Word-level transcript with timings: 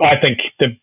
I 0.00 0.18
think 0.20 0.38
the 0.58 0.76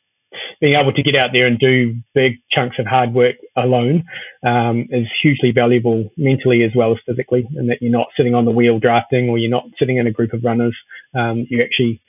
being 0.60 0.76
able 0.76 0.94
to 0.94 1.04
get 1.04 1.16
out 1.16 1.32
there 1.34 1.48
and 1.48 1.58
do 1.60 1.96
big 2.14 2.38
chunks 2.52 2.78
of 2.80 2.86
hard 2.86 3.14
work 3.14 3.36
alone 3.56 4.04
um, 4.46 4.88
is 4.90 5.08
hugely 5.22 5.52
valuable 5.52 6.12
mentally 6.18 6.64
as 6.64 6.72
well 6.76 6.92
as 6.92 6.98
physically, 7.06 7.48
and 7.56 7.70
that 7.70 7.82
you're 7.82 7.92
not 7.92 8.08
sitting 8.16 8.36
on 8.36 8.46
the 8.46 8.52
wheel 8.52 8.80
drafting 8.80 9.30
or 9.30 9.38
you're 9.38 9.50
not 9.50 9.66
sitting 9.80 9.98
in 9.98 10.08
a 10.08 10.12
group 10.12 10.34
of 10.34 10.44
runners. 10.44 10.76
Um, 11.14 11.46
you 11.50 11.64
actually, 11.64 12.02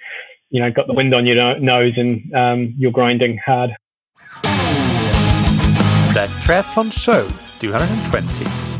you 0.51 0.61
know, 0.61 0.71
got 0.71 0.87
the 0.87 0.95
wind 0.95 1.15
on 1.15 1.27
your 1.27 1.59
nose 1.59 1.95
and 1.97 2.35
um, 2.35 2.75
you're 2.77 2.93
grinding 2.93 3.39
hard. 3.39 3.71
That 6.15 6.31
Triathlon 6.43 6.93
Show 6.93 7.29
220. 7.61 8.78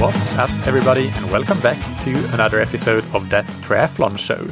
What's 0.00 0.32
up, 0.32 0.48
everybody, 0.66 1.08
and 1.08 1.30
welcome 1.30 1.60
back 1.60 1.78
to 2.04 2.10
another 2.32 2.58
episode 2.58 3.04
of 3.14 3.28
That 3.28 3.44
Triathlon 3.44 4.18
Show, 4.18 4.48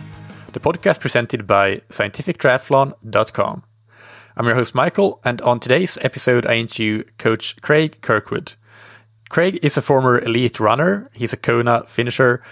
the 0.52 0.60
podcast 0.60 1.00
presented 1.00 1.46
by 1.46 1.76
scientifictriathlon.com. 1.88 3.62
I'm 4.36 4.44
your 4.44 4.54
host, 4.54 4.74
Michael, 4.74 5.22
and 5.24 5.40
on 5.40 5.58
today's 5.58 5.96
episode, 6.02 6.46
I 6.46 6.56
interview 6.56 7.02
Coach 7.16 7.56
Craig 7.62 7.96
Kirkwood. 8.02 8.52
Craig 9.30 9.58
is 9.62 9.78
a 9.78 9.80
former 9.80 10.18
elite 10.18 10.60
runner, 10.60 11.08
he's 11.14 11.32
a 11.32 11.38
Kona 11.38 11.84
finisher, 11.86 12.42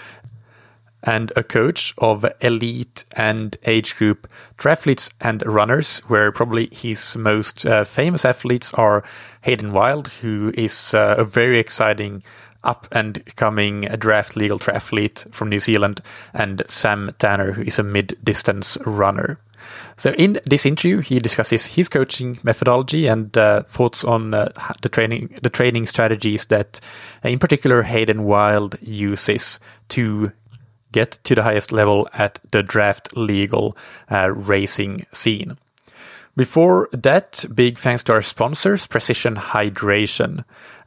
and 1.02 1.32
a 1.36 1.42
coach 1.42 1.92
of 1.98 2.24
elite 2.40 3.04
and 3.14 3.58
age 3.66 3.94
group 3.96 4.26
triathletes 4.56 5.12
and 5.20 5.44
runners, 5.46 5.98
where 6.08 6.32
probably 6.32 6.70
his 6.72 7.14
most 7.14 7.66
uh, 7.66 7.84
famous 7.84 8.24
athletes 8.24 8.72
are 8.72 9.04
Hayden 9.42 9.72
Wilde, 9.72 10.08
who 10.08 10.50
is 10.54 10.94
uh, 10.94 11.16
a 11.18 11.24
very 11.24 11.58
exciting 11.58 12.22
up 12.66 12.86
and 12.92 13.24
coming 13.36 13.82
draft 13.98 14.36
legal 14.36 14.58
triathlete 14.58 15.32
from 15.32 15.48
New 15.48 15.60
Zealand, 15.60 16.00
and 16.34 16.62
Sam 16.68 17.10
Tanner, 17.18 17.52
who 17.52 17.62
is 17.62 17.78
a 17.78 17.82
mid 17.82 18.18
distance 18.22 18.76
runner. 18.84 19.38
So, 19.96 20.12
in 20.12 20.38
this 20.44 20.66
interview, 20.66 21.00
he 21.00 21.18
discusses 21.18 21.66
his 21.66 21.88
coaching 21.88 22.38
methodology 22.42 23.06
and 23.06 23.36
uh, 23.36 23.62
thoughts 23.62 24.04
on 24.04 24.34
uh, 24.34 24.52
the 24.82 24.88
training 24.88 25.38
the 25.42 25.50
training 25.50 25.86
strategies 25.86 26.46
that, 26.46 26.80
uh, 27.24 27.28
in 27.28 27.38
particular, 27.38 27.82
Hayden 27.82 28.24
Wilde 28.24 28.76
uses 28.82 29.58
to 29.88 30.32
get 30.92 31.12
to 31.24 31.34
the 31.34 31.42
highest 31.42 31.72
level 31.72 32.08
at 32.14 32.38
the 32.52 32.62
draft 32.62 33.16
legal 33.16 33.76
uh, 34.10 34.30
racing 34.30 35.06
scene. 35.12 35.56
Before 36.36 36.88
that, 36.92 37.46
big 37.54 37.78
thanks 37.78 38.02
to 38.04 38.12
our 38.12 38.22
sponsors, 38.22 38.86
Precision 38.86 39.36
Hydration. 39.36 40.44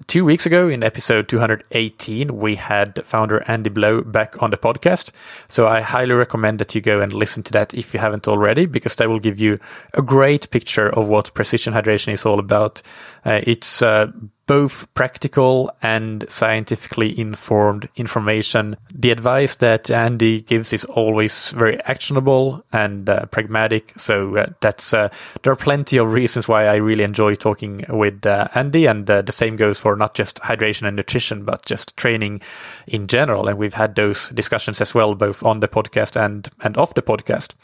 Two 0.08 0.25
weeks 0.25 0.45
ago, 0.45 0.69
in 0.69 0.83
episode 0.83 1.28
218, 1.28 2.36
we 2.36 2.55
had 2.55 3.03
founder 3.05 3.44
Andy 3.47 3.69
Blow 3.69 4.02
back 4.02 4.42
on 4.42 4.50
the 4.50 4.58
podcast. 4.58 5.11
So 5.47 5.67
I 5.67 5.81
highly 5.81 6.14
recommend 6.14 6.59
that 6.59 6.73
you 6.73 6.81
go 6.81 7.02
and 7.02 7.14
listen 7.14 7.44
to 7.44 7.52
that 7.52 7.73
if 7.73 7.94
you 7.94 8.00
haven't 8.00 8.27
already, 8.27 8.66
because 8.66 8.95
that 8.95 9.09
will 9.09 9.20
give 9.20 9.39
you 9.39 9.58
a 9.94 10.02
great 10.02 10.50
picture 10.52 10.89
of 10.89 11.09
what 11.09 11.33
precision 11.33 11.73
hydration 11.73 12.14
is 12.14 12.25
all 12.25 12.39
about. 12.39 12.81
Uh, 13.25 13.42
it's 13.44 13.81
uh, 13.81 14.11
both 14.50 14.92
practical 14.95 15.70
and 15.83 16.25
scientifically 16.27 17.17
informed 17.20 17.88
information. 17.95 18.75
The 18.92 19.11
advice 19.11 19.53
that 19.55 19.92
Andy 19.92 20.42
gives 20.42 20.73
is 20.73 20.86
always 20.86 21.52
very 21.52 21.80
actionable 21.83 22.64
and 22.73 23.08
uh, 23.08 23.27
pragmatic. 23.27 23.94
So 23.97 24.38
uh, 24.38 24.47
that's 24.59 24.92
uh, 24.92 25.09
there 25.44 25.53
are 25.53 25.55
plenty 25.55 25.97
of 25.97 26.11
reasons 26.11 26.47
why 26.47 26.66
I 26.66 26.77
really 26.77 27.03
enjoy 27.03 27.36
talking 27.36 27.86
with 27.89 28.25
uh, 28.25 28.47
Andy, 28.55 28.88
and 28.88 29.08
uh, 29.08 29.22
the 29.22 29.31
same 29.31 29.55
goes 29.55 29.77
for 29.77 29.88
not 29.95 30.13
just 30.13 30.39
hydration 30.39 30.87
and 30.87 30.95
nutrition, 30.95 31.43
but 31.43 31.65
just 31.65 31.95
training 31.97 32.41
in 32.87 33.07
general. 33.07 33.47
And 33.47 33.57
we've 33.57 33.73
had 33.73 33.95
those 33.95 34.29
discussions 34.29 34.81
as 34.81 34.93
well, 34.93 35.15
both 35.15 35.43
on 35.43 35.59
the 35.59 35.67
podcast 35.67 36.19
and 36.19 36.49
and 36.61 36.77
off 36.77 36.93
the 36.93 37.02
podcast. 37.02 37.55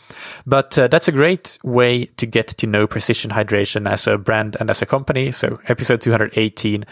But 0.46 0.78
uh, 0.78 0.88
that's 0.88 1.08
a 1.08 1.12
great 1.12 1.58
way 1.64 2.06
to 2.06 2.26
get 2.26 2.48
to 2.48 2.68
know 2.68 2.88
Precision 2.88 3.32
Hydration 3.32 3.90
as 3.90 4.08
a 4.08 4.18
brand 4.18 4.58
and 4.60 4.70
as 4.70 4.82
a 4.82 4.86
company. 4.86 5.32
So 5.32 5.60
episode 5.68 6.02
218 6.02 6.86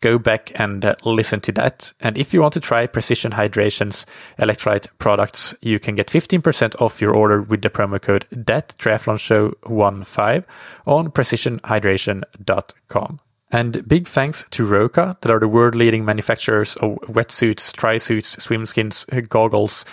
go 0.00 0.18
back 0.18 0.52
and 0.54 0.84
uh, 0.84 0.94
listen 1.04 1.40
to 1.40 1.52
that. 1.52 1.92
And 2.00 2.18
if 2.18 2.32
you 2.32 2.40
want 2.40 2.54
to 2.54 2.60
try 2.60 2.86
Precision 2.86 3.32
Hydration's 3.32 4.06
electrolyte 4.38 4.86
products, 4.98 5.54
you 5.60 5.80
can 5.80 5.94
get 5.94 6.08
15% 6.08 6.80
off 6.80 7.00
your 7.00 7.14
order 7.14 7.42
with 7.42 7.62
the 7.62 7.70
promo 7.70 8.00
code 8.00 8.26
that 8.30 8.68
triathlon 8.78 9.18
show 9.18 9.54
15 9.66 10.44
on 10.86 11.10
precisionhydration.com. 11.10 13.20
And 13.50 13.86
big 13.88 14.06
thanks 14.06 14.44
to 14.50 14.66
Roka, 14.66 15.16
that 15.20 15.30
are 15.30 15.40
the 15.40 15.48
world 15.48 15.74
leading 15.74 16.04
manufacturers 16.04 16.76
of 16.76 16.98
wetsuits, 17.08 17.72
tri 17.74 17.96
suits, 17.96 18.42
swim 18.42 18.66
skins, 18.66 19.06
goggles, 19.28 19.84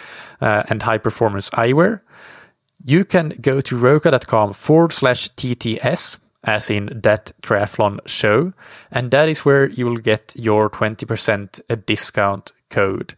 uh, 0.42 0.64
and 0.70 0.82
high 0.82 0.98
performance 0.98 1.50
eyewear. 1.52 2.02
You 2.84 3.06
can 3.06 3.30
go 3.42 3.62
to 3.62 3.78
roka.com 3.78 4.54
forward 4.54 4.92
slash 4.92 5.30
TTS 5.36 6.18
as 6.46 6.70
in 6.70 6.90
that 7.04 7.32
triathlon 7.42 8.00
show. 8.06 8.54
And 8.92 9.12
that 9.12 9.30
is 9.30 9.44
where 9.46 9.70
you 9.70 9.86
will 9.86 9.98
get 9.98 10.34
your 10.36 10.70
20% 10.70 11.86
discount 11.86 12.52
code. 12.70 13.16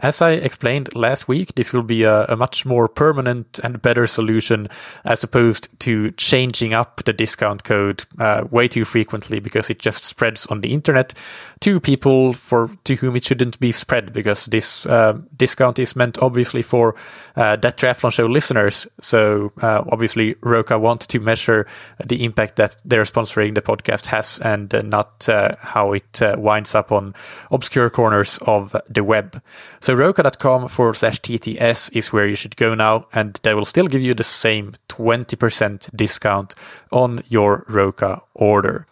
As 0.00 0.20
I 0.20 0.32
explained 0.32 0.94
last 0.94 1.26
week, 1.26 1.54
this 1.54 1.72
will 1.72 1.82
be 1.82 2.02
a, 2.02 2.24
a, 2.26 2.36
much 2.36 2.66
more 2.66 2.86
permanent 2.86 3.58
and 3.64 3.80
better 3.80 4.06
solution 4.06 4.68
as 5.06 5.24
opposed 5.24 5.68
to 5.80 6.10
changing 6.12 6.74
up 6.74 7.02
the 7.04 7.14
discount 7.14 7.64
code 7.64 8.04
uh, 8.18 8.44
way 8.50 8.68
too 8.68 8.84
frequently 8.84 9.40
because 9.40 9.70
it 9.70 9.78
just 9.78 10.04
spreads 10.04 10.46
on 10.48 10.60
the 10.60 10.74
internet 10.74 11.14
to 11.60 11.80
people 11.80 12.34
for 12.34 12.68
to 12.84 12.94
whom 12.96 13.16
it 13.16 13.24
shouldn't 13.24 13.58
be 13.58 13.72
spread 13.72 14.12
because 14.12 14.44
this 14.46 14.84
uh, 14.84 15.18
discount 15.34 15.78
is 15.78 15.96
meant 15.96 16.18
obviously 16.22 16.60
for 16.60 16.94
uh, 17.36 17.56
that 17.56 17.78
triathlon 17.78 18.12
show 18.12 18.26
listeners. 18.26 18.86
So 19.00 19.50
uh, 19.62 19.82
obviously 19.90 20.34
Roka 20.42 20.78
want 20.78 21.00
to 21.08 21.20
measure 21.20 21.66
the 22.04 22.22
impact 22.22 22.56
that 22.56 22.76
their 22.84 23.04
sponsoring 23.04 23.54
the 23.54 23.62
podcast 23.62 24.04
has 24.06 24.40
and 24.40 24.74
uh, 24.74 24.82
not 24.82 25.26
uh, 25.26 25.56
how 25.58 25.94
it 25.94 26.20
winds 26.36 26.74
up 26.74 26.92
on 26.92 27.14
obscure 27.50 27.88
corners 27.88 28.38
of 28.42 28.76
the 28.90 29.02
web. 29.02 29.40
So 29.86 29.94
roka.com 29.94 30.66
forward 30.66 30.96
slash 30.96 31.20
TTS 31.20 31.96
is 31.96 32.12
where 32.12 32.26
you 32.26 32.34
should 32.34 32.56
go 32.56 32.74
now, 32.74 33.06
and 33.12 33.38
they 33.44 33.54
will 33.54 33.64
still 33.64 33.86
give 33.86 34.02
you 34.02 34.14
the 34.14 34.24
same 34.24 34.74
20% 34.88 35.94
discount 35.94 36.54
on 36.90 37.22
your 37.28 37.64
Roka 37.68 38.20
order. 38.34 38.84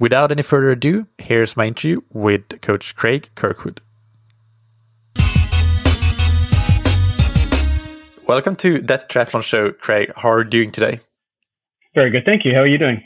Without 0.00 0.32
any 0.32 0.42
further 0.42 0.72
ado, 0.72 1.06
here's 1.18 1.56
my 1.56 1.66
interview 1.66 1.94
with 2.12 2.60
Coach 2.60 2.96
Craig 2.96 3.30
Kirkwood. 3.36 3.80
Welcome 8.26 8.56
to 8.56 8.80
That 8.80 9.08
Triathlon 9.08 9.44
Show, 9.44 9.70
Craig. 9.70 10.12
How 10.16 10.32
are 10.32 10.42
you 10.42 10.50
doing 10.50 10.72
today? 10.72 10.98
Very 11.94 12.10
good, 12.10 12.24
thank 12.24 12.44
you. 12.44 12.52
How 12.52 12.62
are 12.62 12.66
you 12.66 12.78
doing? 12.78 13.00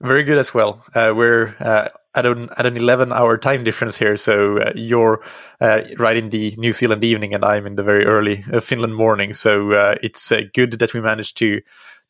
Very 0.00 0.24
good 0.24 0.38
as 0.38 0.52
well. 0.52 0.82
Uh, 0.96 1.12
we're 1.14 1.54
uh, 1.60 1.90
at 2.14 2.26
an 2.26 2.48
at 2.56 2.66
an 2.66 2.76
eleven 2.76 3.12
hour 3.12 3.38
time 3.38 3.64
difference 3.64 3.96
here, 3.96 4.16
so 4.16 4.58
uh, 4.58 4.72
you're 4.74 5.22
uh, 5.60 5.80
right 5.98 6.16
in 6.16 6.30
the 6.30 6.54
New 6.56 6.72
Zealand 6.72 7.04
evening, 7.04 7.34
and 7.34 7.44
I'm 7.44 7.66
in 7.66 7.76
the 7.76 7.82
very 7.82 8.04
early 8.04 8.44
uh, 8.52 8.60
Finland 8.60 8.94
morning. 8.94 9.32
So 9.32 9.72
uh, 9.72 9.94
it's 10.02 10.32
uh, 10.32 10.42
good 10.54 10.72
that 10.78 10.94
we 10.94 11.00
managed 11.00 11.36
to 11.38 11.60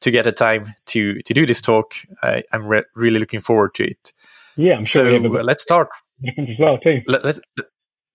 to 0.00 0.10
get 0.10 0.26
a 0.26 0.32
time 0.32 0.74
to 0.86 1.20
to 1.22 1.34
do 1.34 1.46
this 1.46 1.60
talk. 1.60 1.94
I, 2.22 2.42
am 2.52 2.66
re- 2.66 2.84
really 2.94 3.20
looking 3.20 3.40
forward 3.40 3.74
to 3.74 3.84
it. 3.84 4.12
Yeah, 4.56 4.76
I'm 4.76 4.84
sure. 4.84 5.10
So 5.10 5.28
let's 5.42 5.62
start. 5.62 5.88
As 6.36 6.56
well 6.58 6.78
too. 6.78 7.00
Let, 7.06 7.24
us 7.24 7.40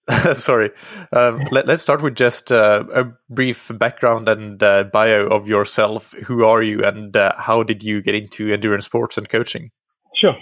Sorry. 0.33 0.71
Um, 1.11 1.47
let, 1.51 1.69
us 1.69 1.81
start 1.81 2.03
with 2.03 2.15
just 2.15 2.51
uh, 2.51 2.83
a 2.93 3.05
brief 3.29 3.71
background 3.75 4.29
and 4.29 4.61
uh, 4.61 4.83
bio 4.83 5.27
of 5.27 5.47
yourself. 5.47 6.13
Who 6.13 6.45
are 6.45 6.61
you, 6.61 6.83
and 6.83 7.15
uh, 7.17 7.33
how 7.37 7.63
did 7.63 7.83
you 7.83 8.01
get 8.01 8.13
into 8.13 8.51
endurance 8.51 8.85
sports 8.85 9.17
and 9.17 9.27
coaching? 9.27 9.71
Sure. 10.15 10.35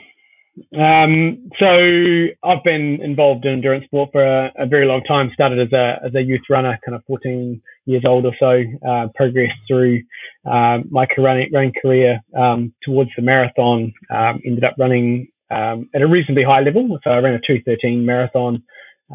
Um, 0.77 1.50
so 1.57 2.27
I've 2.44 2.63
been 2.63 3.01
involved 3.01 3.45
in 3.45 3.53
endurance 3.53 3.85
sport 3.85 4.11
for 4.11 4.23
a, 4.23 4.51
a, 4.55 4.67
very 4.67 4.85
long 4.85 5.03
time. 5.03 5.31
Started 5.33 5.59
as 5.59 5.73
a 5.73 6.00
as 6.05 6.13
a 6.13 6.21
youth 6.21 6.44
runner, 6.47 6.77
kind 6.85 6.95
of 6.95 7.03
14 7.05 7.59
years 7.85 8.03
old 8.05 8.25
or 8.25 8.35
so. 8.39 8.63
Uh, 8.88 9.07
progressed 9.15 9.57
through 9.67 10.03
um, 10.45 10.85
my 10.91 11.07
running, 11.17 11.51
running 11.51 11.73
career 11.81 12.21
um, 12.38 12.71
towards 12.83 13.09
the 13.15 13.23
marathon. 13.23 13.94
Um, 14.11 14.41
ended 14.45 14.63
up 14.63 14.75
running 14.77 15.27
um, 15.50 15.89
at 15.95 16.03
a 16.03 16.07
reasonably 16.07 16.44
high 16.44 16.61
level. 16.61 17.00
So 17.03 17.09
I 17.09 17.17
ran 17.17 17.33
a 17.33 17.39
213 17.39 18.05
marathon, 18.05 18.61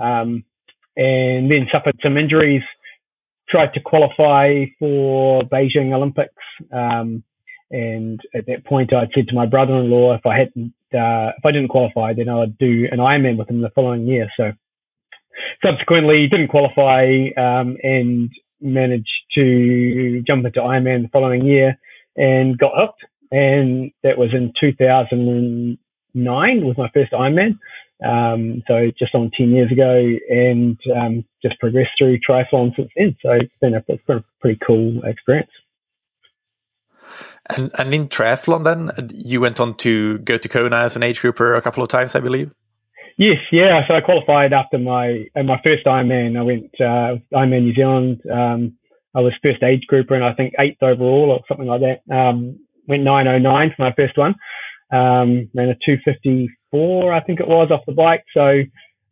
um, 0.01 0.45
and 0.97 1.49
then 1.49 1.69
suffered 1.71 2.01
some 2.03 2.17
injuries. 2.17 2.63
Tried 3.49 3.75
to 3.75 3.81
qualify 3.81 4.65
for 4.81 5.43
Beijing 5.43 5.95
Olympics. 5.95 6.35
and 7.71 8.21
at 8.35 8.47
that 8.47 8.65
point, 8.65 8.93
I'd 8.93 9.11
said 9.15 9.29
to 9.29 9.35
my 9.35 9.47
brother-in-law, 9.47 10.15
if 10.15 10.27
I 10.27 10.37
hadn't 10.37 10.73
uh, 10.95 11.33
if 11.37 11.45
I 11.45 11.53
didn't 11.53 11.69
qualify, 11.69 12.15
then 12.15 12.29
I 12.29 12.37
would 12.37 12.59
do 12.59 12.89
an 12.91 12.99
Ironman 12.99 13.37
with 13.37 13.51
him 13.51 13.61
the 13.61 13.71
following 13.71 14.07
year. 14.07 14.31
So 14.37 14.53
subsequently, 15.65 16.27
didn't 16.29 16.49
qualify 16.49 17.29
um, 17.37 17.77
and 17.83 18.31
managed 18.61 19.25
to 19.35 20.23
jump 20.23 20.45
into 20.45 20.61
Ironman 20.61 21.03
the 21.03 21.09
following 21.09 21.45
year 21.45 21.79
and 22.17 22.59
got 22.59 22.73
hooked. 22.75 23.05
and 23.31 23.93
that 24.03 24.19
was 24.19 24.33
in 24.33 24.53
2009 24.59 26.67
was 26.67 26.79
my 26.79 26.91
first 26.93 27.13
Ironman. 27.13 27.59
Um, 28.05 28.63
so 28.69 28.91
just 28.97 29.15
on 29.15 29.31
10 29.31 29.51
years 29.51 29.73
ago 29.73 30.17
and 30.31 30.79
um, 30.95 31.25
just 31.43 31.59
progressed 31.59 31.93
through 31.99 32.21
triathlon 32.21 32.75
since 32.77 32.91
then. 32.97 33.17
So 33.23 33.33
it's 33.33 33.53
been 33.61 33.75
a, 33.75 33.85
it's 33.89 34.05
been 34.05 34.19
a 34.19 34.25
pretty 34.41 34.61
cool 34.65 35.03
experience. 35.05 35.51
And, 37.51 37.71
and 37.79 37.95
in 37.95 38.09
triathlon, 38.09 38.65
then 38.65 39.11
you 39.15 39.41
went 39.41 39.61
on 39.61 39.77
to 39.79 40.19
go 40.19 40.37
to 40.37 40.49
Kona 40.49 40.77
as 40.77 40.97
an 40.97 41.03
age 41.03 41.21
grouper 41.21 41.55
a 41.55 41.63
couple 41.63 41.83
of 41.83 41.89
times, 41.89 42.15
I 42.15 42.21
believe. 42.21 42.53
Yes, 43.17 43.39
yeah. 43.51 43.87
So 43.89 43.95
I 43.95 44.01
qualified 44.01 44.53
after 44.53 44.79
my 44.79 45.29
uh, 45.35 45.43
my 45.43 45.61
first 45.65 45.85
Ironman. 45.87 46.39
I 46.39 46.43
went 46.43 46.71
uh, 46.81 47.17
Ironman 47.37 47.63
New 47.63 47.75
Zealand. 47.75 48.23
Um, 48.31 48.79
I 49.15 49.21
was 49.21 49.33
first 49.43 49.63
age 49.63 49.87
grouper 49.89 50.15
and 50.15 50.25
I 50.25 50.33
think 50.35 50.55
eighth 50.59 50.83
overall 50.83 51.31
or 51.31 51.41
something 51.49 51.67
like 51.67 51.81
that. 51.81 52.15
Um, 52.15 52.61
went 52.87 53.03
909 53.03 53.75
for 53.77 53.83
my 53.83 53.93
first 53.93 54.17
one. 54.17 54.35
Um, 54.91 55.51
ran 55.55 55.69
a 55.69 55.77
254, 55.85 57.13
I 57.13 57.21
think 57.21 57.41
it 57.41 57.49
was, 57.49 57.71
off 57.71 57.85
the 57.87 57.93
bike. 57.93 58.25
So 58.33 58.63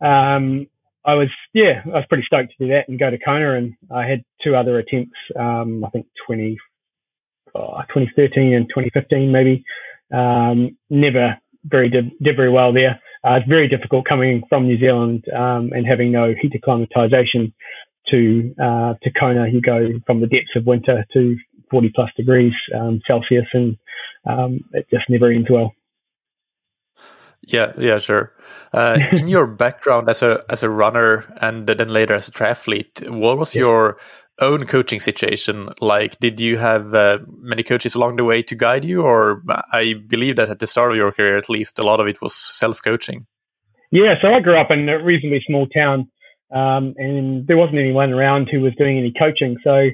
um, 0.01 0.67
I 1.05 1.15
was, 1.15 1.29
yeah, 1.53 1.83
I 1.85 1.89
was 1.89 2.07
pretty 2.09 2.25
stoked 2.25 2.53
to 2.57 2.65
do 2.65 2.73
that 2.73 2.89
and 2.89 2.99
go 2.99 3.11
to 3.11 3.19
Kona. 3.19 3.55
And 3.55 3.75
I 3.91 4.07
had 4.07 4.25
two 4.43 4.57
other 4.57 4.79
attempts, 4.79 5.19
um, 5.39 5.85
I 5.85 5.91
think 5.91 6.07
20, 6.27 6.57
oh, 7.57 7.83
2013 7.95 8.55
and 8.55 8.69
2015 8.69 9.33
maybe. 9.33 9.65
Um, 10.13 10.77
never 10.89 11.39
very 11.65 11.89
did, 11.89 12.13
did 12.23 12.37
very 12.37 12.51
well 12.51 12.73
there. 12.73 13.01
Uh, 13.25 13.35
it's 13.35 13.49
very 13.49 13.69
difficult 13.69 14.05
coming 14.05 14.43
from 14.49 14.67
New 14.67 14.79
Zealand 14.79 15.25
um, 15.35 15.71
and 15.73 15.87
having 15.87 16.13
no 16.13 16.35
heat 16.41 16.55
acclimatization 16.55 17.53
to 18.09 18.55
uh, 18.63 18.95
to 19.03 19.11
Kona. 19.19 19.49
You 19.49 19.61
go 19.61 19.89
from 20.07 20.21
the 20.21 20.29
depths 20.29 20.55
of 20.55 20.65
winter 20.65 21.05
to 21.13 21.37
40 21.71 21.93
plus 21.95 22.11
degrees 22.17 22.53
um, 22.75 23.01
Celsius, 23.07 23.47
and 23.53 23.77
um, 24.27 24.61
it 24.73 24.87
just 24.93 25.09
never 25.09 25.31
ends 25.31 25.51
well. 25.51 25.73
Yeah, 27.43 27.73
yeah, 27.79 27.99
sure. 27.99 28.33
Uh, 28.73 28.99
in 29.13 29.29
your 29.29 29.47
background 29.47 30.09
as 30.09 30.23
a 30.23 30.45
as 30.49 30.63
a 30.63 30.71
runner 30.71 31.25
and 31.41 31.67
then 31.67 31.89
later 31.89 32.15
as 32.15 32.29
a 32.29 32.33
triathlete, 32.33 33.09
what 33.09 33.39
was 33.39 33.55
yeah. 33.55 33.63
your 33.63 33.99
own 34.41 34.67
coaching 34.67 35.01
situation 35.01 35.71
like? 35.81 36.19
Did 36.21 36.41
you 36.41 36.59
have 36.59 36.95
uh, 36.95 37.19
many 37.39 37.63
coaches 37.63 37.95
along 37.95 38.17
the 38.17 38.25
way 38.25 38.43
to 38.43 38.55
guide 38.55 38.85
you, 38.85 39.03
or 39.03 39.43
I 39.73 39.95
believe 40.07 40.37
that 40.37 40.49
at 40.49 40.59
the 40.59 40.67
start 40.67 40.93
of 40.93 40.97
your 40.97 41.13
career, 41.13 41.37
at 41.37 41.49
least, 41.49 41.79
a 41.79 41.83
lot 41.83 42.01
of 42.01 42.09
it 42.09 42.21
was 42.21 42.35
self 42.35 42.83
coaching? 42.83 43.27
Yeah, 43.91 44.15
so 44.21 44.33
I 44.33 44.41
grew 44.41 44.57
up 44.57 44.71
in 44.71 44.89
a 44.89 45.03
reasonably 45.03 45.43
small 45.47 45.67
town, 45.69 46.11
um, 46.55 46.95
and 46.97 47.47
there 47.47 47.57
wasn't 47.57 47.79
anyone 47.79 48.13
around 48.13 48.49
who 48.51 48.61
was 48.61 48.75
doing 48.77 48.99
any 48.99 49.13
coaching. 49.19 49.57
So 49.63 49.91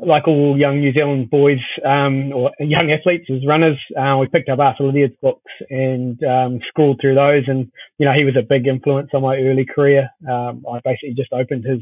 like 0.00 0.28
all 0.28 0.56
young 0.56 0.78
New 0.78 0.92
Zealand 0.92 1.28
boys 1.28 1.58
um, 1.84 2.32
or 2.32 2.52
young 2.60 2.90
athletes 2.90 3.26
as 3.30 3.44
runners, 3.46 3.78
uh, 3.98 4.16
we 4.18 4.28
picked 4.28 4.48
up 4.48 4.60
Arthur 4.60 4.84
Lydiard's 4.84 5.16
books 5.20 5.50
and 5.70 6.22
um, 6.22 6.60
scrolled 6.68 6.98
through 7.00 7.16
those. 7.16 7.44
And 7.48 7.70
you 7.98 8.06
know, 8.06 8.12
he 8.12 8.24
was 8.24 8.36
a 8.36 8.42
big 8.42 8.66
influence 8.66 9.10
on 9.12 9.22
my 9.22 9.36
early 9.36 9.64
career. 9.64 10.08
Um, 10.28 10.64
I 10.72 10.80
basically 10.84 11.14
just 11.14 11.32
opened 11.32 11.64
his 11.64 11.80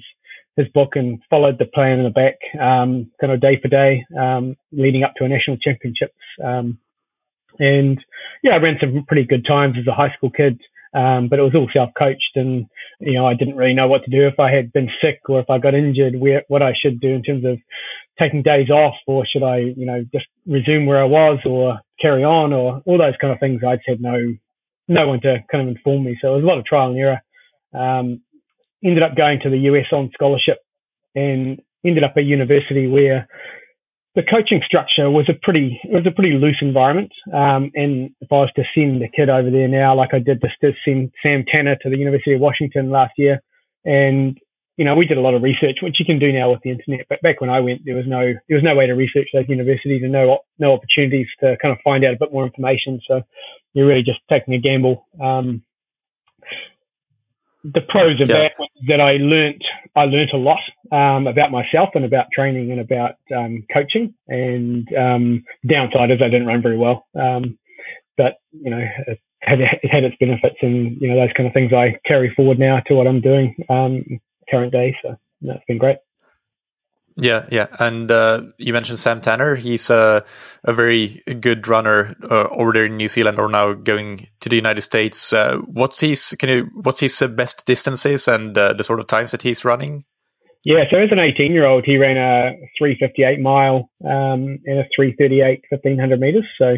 his 0.56 0.68
book 0.68 0.96
and 0.96 1.22
followed 1.28 1.58
the 1.58 1.66
plan 1.66 1.98
in 1.98 2.04
the 2.04 2.10
back, 2.10 2.36
um, 2.60 3.10
kind 3.20 3.32
of 3.32 3.40
day 3.40 3.60
for 3.60 3.68
day, 3.68 4.04
um, 4.18 4.56
leading 4.72 5.02
up 5.02 5.14
to 5.16 5.24
a 5.24 5.28
national 5.28 5.58
championships. 5.58 6.14
Um, 6.42 6.78
and 7.58 8.02
yeah, 8.42 8.52
I 8.52 8.58
ran 8.58 8.78
some 8.80 9.04
pretty 9.06 9.24
good 9.24 9.46
times 9.46 9.76
as 9.78 9.86
a 9.86 9.94
high 9.94 10.12
school 10.14 10.30
kid. 10.30 10.60
Um, 10.94 11.28
but 11.28 11.38
it 11.38 11.42
was 11.42 11.54
all 11.54 11.68
self-coached, 11.70 12.36
and 12.36 12.66
you 13.00 13.14
know 13.14 13.26
I 13.26 13.34
didn't 13.34 13.56
really 13.56 13.74
know 13.74 13.86
what 13.86 14.04
to 14.04 14.10
do 14.10 14.26
if 14.28 14.40
I 14.40 14.50
had 14.50 14.72
been 14.72 14.90
sick 15.02 15.20
or 15.28 15.40
if 15.40 15.50
I 15.50 15.58
got 15.58 15.74
injured, 15.74 16.18
where, 16.18 16.44
what 16.48 16.62
I 16.62 16.72
should 16.72 17.00
do 17.00 17.08
in 17.08 17.22
terms 17.22 17.44
of 17.44 17.58
taking 18.18 18.42
days 18.42 18.70
off, 18.70 18.94
or 19.06 19.26
should 19.26 19.42
I, 19.42 19.58
you 19.58 19.84
know, 19.84 20.06
just 20.10 20.24
resume 20.46 20.86
where 20.86 21.00
I 21.00 21.04
was, 21.04 21.40
or 21.44 21.80
carry 22.00 22.24
on, 22.24 22.54
or 22.54 22.80
all 22.86 22.96
those 22.96 23.16
kind 23.20 23.30
of 23.30 23.40
things. 23.40 23.62
I'd 23.62 23.80
said 23.86 24.00
no, 24.00 24.18
no 24.88 25.06
one 25.06 25.20
to 25.20 25.44
kind 25.52 25.68
of 25.68 25.76
inform 25.76 26.04
me. 26.04 26.16
So 26.22 26.32
it 26.32 26.36
was 26.36 26.44
a 26.44 26.46
lot 26.46 26.58
of 26.58 26.64
trial 26.64 26.90
and 26.90 26.98
error. 26.98 27.20
Um, 27.74 28.22
ended 28.86 29.02
up 29.02 29.16
going 29.16 29.40
to 29.40 29.50
the 29.50 29.58
US 29.58 29.86
on 29.92 30.10
scholarship, 30.14 30.58
and 31.14 31.60
ended 31.84 32.04
up 32.04 32.14
at 32.16 32.24
university 32.24 32.86
where 32.86 33.28
the 34.16 34.22
coaching 34.22 34.62
structure 34.64 35.10
was 35.10 35.28
a 35.28 35.34
pretty 35.34 35.78
it 35.84 35.92
was 35.92 36.06
a 36.06 36.10
pretty 36.10 36.32
loose 36.32 36.58
environment. 36.62 37.12
Um, 37.32 37.70
and 37.74 38.10
if 38.20 38.32
I 38.32 38.36
was 38.36 38.50
to 38.56 38.64
send 38.74 39.02
a 39.02 39.08
kid 39.08 39.28
over 39.28 39.50
there 39.50 39.68
now, 39.68 39.94
like 39.94 40.14
I 40.14 40.18
did 40.18 40.40
just 40.40 40.54
to 40.62 40.72
send 40.84 41.12
Sam 41.22 41.44
Tanner 41.46 41.76
to 41.76 41.90
the 41.90 41.98
University 41.98 42.32
of 42.32 42.40
Washington 42.40 42.90
last 42.90 43.12
year, 43.18 43.42
and 43.84 44.38
you 44.78 44.86
know 44.86 44.94
we 44.94 45.06
did 45.06 45.18
a 45.18 45.20
lot 45.20 45.34
of 45.34 45.42
research, 45.42 45.78
which 45.82 46.00
you 46.00 46.06
can 46.06 46.18
do 46.18 46.32
now 46.32 46.50
with 46.50 46.62
the 46.62 46.70
internet. 46.70 47.06
But 47.10 47.20
back 47.20 47.42
when 47.42 47.50
I 47.50 47.60
went, 47.60 47.82
there 47.84 47.94
was 47.94 48.06
no 48.06 48.32
there 48.48 48.56
was 48.56 48.64
no 48.64 48.74
way 48.74 48.86
to 48.86 48.94
research 48.94 49.28
those 49.34 49.48
universities 49.48 50.02
and 50.02 50.12
no 50.12 50.38
no 50.58 50.72
opportunities 50.72 51.28
to 51.40 51.58
kind 51.60 51.72
of 51.72 51.78
find 51.84 52.02
out 52.02 52.14
a 52.14 52.18
bit 52.18 52.32
more 52.32 52.46
information. 52.46 53.00
So 53.06 53.22
you're 53.74 53.86
really 53.86 54.02
just 54.02 54.20
taking 54.30 54.54
a 54.54 54.58
gamble. 54.58 55.06
Um, 55.22 55.62
the 57.74 57.80
pros 57.80 58.20
of 58.20 58.28
yeah. 58.28 58.48
that 58.48 58.52
that 58.88 59.00
I 59.00 59.16
learnt 59.16 59.62
I 59.94 60.04
learnt 60.04 60.30
a 60.32 60.36
lot 60.36 60.60
um, 60.92 61.26
about 61.26 61.50
myself 61.50 61.90
and 61.94 62.04
about 62.04 62.26
training 62.32 62.70
and 62.70 62.80
about 62.80 63.16
um, 63.34 63.64
coaching. 63.72 64.14
And 64.28 64.86
um, 64.94 65.44
downside 65.66 66.10
is 66.10 66.22
I 66.22 66.28
didn't 66.28 66.46
run 66.46 66.62
very 66.62 66.78
well, 66.78 67.06
um, 67.18 67.58
but 68.16 68.36
you 68.52 68.70
know 68.70 68.86
it 69.06 69.20
had, 69.40 69.60
it 69.60 69.90
had, 69.90 70.04
its 70.04 70.16
benefits 70.18 70.56
and 70.62 71.00
you 71.00 71.08
know 71.08 71.16
those 71.16 71.32
kind 71.36 71.46
of 71.46 71.52
things 71.52 71.72
I 71.72 71.98
carry 72.04 72.32
forward 72.34 72.58
now 72.58 72.80
to 72.86 72.94
what 72.94 73.06
I'm 73.06 73.20
doing 73.20 73.54
um, 73.68 74.04
current 74.50 74.72
day. 74.72 74.96
So 75.02 75.16
know, 75.46 75.54
it's 75.54 75.64
been 75.66 75.78
great. 75.78 75.98
Yeah, 77.18 77.46
yeah, 77.50 77.68
and 77.78 78.10
uh, 78.10 78.42
you 78.58 78.74
mentioned 78.74 78.98
Sam 78.98 79.22
Tanner. 79.22 79.54
He's 79.54 79.88
a 79.88 80.22
a 80.64 80.72
very 80.74 81.22
good 81.40 81.66
runner 81.66 82.14
uh, 82.30 82.48
over 82.50 82.74
there 82.74 82.84
in 82.84 82.98
New 82.98 83.08
Zealand, 83.08 83.40
or 83.40 83.48
now 83.48 83.72
going 83.72 84.28
to 84.40 84.50
the 84.50 84.56
United 84.56 84.82
States. 84.82 85.32
Uh, 85.32 85.56
what's 85.64 86.00
his 86.00 86.36
can 86.38 86.50
you 86.50 86.70
what's 86.82 87.00
his 87.00 87.18
best 87.34 87.64
distances 87.64 88.28
and 88.28 88.56
uh, 88.58 88.74
the 88.74 88.84
sort 88.84 89.00
of 89.00 89.06
times 89.06 89.30
that 89.30 89.40
he's 89.40 89.64
running? 89.64 90.04
Yeah, 90.64 90.84
so 90.90 90.98
as 90.98 91.10
an 91.10 91.18
18 91.18 91.52
year 91.52 91.64
old, 91.64 91.84
he 91.86 91.96
ran 91.96 92.18
a 92.18 92.52
358 92.76 93.40
mile 93.40 93.88
um, 94.04 94.58
and 94.66 94.80
a 94.80 94.88
338 94.94 95.64
1500 95.70 96.20
meters. 96.20 96.44
So 96.58 96.76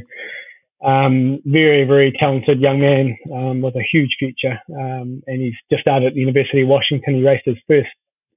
um, 0.86 1.40
very 1.46 1.82
very 1.82 2.12
talented 2.12 2.60
young 2.60 2.78
man 2.78 3.18
um, 3.34 3.60
with 3.60 3.74
a 3.74 3.82
huge 3.82 4.14
future, 4.20 4.60
um, 4.70 5.20
and 5.26 5.42
he's 5.42 5.56
just 5.68 5.80
started 5.80 6.06
at 6.06 6.14
the 6.14 6.20
University 6.20 6.62
of 6.62 6.68
Washington. 6.68 7.16
He 7.16 7.24
raced 7.24 7.46
his 7.46 7.56
first 7.66 7.88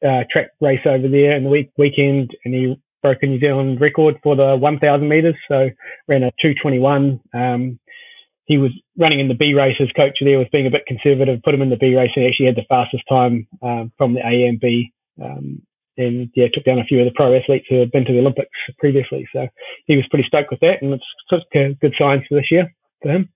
uh, 0.06 0.24
track 0.32 0.52
race 0.60 0.82
over 0.86 1.08
there 1.08 1.36
in 1.36 1.44
the 1.44 1.50
week 1.50 1.72
weekend, 1.78 2.36
and 2.46 2.54
he 2.54 2.76
broke 3.02 3.24
a 3.24 3.28
New 3.28 3.40
Zealand 3.40 3.82
record 3.82 4.20
for 4.22 4.36
the 4.36 4.56
1,000 4.56 5.08
meters. 5.08 5.36
So 5.48 5.70
ran 6.08 6.24
a 6.24 6.32
221. 6.42 7.20
Um, 7.34 7.80
he 8.46 8.58
was 8.58 8.72
running 8.98 9.20
in 9.20 9.28
the 9.28 9.34
B 9.34 9.54
race. 9.54 9.78
His 9.78 9.92
coach 9.94 10.18
there 10.22 10.38
was 10.38 10.48
being 10.52 10.68
a 10.68 10.72
bit 10.72 10.86
conservative, 10.86 11.42
put 11.44 11.54
him 11.54 11.62
in 11.62 11.70
the 11.70 11.78
B 11.78 11.96
race, 11.96 12.12
and 12.16 12.26
actually 12.26 12.48
had 12.48 12.56
the 12.56 12.66
fastest 12.68 13.04
time 13.08 13.48
um, 13.62 13.92
from 13.98 14.14
the 14.14 14.20
A 14.20 14.48
and 14.48 14.60
B. 14.60 14.92
Um, 15.24 15.62
and 15.98 16.30
yeah, 16.36 16.48
took 16.54 16.64
down 16.64 16.80
a 16.80 16.86
few 16.86 17.00
of 17.00 17.06
the 17.06 17.14
pro 17.16 17.36
athletes 17.36 17.68
who 17.70 17.80
had 17.80 17.92
been 17.92 18.06
to 18.06 18.14
the 18.14 18.20
Olympics 18.20 18.58
previously. 18.80 19.28
So 19.34 19.48
he 19.86 19.96
was 19.96 20.08
pretty 20.10 20.28
stoked 20.28 20.52
with 20.52 20.62
that, 20.62 20.82
and 20.82 20.94
it's 20.94 21.04
such 21.30 21.44
good 21.54 21.94
signs 21.98 22.24
for 22.28 22.36
this 22.36 22.52
year 22.52 22.74
for 23.02 23.10
him. 23.12 23.30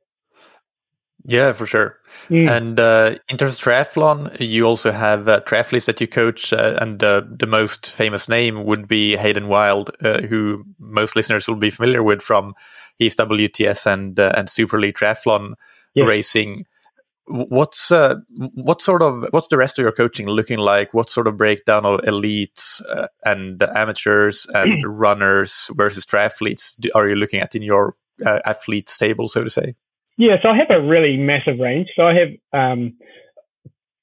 Yeah, 1.28 1.54
for 1.54 1.66
sure. 1.66 1.98
Mm. 2.30 2.50
And 2.50 2.80
uh, 2.80 3.16
in 3.30 3.38
terms 3.38 3.58
of 3.58 3.64
triathlon, 3.64 4.40
you 4.40 4.66
also 4.66 4.92
have 4.92 5.28
uh, 5.28 5.42
triathletes 5.42 5.86
that 5.86 6.00
you 6.00 6.08
coach, 6.08 6.54
uh, 6.54 6.78
and 6.80 7.04
uh, 7.04 7.24
the 7.28 7.48
most 7.48 7.90
famous 7.90 8.30
name 8.30 8.64
would 8.66 8.88
be 8.88 9.18
Hayden 9.18 9.48
Wilde, 9.48 9.90
uh, 10.04 10.22
who 10.22 10.64
most 10.78 11.16
listeners 11.16 11.48
will 11.48 11.56
be 11.56 11.72
familiar 11.72 12.04
with 12.04 12.22
from 12.22 12.54
his 13.00 13.16
WTS 13.16 13.92
and 13.92 14.20
uh, 14.20 14.34
and 14.38 14.48
Super 14.50 14.80
League 14.80 14.96
Triathlon 14.96 15.54
yeah. 15.96 16.06
racing. 16.06 16.66
What's 17.26 17.90
what 17.90 18.84
sort 18.84 19.02
of 19.02 19.26
what's 19.32 19.48
the 19.48 19.58
rest 19.58 19.80
of 19.80 19.84
your 19.84 19.92
coaching 19.92 20.28
looking 20.28 20.60
like? 20.60 20.94
What 20.94 21.10
sort 21.10 21.26
of 21.26 21.38
breakdown 21.38 21.84
of 21.84 22.02
elites 22.02 22.84
and 23.26 23.64
amateurs 23.76 24.46
and 24.54 24.84
runners 24.86 25.72
versus 25.74 26.06
triathletes 26.06 26.76
are 26.94 27.10
you 27.10 27.16
looking 27.16 27.40
at 27.40 27.56
in 27.56 27.64
your 27.64 27.96
athletes 28.24 28.96
table, 29.00 29.28
so 29.28 29.44
to 29.44 29.50
say? 29.50 29.74
Yeah, 30.18 30.38
so 30.42 30.50
I 30.50 30.58
have 30.58 30.70
a 30.70 30.82
really 30.82 31.18
massive 31.18 31.60
range. 31.60 31.90
So 31.96 32.04
I 32.08 32.14
have 32.14 32.30
um, 32.54 32.94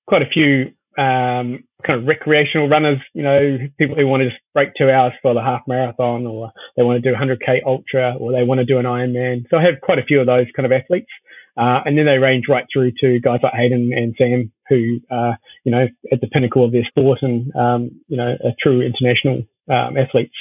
quite 0.07 0.23
a 0.23 0.27
few 0.27 0.73
um, 0.99 1.65
kind 1.87 1.99
of 2.01 2.07
recreational 2.07 2.69
runners, 2.69 2.99
you 3.15 3.23
know, 3.23 3.59
people 3.79 3.97
who 3.97 4.07
want 4.07 4.23
to 4.23 4.29
just 4.29 4.41
break 4.55 4.75
two 4.75 4.91
hours 4.91 5.13
for 5.23 5.35
the 5.35 5.43
half 5.43 5.63
marathon 5.67 6.27
or 6.27 6.53
they 6.77 6.83
want 6.83 7.03
to 7.03 7.11
do 7.11 7.17
100K 7.17 7.61
ultra 7.67 8.15
or 8.19 8.33
they 8.33 8.45
want 8.45 8.59
to 8.59 8.65
do 8.65 8.79
an 8.79 8.85
Ironman. 8.85 9.45
So 9.51 9.57
I 9.57 9.65
have 9.65 9.81
quite 9.83 9.99
a 9.99 10.05
few 10.05 10.21
of 10.21 10.27
those 10.27 10.47
kind 10.55 10.67
of 10.67 10.73
athletes. 10.73 11.11
Uh, 11.57 11.81
and 11.85 11.99
then 11.99 12.07
they 12.07 12.19
range 12.19 12.45
right 12.49 12.65
through 12.73 12.93
to 12.99 13.21
guys 13.21 13.41
like 13.43 13.53
Hayden 13.53 13.93
and 13.93 14.15
Sam, 14.17 14.51
who 14.69 15.01
are, 15.11 15.37
you 15.65 15.73
know, 15.73 15.87
at 16.11 16.21
the 16.21 16.29
pinnacle 16.29 16.65
of 16.65 16.73
their 16.73 16.85
sport 16.85 17.19
and, 17.23 17.55
um, 17.55 17.91
you 18.09 18.17
know, 18.17 18.37
are 18.43 18.53
true 18.59 18.81
international 18.81 19.43
um, 19.71 19.99
athletes. 19.99 20.35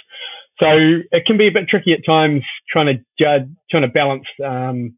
So 0.59 0.67
it 1.11 1.25
can 1.25 1.37
be 1.37 1.47
a 1.47 1.51
bit 1.51 1.67
tricky 1.67 1.93
at 1.93 2.05
times 2.05 2.43
trying 2.69 2.85
to 2.85 3.03
judge, 3.19 3.49
trying 3.69 3.83
to 3.83 3.89
balance, 3.89 4.25
um, 4.45 4.95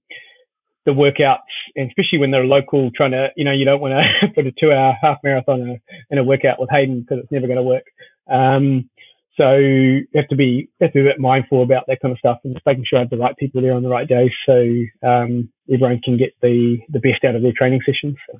the 0.86 0.92
workouts, 0.92 1.38
and 1.76 1.90
especially 1.90 2.20
when 2.20 2.32
they're 2.32 2.46
local, 2.46 2.92
trying 2.92 3.12
to, 3.12 3.30
you 3.36 3.46
know, 3.46 3.52
you 3.52 3.66
don't 3.66 3.82
want 3.82 3.94
to 3.94 4.28
put 4.36 4.48
a 4.48 4.52
two 4.52 4.72
hour 4.72 4.96
half 5.02 5.18
marathon 5.24 5.62
in 5.62 5.70
a, 5.70 5.78
in 6.10 6.18
a 6.18 6.24
workout 6.24 6.60
with 6.60 6.70
Hayden 6.70 7.02
because 7.02 7.20
it's 7.24 7.32
never 7.32 7.48
going 7.48 7.58
to 7.58 7.64
work. 7.64 7.86
Um, 8.30 8.90
So 9.36 9.56
you 9.58 10.06
have 10.16 10.28
to 10.28 10.36
be 10.36 10.70
have 10.80 10.92
to 10.92 11.04
be 11.04 11.08
a 11.08 11.12
bit 11.12 11.20
mindful 11.20 11.64
about 11.64 11.86
that 11.88 12.02
kind 12.02 12.12
of 12.12 12.20
stuff 12.20 12.40
and 12.44 12.54
just 12.54 12.66
making 12.66 12.86
sure 12.86 13.00
I 13.00 13.02
have 13.02 13.10
the 13.10 13.18
right 13.18 13.36
people 13.36 13.62
there 13.62 13.74
on 13.74 13.82
the 13.82 13.90
right 13.90 14.08
days, 14.08 14.32
so 14.46 14.62
um, 15.02 15.50
everyone 15.72 16.02
can 16.04 16.18
get 16.18 16.34
the 16.42 16.78
the 16.90 17.00
best 17.00 17.24
out 17.24 17.36
of 17.36 17.42
their 17.42 17.52
training 17.52 17.82
sessions. 17.84 18.16
So, 18.30 18.40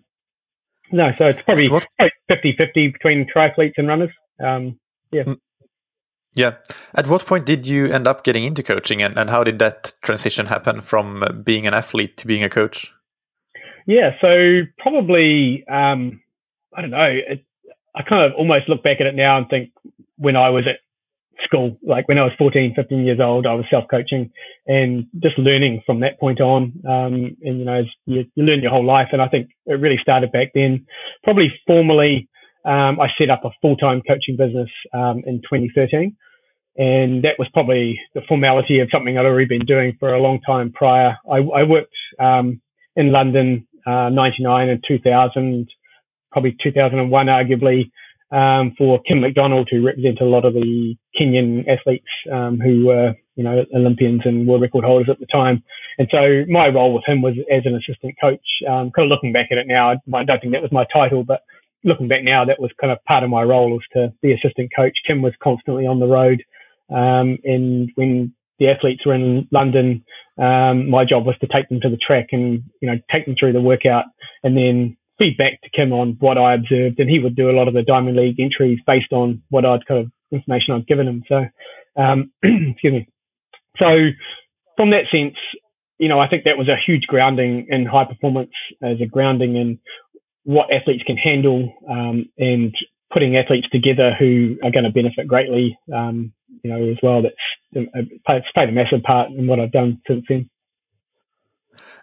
no, 0.92 1.12
so 1.18 1.26
it's 1.30 1.42
probably, 1.42 1.68
probably 1.68 2.12
50-50 2.30 2.94
between 2.94 3.26
triathletes 3.26 3.74
and 3.78 3.88
runners. 3.88 4.12
Um, 4.40 4.80
yeah. 5.12 5.24
Yeah. 6.36 6.56
At 6.96 7.08
what 7.08 7.26
point 7.26 7.46
did 7.46 7.66
you 7.66 7.92
end 7.92 8.08
up 8.08 8.24
getting 8.24 8.44
into 8.44 8.64
coaching, 8.64 9.02
and, 9.02 9.18
and 9.18 9.30
how 9.30 9.44
did 9.44 9.60
that 9.60 9.94
transition 10.04 10.48
happen 10.48 10.82
from 10.82 11.42
being 11.44 11.68
an 11.68 11.74
athlete 11.74 12.18
to 12.18 12.28
being 12.28 12.44
a 12.44 12.50
coach? 12.50 12.94
Yeah, 13.86 14.16
so 14.22 14.62
probably 14.80 15.66
um, 15.68 16.22
I 16.76 16.82
don't 16.82 16.92
know. 16.92 17.10
It, 17.10 17.46
I 17.96 18.02
kind 18.02 18.24
of 18.24 18.38
almost 18.38 18.70
look 18.70 18.84
back 18.84 19.00
at 19.00 19.08
it 19.08 19.16
now 19.16 19.38
and 19.38 19.48
think 19.50 19.72
when 20.18 20.36
I 20.36 20.50
was 20.50 20.66
at 20.68 20.80
school, 21.44 21.78
like 21.84 22.08
when 22.08 22.18
I 22.18 22.24
was 22.24 22.34
14, 22.38 22.74
15 22.76 23.06
years 23.06 23.20
old, 23.20 23.46
I 23.46 23.54
was 23.54 23.66
self-coaching 23.70 24.32
and 24.66 25.08
just 25.20 25.38
learning 25.38 25.84
from 25.86 26.00
that 26.00 26.20
point 26.20 26.42
on. 26.42 26.74
Um, 26.88 27.38
and, 27.42 27.60
you 27.60 27.66
know, 27.66 27.84
you, 28.06 28.26
you, 28.36 28.44
learn 28.44 28.62
your 28.62 28.72
whole 28.72 28.86
life. 28.86 29.10
And 29.12 29.22
I 29.22 29.28
think 29.28 29.50
it 29.66 29.74
really 29.74 29.98
started 30.02 30.32
back 30.32 30.52
then. 30.56 30.86
Probably 31.24 31.54
formally, 31.68 32.30
um, 32.66 33.00
I 33.00 33.10
set 33.18 33.30
up 33.30 33.46
a 33.46 33.52
full-time 33.62 34.02
coaching 34.08 34.38
business 34.38 34.70
um, 34.94 35.22
in 35.26 35.42
2013. 35.42 36.16
And 36.76 37.24
that 37.24 37.38
was 37.38 37.48
probably 37.54 38.00
the 38.16 38.22
formality 38.28 38.80
of 38.80 38.90
something 38.92 39.18
I'd 39.18 39.26
already 39.26 39.46
been 39.46 39.66
doing 39.66 39.96
for 40.00 40.14
a 40.14 40.20
long 40.20 40.42
time 40.42 40.72
prior. 40.72 41.18
I, 41.30 41.38
I 41.38 41.64
worked 41.64 41.94
um, 42.20 42.62
in 42.96 43.12
London, 43.12 43.68
uh, 43.86 44.10
99 44.10 44.70
and 44.70 44.84
2000, 44.88 45.70
probably 46.32 46.58
2001, 46.64 47.28
arguably, 47.28 47.92
um, 48.32 48.74
for 48.76 49.00
Kim 49.04 49.22
McDonald, 49.22 49.68
who 49.70 49.86
represented 49.86 50.22
a 50.22 50.26
lot 50.26 50.46
of 50.46 50.56
the 50.56 50.96
Kenyan 51.20 51.68
athletes 51.68 52.08
um, 52.32 52.60
who 52.60 52.88
were, 52.88 53.14
you 53.36 53.44
know, 53.44 53.64
Olympians 53.76 54.22
and 54.26 54.48
world 54.48 54.64
record 54.64 54.84
holders 54.84 55.10
at 55.10 55.20
the 55.20 55.28
time. 55.28 55.64
And 56.00 56.08
so 56.12 56.44
my 56.50 56.70
role 56.70 56.96
with 56.96 57.04
him 57.06 57.22
was 57.22 57.36
as 57.52 57.62
an 57.66 57.76
assistant 57.76 58.16
coach. 58.20 58.42
Um, 58.68 58.90
kind 58.90 59.06
of 59.06 59.10
looking 59.10 59.32
back 59.32 59.50
at 59.52 59.60
it 59.60 59.68
now, 59.68 59.92
I 59.92 60.24
don't 60.24 60.42
think 60.42 60.54
that 60.54 60.64
was 60.64 60.72
my 60.72 60.88
title, 60.92 61.24
but 61.24 61.42
looking 61.84 62.08
back 62.08 62.24
now, 62.24 62.46
that 62.46 62.60
was 62.60 62.72
kind 62.80 62.92
of 62.92 63.04
part 63.06 63.24
of 63.24 63.30
my 63.30 63.44
role 63.44 63.72
was 63.72 63.84
to 63.94 64.14
be 64.22 64.34
assistant 64.34 64.72
coach. 64.76 64.98
Kim 65.06 65.22
was 65.22 65.34
constantly 65.42 65.86
on 65.86 66.00
the 66.00 66.08
road. 66.08 66.44
Um, 66.90 67.38
and 67.44 67.92
when 67.96 68.34
the 68.60 68.70
athletes 68.70 69.06
were 69.06 69.14
in 69.14 69.48
London, 69.52 70.06
um, 70.38 70.90
my 70.90 71.06
job 71.06 71.26
was 71.26 71.38
to 71.40 71.48
take 71.48 71.70
them 71.70 71.82
to 71.82 71.90
the 71.90 71.98
track 71.98 72.28
and, 72.32 72.64
you 72.82 72.90
know, 72.90 73.00
take 73.12 73.26
them 73.26 73.36
through 73.40 73.54
the 73.54 73.62
workout 73.62 74.06
and 74.44 74.58
then 74.58 74.98
feedback 75.18 75.62
to 75.62 75.70
Kim 75.70 75.94
on 75.94 76.18
what 76.20 76.38
I 76.38 76.54
observed, 76.54 77.00
and 77.00 77.10
he 77.10 77.20
would 77.20 77.36
do 77.36 77.50
a 77.50 77.54
lot 77.54 77.68
of 77.68 77.74
the 77.74 77.84
Diamond 77.84 78.18
League 78.18 78.40
entries 78.40 78.80
based 78.86 79.14
on 79.14 79.42
what 79.50 79.66
I'd 79.66 79.86
kind 79.86 80.02
of 80.02 80.12
information 80.32 80.74
I'd 80.74 80.88
given 80.88 81.08
him. 81.08 81.24
So, 81.28 81.46
um, 81.96 82.32
excuse 82.44 82.94
me. 82.94 83.08
So, 83.78 84.10
from 84.76 84.90
that 84.92 85.06
sense, 85.12 85.36
you 86.00 86.10
know, 86.10 86.20
I 86.20 86.28
think 86.28 86.44
that 86.44 86.58
was 86.58 86.68
a 86.68 86.76
huge 86.76 87.08
grounding 87.08 87.68
in 87.70 87.86
high 87.86 88.06
performance 88.06 88.52
as 88.82 89.00
a 89.00 89.06
grounding 89.06 89.56
in 89.56 89.80
what 90.44 90.74
athletes 90.74 91.04
can 91.06 91.18
handle 91.18 91.74
um, 91.90 92.26
and 92.38 92.76
putting 93.12 93.38
athletes 93.38 93.68
together 93.72 94.16
who 94.18 94.58
are 94.64 94.72
going 94.72 94.84
to 94.84 94.90
benefit 94.90 95.28
greatly, 95.28 95.78
um, 95.94 96.34
you 96.64 96.72
know, 96.72 96.90
as 96.90 96.98
well. 97.04 97.22
That's 97.22 97.36
it's 97.74 98.52
played 98.54 98.70
a 98.70 98.72
massive 98.72 99.04
part 99.04 99.32
in 99.32 99.48
what 99.48 99.60
I've 99.60 99.72
done 99.72 100.02
since 100.08 100.26
then. 100.28 100.50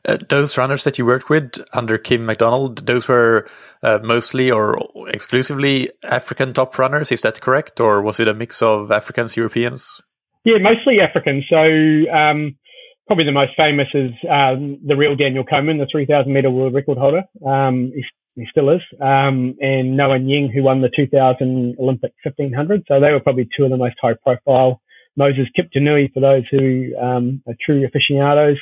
Uh, 0.08 0.18
those 0.28 0.56
runners 0.56 0.84
that 0.84 0.98
you 0.98 1.04
worked 1.04 1.28
with 1.28 1.58
under 1.74 1.98
Kim 1.98 2.24
McDonald, 2.24 2.86
those 2.86 3.06
were 3.06 3.46
uh, 3.82 3.98
mostly 4.02 4.50
or 4.50 4.76
exclusively 5.08 5.88
African 6.02 6.52
top 6.52 6.78
runners. 6.78 7.12
Is 7.12 7.20
that 7.20 7.40
correct, 7.40 7.80
or 7.80 8.00
was 8.00 8.18
it 8.18 8.26
a 8.26 8.34
mix 8.34 8.62
of 8.62 8.90
Africans, 8.90 9.36
Europeans? 9.36 10.00
Yeah, 10.44 10.58
mostly 10.58 11.00
African. 11.00 11.44
So 11.48 11.62
um, 12.12 12.56
probably 13.06 13.26
the 13.26 13.32
most 13.32 13.52
famous 13.56 13.88
is 13.92 14.12
um, 14.28 14.78
the 14.86 14.96
real 14.96 15.16
Daniel 15.16 15.44
Komen, 15.44 15.78
the 15.78 15.88
3,000 15.90 16.32
meter 16.32 16.50
world 16.50 16.74
record 16.74 16.96
holder. 16.96 17.24
Um, 17.46 17.92
he, 17.94 18.04
he, 18.34 18.46
still 18.50 18.70
is, 18.70 18.80
um, 19.00 19.54
and 19.60 19.96
Noah 19.96 20.18
Ngeny, 20.18 20.52
who 20.52 20.62
won 20.62 20.80
the 20.80 20.90
2000 20.94 21.76
Olympic 21.78 22.12
1500. 22.22 22.84
So 22.88 23.00
they 23.00 23.12
were 23.12 23.20
probably 23.20 23.48
two 23.56 23.64
of 23.64 23.70
the 23.70 23.76
most 23.76 23.96
high 24.00 24.14
profile. 24.14 24.80
Moses 25.16 25.48
Kiptanui, 25.58 26.12
for 26.12 26.20
those 26.20 26.44
who 26.50 26.96
um, 27.00 27.42
are 27.46 27.54
true 27.64 27.84
aficionados 27.84 28.58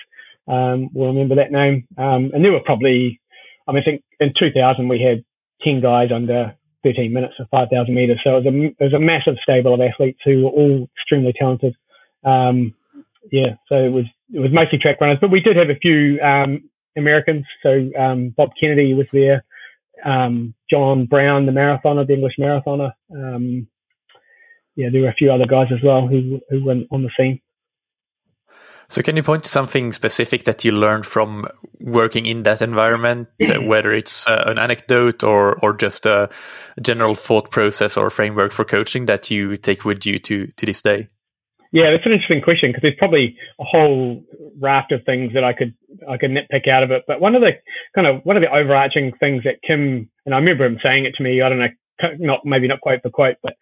um, 0.49 0.89
will 0.95 1.09
remember 1.09 1.35
that 1.37 1.53
name. 1.53 1.87
Um, 1.97 2.31
and 2.33 2.45
there 2.45 2.53
were 2.53 2.61
probably, 2.61 3.21
I 3.67 3.73
mean, 3.73 3.83
I 3.83 3.85
think 3.85 4.03
in 4.19 4.33
2000 4.39 4.89
we 4.89 5.01
had 5.01 5.25
10 5.63 5.81
guys 5.81 6.11
under 6.13 6.57
13 6.85 7.13
minutes 7.13 7.35
for 7.37 7.47
5,000 7.51 7.95
meters. 7.95 8.21
So 8.25 8.39
it 8.39 8.45
was, 8.45 8.47
a, 8.47 8.65
it 8.67 8.85
was 8.85 8.95
a 8.95 8.99
massive 8.99 9.37
stable 9.43 9.75
of 9.75 9.81
athletes 9.81 10.21
who 10.25 10.45
were 10.45 10.51
all 10.51 10.89
extremely 10.97 11.35
talented. 11.39 11.77
Um, 12.25 12.75
yeah, 13.31 13.55
so 13.69 13.77
it 13.77 13.93
was 13.93 14.05
it 14.33 14.41
was 14.41 14.53
mostly 14.53 14.79
track 14.79 15.01
runners, 15.01 15.19
but 15.21 15.31
we 15.31 15.41
did 15.41 15.57
have 15.57 15.71
a 15.71 15.77
few 15.77 16.21
um, 16.21 16.69
Americans. 16.97 17.47
So 17.63 17.91
um, 17.99 18.31
Bob 18.31 18.51
Kennedy 18.61 18.95
was 18.95 19.07
there, 19.13 19.45
um, 20.05 20.55
John 20.71 21.07
Brown, 21.07 21.47
the 21.47 21.53
marathoner, 21.53 22.07
the 22.07 22.15
English 22.15 22.35
marathoner. 22.39 22.93
Um, 23.15 23.69
yeah, 24.77 24.89
there 24.93 25.03
were 25.03 25.09
a 25.09 25.15
few 25.15 25.33
other 25.33 25.47
guys 25.47 25.69
as 25.73 25.83
well 25.83 26.07
who 26.07 26.41
who 26.51 26.65
went 26.65 26.87
on 26.91 27.03
the 27.03 27.11
scene. 27.17 27.41
So, 28.91 29.03
can 29.03 29.17
you 29.17 29.23
point 29.23 29.45
to 29.45 29.51
something 29.51 29.93
specific 29.93 30.45
that 30.45 30.65
you 30.65 30.73
learned 30.73 31.05
from 31.05 31.47
working 31.79 32.25
in 32.25 32.45
that 32.45 32.63
environment, 32.63 33.29
uh, 33.43 33.61
whether 33.63 33.93
it's 33.93 34.27
uh, 34.27 34.45
an 34.47 34.59
anecdote 34.59 35.23
or 35.23 35.57
or 35.57 35.75
just 35.75 36.07
a 36.07 36.31
general 36.81 37.15
thought 37.15 37.51
process 37.51 37.97
or 37.97 38.09
framework 38.09 38.53
for 38.53 38.65
coaching 38.65 39.07
that 39.07 39.31
you 39.31 39.57
take 39.57 39.85
with 39.85 40.07
you 40.07 40.19
to 40.19 40.47
to 40.47 40.67
this 40.67 40.81
day? 40.81 41.09
Yeah, 41.71 41.91
that's 41.91 42.07
an 42.07 42.13
interesting 42.13 42.41
question 42.41 42.71
because 42.71 42.83
there's 42.83 42.99
probably 42.99 43.37
a 43.61 43.65
whole 43.65 44.25
raft 44.59 44.93
of 44.93 45.05
things 45.05 45.35
that 45.35 45.45
I 45.45 45.53
could 45.53 45.75
I 46.09 46.17
could 46.17 46.31
nitpick 46.31 46.67
out 46.67 46.83
of 46.83 46.91
it. 46.91 47.05
But 47.07 47.21
one 47.21 47.35
of 47.35 47.43
the 47.43 47.53
kind 47.95 48.07
of 48.07 48.23
one 48.25 48.37
of 48.37 48.43
the 48.43 48.51
overarching 48.51 49.13
things 49.21 49.45
that 49.45 49.63
Kim 49.63 50.09
and 50.25 50.35
I 50.35 50.39
remember 50.39 50.65
him 50.65 50.79
saying 50.83 51.05
it 51.05 51.15
to 51.17 51.23
me. 51.23 51.43
I 51.43 51.49
don't 51.49 51.59
know 51.59 51.69
not 52.19 52.45
maybe 52.45 52.69
not 52.69 52.81
quote 52.81 53.03
for 53.03 53.11
quote, 53.11 53.37
but 53.43 53.55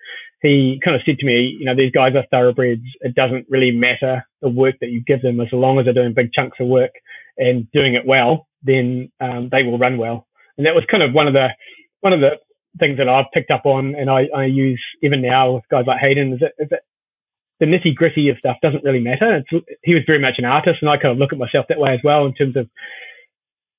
he 0.43 0.81
kind 0.85 0.95
of 0.95 1.03
said 1.05 1.19
to 1.19 1.27
me, 1.27 1.57
you 1.59 1.65
know, 1.65 1.75
these 1.75 1.93
guys 1.93 2.15
are 2.15 2.27
thoroughbreds. 2.31 2.83
It 3.01 3.15
doesn't 3.15 3.47
really 3.49 3.71
matter 3.71 4.27
the 4.43 4.49
work 4.49 4.77
that 4.81 4.91
you 4.91 5.03
give 5.03 5.23
them 5.23 5.41
as 5.41 5.49
long 5.53 5.79
as 5.79 5.85
they're 5.85 5.95
doing 5.95 6.15
big 6.15 6.33
chunks 6.33 6.59
of 6.61 6.67
work 6.67 6.93
and 7.39 7.71
doing 7.73 7.95
it 7.95 8.07
well, 8.07 8.47
then 8.63 9.11
um, 9.21 9.49
they 9.51 9.63
will 9.63 9.79
run 9.79 9.99
well. 9.99 10.27
And 10.57 10.67
that 10.67 10.75
was 10.75 10.85
kind 10.91 11.03
of 11.03 11.13
one 11.13 11.27
of 11.27 11.35
the 11.35 11.49
one 12.01 12.13
of 12.13 12.21
the 12.21 12.39
things 12.79 12.99
that 12.99 13.09
I've 13.09 13.27
picked 13.33 13.51
up 13.51 13.65
on, 13.65 13.95
and 13.95 14.11
I, 14.11 14.29
I 14.35 14.45
use 14.45 14.83
even 15.03 15.23
now 15.23 15.53
with 15.53 15.65
guys 15.71 15.87
like 15.87 16.01
Hayden 16.01 16.35
is 16.35 16.41
that, 16.41 16.53
is 16.59 16.69
that 16.71 16.83
the 17.61 17.67
nitty 17.67 17.95
gritty 17.95 18.29
of 18.29 18.39
stuff 18.39 18.59
doesn't 18.63 18.85
really 18.85 19.01
matter. 19.01 19.37
It's, 19.37 19.67
he 19.83 19.95
was 19.95 20.03
very 20.07 20.19
much 20.19 20.39
an 20.39 20.45
artist, 20.45 20.79
and 20.81 20.91
I 20.91 20.97
kind 20.97 21.13
of 21.13 21.19
look 21.19 21.33
at 21.33 21.39
myself 21.39 21.67
that 21.69 21.79
way 21.79 21.95
as 21.95 22.01
well 22.05 22.27
in 22.27 22.35
terms 22.35 22.57
of 22.57 22.69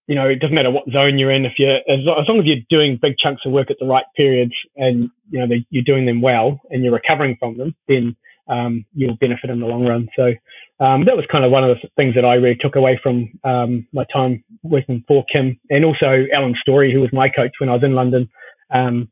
you 0.08 0.16
know, 0.16 0.28
it 0.28 0.40
doesn't 0.40 0.56
matter 0.56 0.72
what 0.72 0.90
zone 0.90 1.18
you're 1.18 1.32
in. 1.32 1.46
If 1.46 1.60
you're, 1.60 1.76
as, 1.76 2.00
as 2.00 2.28
long 2.28 2.40
as 2.40 2.46
you're 2.46 2.64
doing 2.70 2.98
big 3.02 3.18
chunks 3.18 3.46
of 3.46 3.52
work 3.52 3.70
at 3.70 3.78
the 3.80 3.86
right 3.86 4.06
periods 4.16 4.54
and, 4.78 5.10
you 5.30 5.46
know, 5.46 5.56
you're 5.70 5.84
doing 5.84 6.06
them 6.06 6.22
well 6.22 6.62
and 6.70 6.82
you're 6.82 6.94
recovering 6.94 7.36
from 7.38 7.58
them, 7.58 7.76
then 7.90 8.16
um, 8.48 8.86
you'll 8.94 9.18
benefit 9.18 9.50
in 9.50 9.60
the 9.60 9.66
long 9.66 9.86
run. 9.86 10.08
So 10.16 10.34
um, 10.80 11.04
that 11.06 11.18
was 11.18 11.26
kind 11.30 11.44
of 11.44 11.52
one 11.52 11.66
of 11.66 11.78
the 11.78 11.90
things 11.98 12.16
that 12.16 12.24
I 12.24 12.36
really 12.36 12.56
took 12.56 12.78
away 12.78 12.98
from 13.04 13.30
um, 13.44 13.86
my 13.92 14.06
time 14.06 14.46
working 14.64 15.04
for 15.10 15.26
Kim 15.32 15.60
and 15.70 15.84
also 15.84 16.26
Alan 16.34 16.56
Storey, 16.62 16.94
who 16.94 17.02
was 17.02 17.12
my 17.12 17.28
coach 17.28 17.52
when 17.60 17.70
I 17.70 17.74
was 17.74 17.84
in 17.84 17.94
London. 17.94 18.30
Um, 18.72 19.12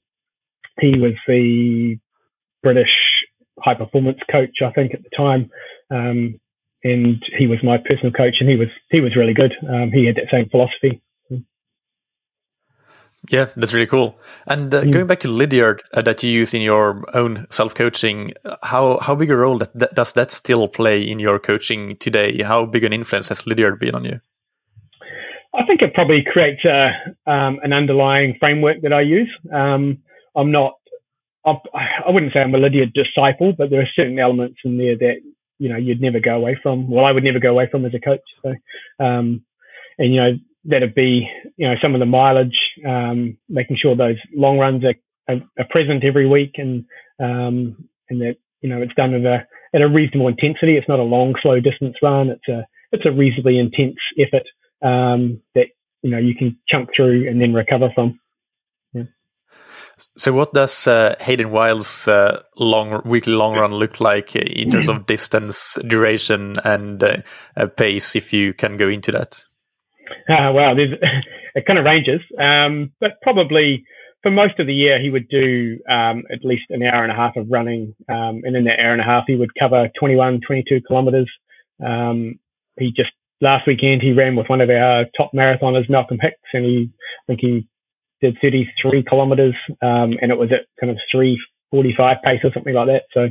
he 0.79 0.97
was 0.97 1.13
the 1.27 1.97
British 2.63 2.89
high 3.59 3.75
performance 3.75 4.19
coach, 4.31 4.57
I 4.63 4.71
think, 4.71 4.93
at 4.93 5.03
the 5.03 5.09
time. 5.15 5.49
Um, 5.89 6.39
and 6.83 7.23
he 7.37 7.47
was 7.47 7.59
my 7.63 7.77
personal 7.77 8.11
coach, 8.11 8.35
and 8.39 8.49
he 8.49 8.55
was 8.55 8.67
he 8.91 9.01
was 9.01 9.15
really 9.15 9.33
good. 9.33 9.53
Um, 9.67 9.91
he 9.91 10.05
had 10.05 10.15
that 10.15 10.29
same 10.31 10.49
philosophy. 10.49 11.01
Yeah, 13.31 13.47
that's 13.55 13.73
really 13.73 13.87
cool. 13.87 14.19
And 14.45 14.73
uh, 14.73 14.83
mm. 14.83 14.91
going 14.91 15.07
back 15.07 15.19
to 15.21 15.27
Lydiard 15.27 15.81
uh, 15.93 16.03
that 16.03 16.21
you 16.21 16.29
use 16.29 16.53
in 16.53 16.61
your 16.61 17.03
own 17.15 17.47
self 17.49 17.73
coaching, 17.73 18.33
how 18.61 18.99
how 18.99 19.15
big 19.15 19.31
a 19.31 19.35
role 19.35 19.57
that, 19.57 19.73
that, 19.73 19.95
does 19.95 20.13
that 20.13 20.31
still 20.31 20.67
play 20.67 21.01
in 21.01 21.19
your 21.19 21.39
coaching 21.39 21.97
today? 21.97 22.41
How 22.43 22.65
big 22.65 22.83
an 22.83 22.93
influence 22.93 23.29
has 23.29 23.47
Lydiard 23.47 23.79
been 23.79 23.95
on 23.95 24.05
you? 24.05 24.19
I 25.55 25.65
think 25.65 25.81
it 25.81 25.93
probably 25.93 26.23
creates 26.23 26.65
a, 26.65 26.91
um, 27.25 27.59
an 27.63 27.71
underlying 27.71 28.35
framework 28.39 28.81
that 28.81 28.91
I 28.91 29.01
use. 29.01 29.33
Um, 29.53 29.99
I'm 30.35 30.51
not, 30.51 30.73
I, 31.45 32.09
wouldn't 32.09 32.33
say 32.33 32.41
I'm 32.41 32.55
a 32.55 32.57
Lydiard 32.57 32.93
disciple, 32.93 33.53
but 33.53 33.69
there 33.69 33.81
are 33.81 33.89
certain 33.95 34.19
elements 34.19 34.59
in 34.65 34.77
there 34.77 34.97
that 34.97 35.17
you 35.59 35.69
know 35.69 35.77
you'd 35.77 36.01
never 36.01 36.19
go 36.19 36.35
away 36.35 36.57
from. 36.61 36.89
Well, 36.89 37.05
I 37.05 37.11
would 37.11 37.23
never 37.23 37.39
go 37.39 37.51
away 37.51 37.67
from 37.69 37.85
as 37.85 37.93
a 37.93 37.99
coach. 37.99 38.21
So, 38.43 38.55
um, 38.99 39.43
and 39.97 40.13
you 40.13 40.21
know 40.21 40.37
that'd 40.65 40.95
be 40.95 41.29
you 41.57 41.67
know 41.67 41.75
some 41.81 41.93
of 41.93 41.99
the 41.99 42.05
mileage, 42.05 42.59
um, 42.85 43.37
making 43.47 43.77
sure 43.77 43.95
those 43.95 44.17
long 44.33 44.57
runs 44.57 44.83
are, 44.83 44.95
are, 45.27 45.41
are 45.59 45.67
present 45.69 46.03
every 46.03 46.27
week, 46.27 46.55
and 46.57 46.85
um, 47.19 47.87
and 48.09 48.21
that 48.21 48.37
you 48.61 48.69
know 48.69 48.81
it's 48.81 48.95
done 48.95 49.13
at 49.13 49.25
a 49.25 49.47
at 49.75 49.81
a 49.81 49.89
reasonable 49.89 50.29
intensity. 50.29 50.77
It's 50.77 50.87
not 50.87 50.99
a 50.99 51.03
long, 51.03 51.35
slow 51.41 51.59
distance 51.59 51.95
run. 52.01 52.29
It's 52.29 52.47
a 52.47 52.65
it's 52.91 53.05
a 53.05 53.11
reasonably 53.11 53.59
intense 53.59 53.97
effort 54.17 54.47
um, 54.81 55.41
that 55.53 55.67
you 56.01 56.09
know 56.09 56.17
you 56.17 56.35
can 56.35 56.57
chunk 56.67 56.89
through 56.95 57.29
and 57.29 57.39
then 57.39 57.53
recover 57.53 57.89
from. 57.93 58.19
So, 59.97 60.33
what 60.33 60.53
does 60.53 60.87
uh, 60.87 61.15
Hayden 61.19 61.51
Wilde's 61.51 62.07
uh, 62.07 62.43
long 62.57 63.01
weekly 63.05 63.33
long 63.33 63.55
run 63.55 63.71
look 63.71 63.99
like 63.99 64.35
in 64.35 64.69
terms 64.69 64.89
of 64.89 65.05
distance, 65.07 65.77
duration, 65.87 66.55
and 66.63 67.01
uh, 67.03 67.67
pace? 67.77 68.15
If 68.15 68.33
you 68.33 68.53
can 68.53 68.77
go 68.77 68.89
into 68.89 69.11
that. 69.11 69.43
Uh, 70.29 70.51
well, 70.53 70.75
it 71.55 71.65
kind 71.65 71.79
of 71.79 71.85
ranges, 71.85 72.21
um, 72.39 72.91
but 72.99 73.13
probably 73.21 73.83
for 74.21 74.31
most 74.31 74.59
of 74.59 74.67
the 74.67 74.73
year 74.73 74.99
he 74.99 75.09
would 75.09 75.29
do 75.29 75.79
um, 75.89 76.23
at 76.31 76.43
least 76.43 76.63
an 76.69 76.81
hour 76.83 77.03
and 77.03 77.11
a 77.11 77.15
half 77.15 77.35
of 77.35 77.47
running, 77.49 77.93
um, 78.09 78.41
and 78.43 78.55
in 78.55 78.65
that 78.65 78.79
hour 78.79 78.91
and 78.91 79.01
a 79.01 79.05
half 79.05 79.23
he 79.27 79.35
would 79.35 79.51
cover 79.57 79.87
21, 79.99 80.41
22 80.45 80.81
kilometers. 80.87 81.31
Um, 81.85 82.39
he 82.77 82.91
just 82.91 83.11
last 83.39 83.67
weekend 83.67 84.01
he 84.01 84.13
ran 84.13 84.35
with 84.35 84.49
one 84.49 84.61
of 84.61 84.69
our 84.69 85.05
top 85.15 85.31
marathoners, 85.33 85.89
Malcolm 85.89 86.17
Hicks, 86.21 86.37
and 86.53 86.65
he 86.65 86.89
I 86.89 87.23
think 87.27 87.39
he 87.41 87.67
did 88.31 88.37
33 88.41 89.03
kilometers, 89.03 89.55
um, 89.81 90.17
and 90.21 90.31
it 90.31 90.37
was 90.37 90.51
at 90.51 90.67
kind 90.79 90.91
of 90.91 90.97
345 91.11 92.17
pace 92.23 92.41
or 92.43 92.51
something 92.53 92.73
like 92.73 92.87
that. 92.87 93.03
So 93.13 93.21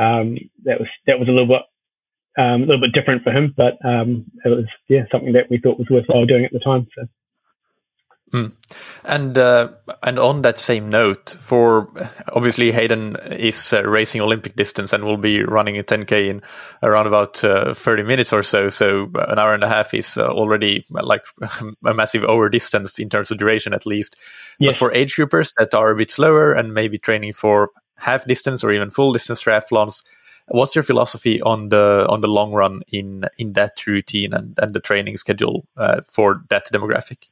um, 0.00 0.36
that 0.64 0.80
was 0.80 0.88
that 1.06 1.18
was 1.18 1.28
a 1.28 1.32
little 1.32 1.48
bit 1.48 1.62
um, 2.38 2.62
a 2.62 2.66
little 2.66 2.80
bit 2.80 2.92
different 2.92 3.22
for 3.24 3.30
him, 3.32 3.54
but 3.56 3.74
um, 3.84 4.26
it 4.44 4.48
was 4.48 4.66
yeah 4.88 5.04
something 5.10 5.32
that 5.32 5.50
we 5.50 5.58
thought 5.58 5.78
was 5.78 5.90
worthwhile 5.90 6.26
doing 6.26 6.44
at 6.44 6.52
the 6.52 6.60
time. 6.60 6.86
So. 6.96 7.06
Mm. 8.32 8.52
And 9.04 9.38
uh, 9.38 9.68
and 10.02 10.18
on 10.18 10.42
that 10.42 10.58
same 10.58 10.88
note, 10.88 11.36
for 11.38 11.88
obviously 12.32 12.72
Hayden 12.72 13.16
is 13.30 13.72
uh, 13.72 13.84
racing 13.84 14.20
Olympic 14.20 14.56
distance 14.56 14.92
and 14.92 15.04
will 15.04 15.16
be 15.16 15.44
running 15.44 15.78
a 15.78 15.84
10k 15.84 16.28
in 16.28 16.42
around 16.82 17.06
about 17.06 17.42
uh, 17.44 17.72
30 17.72 18.02
minutes 18.02 18.32
or 18.32 18.42
so. 18.42 18.68
So 18.68 19.10
an 19.14 19.38
hour 19.38 19.54
and 19.54 19.62
a 19.62 19.68
half 19.68 19.94
is 19.94 20.18
uh, 20.18 20.26
already 20.26 20.84
like 20.90 21.24
a 21.84 21.94
massive 21.94 22.24
over 22.24 22.48
distance 22.48 22.98
in 22.98 23.08
terms 23.08 23.30
of 23.30 23.38
duration, 23.38 23.72
at 23.72 23.86
least. 23.86 24.20
Yes. 24.58 24.70
But 24.70 24.76
for 24.76 24.92
age 24.92 25.14
groupers 25.14 25.52
that 25.58 25.72
are 25.72 25.90
a 25.90 25.96
bit 25.96 26.10
slower 26.10 26.52
and 26.52 26.74
maybe 26.74 26.98
training 26.98 27.32
for 27.32 27.70
half 27.96 28.24
distance 28.24 28.64
or 28.64 28.72
even 28.72 28.90
full 28.90 29.12
distance 29.12 29.40
triathlons, 29.40 30.02
what's 30.48 30.74
your 30.74 30.82
philosophy 30.82 31.40
on 31.42 31.68
the 31.68 32.06
on 32.08 32.22
the 32.22 32.28
long 32.28 32.52
run 32.52 32.82
in 32.88 33.24
in 33.38 33.52
that 33.52 33.86
routine 33.86 34.34
and, 34.34 34.58
and 34.60 34.74
the 34.74 34.80
training 34.80 35.16
schedule 35.16 35.64
uh, 35.76 36.00
for 36.02 36.42
that 36.50 36.66
demographic? 36.72 37.28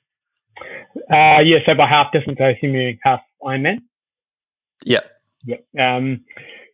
Uh, 1.11 1.40
yeah, 1.44 1.58
so 1.66 1.75
by 1.75 1.87
half 1.87 2.12
distance, 2.12 2.38
I 2.40 2.50
assume 2.50 2.75
you 2.75 2.99
half 3.02 3.20
Ironman. 3.42 3.82
Yeah. 4.84 5.00
Yeah. 5.44 5.56
Um, 5.78 6.25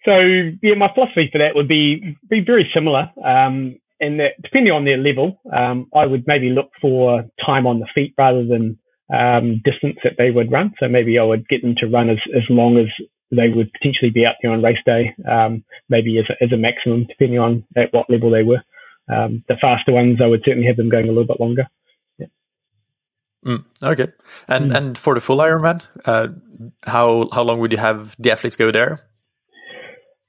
so 0.05 0.19
yeah, 0.63 0.75
my 0.75 0.93
philosophy 0.95 1.29
for 1.31 1.39
that 1.39 1.55
would 1.55 1.69
be 1.69 2.17
be 2.29 2.41
very 2.41 2.71
similar. 2.73 3.11
Um, 3.23 3.77
and 4.01 4.19
that 4.21 4.41
depending 4.43 4.73
on 4.73 4.85
their 4.85 4.97
level, 4.97 5.41
um, 5.53 5.89
I 5.95 6.07
would 6.07 6.25
maybe 6.27 6.51
look 6.51 6.71
for 6.81 7.25
time 7.45 7.67
on 7.67 7.81
the 7.81 7.89
feet 7.95 8.15
rather 8.17 8.45
than 8.45 8.79
um, 9.13 9.61
distance 9.65 9.99
that 10.05 10.15
they 10.17 10.31
would 10.31 10.51
run. 10.51 10.73
So 10.81 10.89
maybe 10.89 11.19
I 11.19 11.23
would 11.25 11.49
get 11.49 11.63
them 11.63 11.75
to 11.77 11.87
run 11.87 12.09
as, 12.09 12.19
as 12.35 12.45
long 12.49 12.79
as 12.79 12.87
they 13.31 13.49
would 13.49 13.73
potentially 13.73 14.11
be 14.11 14.25
out 14.25 14.37
there 14.43 14.53
on 14.53 14.63
race 14.63 14.79
day, 14.87 15.15
um, 15.29 15.65
maybe 15.89 16.19
as 16.19 16.25
a, 16.31 16.43
as 16.43 16.53
a 16.53 16.57
maximum, 16.57 17.05
depending 17.05 17.39
on 17.39 17.65
at 17.77 17.93
what 17.93 18.11
level 18.11 18.31
they 18.31 18.43
were. 18.43 18.63
Um, 19.13 19.45
the 19.49 19.57
faster 19.61 19.93
ones, 19.93 20.21
I 20.23 20.27
would 20.27 20.43
certainly 20.45 20.67
have 20.67 20.77
them 20.77 20.89
going 20.89 21.07
a 21.07 21.09
little 21.09 21.27
bit 21.27 21.41
longer. 21.41 21.67
Mm, 23.45 23.65
okay, 23.83 24.09
and 24.49 24.71
mm. 24.71 24.77
and 24.77 24.99
for 24.99 25.15
the 25.15 25.21
full 25.21 25.39
Ironman, 25.39 25.83
uh, 26.05 26.29
how 26.85 27.29
how 27.33 27.43
long 27.43 27.59
would 27.61 27.73
you 27.73 27.79
have 27.79 28.15
the 28.19 28.33
athletes 28.33 28.57
go 28.57 28.71
there? 28.71 29.01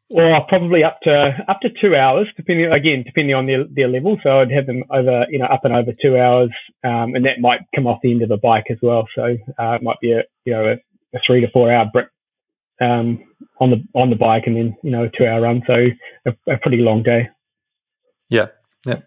Well, 0.10 0.46
probably 0.48 0.84
up 0.84 1.00
to 1.03 1.44
up 1.48 1.60
to 1.62 1.70
two 1.70 1.96
hours, 1.96 2.27
depending 2.38 2.72
again 2.72 3.03
depending 3.06 3.36
on 3.36 3.48
their, 3.48 3.65
their 3.65 3.89
level. 3.89 4.18
So 4.24 4.39
I'd 4.39 4.51
have 4.51 4.65
them 4.65 4.84
over 4.89 5.25
you 5.30 5.39
know 5.39 5.46
up 5.46 5.65
and 5.65 5.74
over 5.74 5.91
two 6.01 6.18
hours, 6.18 6.51
um, 6.86 7.15
and 7.15 7.25
that 7.25 7.41
might 7.41 7.62
come 7.75 7.86
off 7.86 8.00
the 8.01 8.12
end 8.12 8.22
of 8.22 8.32
a 8.32 8.38
bike 8.38 8.68
as 8.70 8.77
well. 8.82 9.08
So 9.13 9.24
uh, 9.24 9.72
it 9.74 9.84
might 9.84 10.00
be 10.01 10.13
a 10.13 10.24
you 10.46 10.53
know 10.53 10.68
a, 10.68 11.18
a 11.18 11.20
three 11.25 11.41
to 11.41 11.50
four 11.51 11.72
hour 11.72 11.89
brick 11.91 12.08
um, 12.80 13.25
on 13.60 13.72
the 13.72 13.84
on 13.94 14.10
the 14.10 14.15
bike, 14.15 14.44
and 14.48 14.56
then 14.56 14.77
you 14.84 14.91
know 14.91 15.03
a 15.03 15.10
two 15.10 15.25
hour 15.25 15.41
run. 15.41 15.63
So 15.68 15.88
a, 16.25 16.53
a 16.53 16.58
pretty 16.60 16.77
long 16.77 17.03
day. 17.03 17.30
Yeah, 18.30 18.48
yeah 18.86 19.01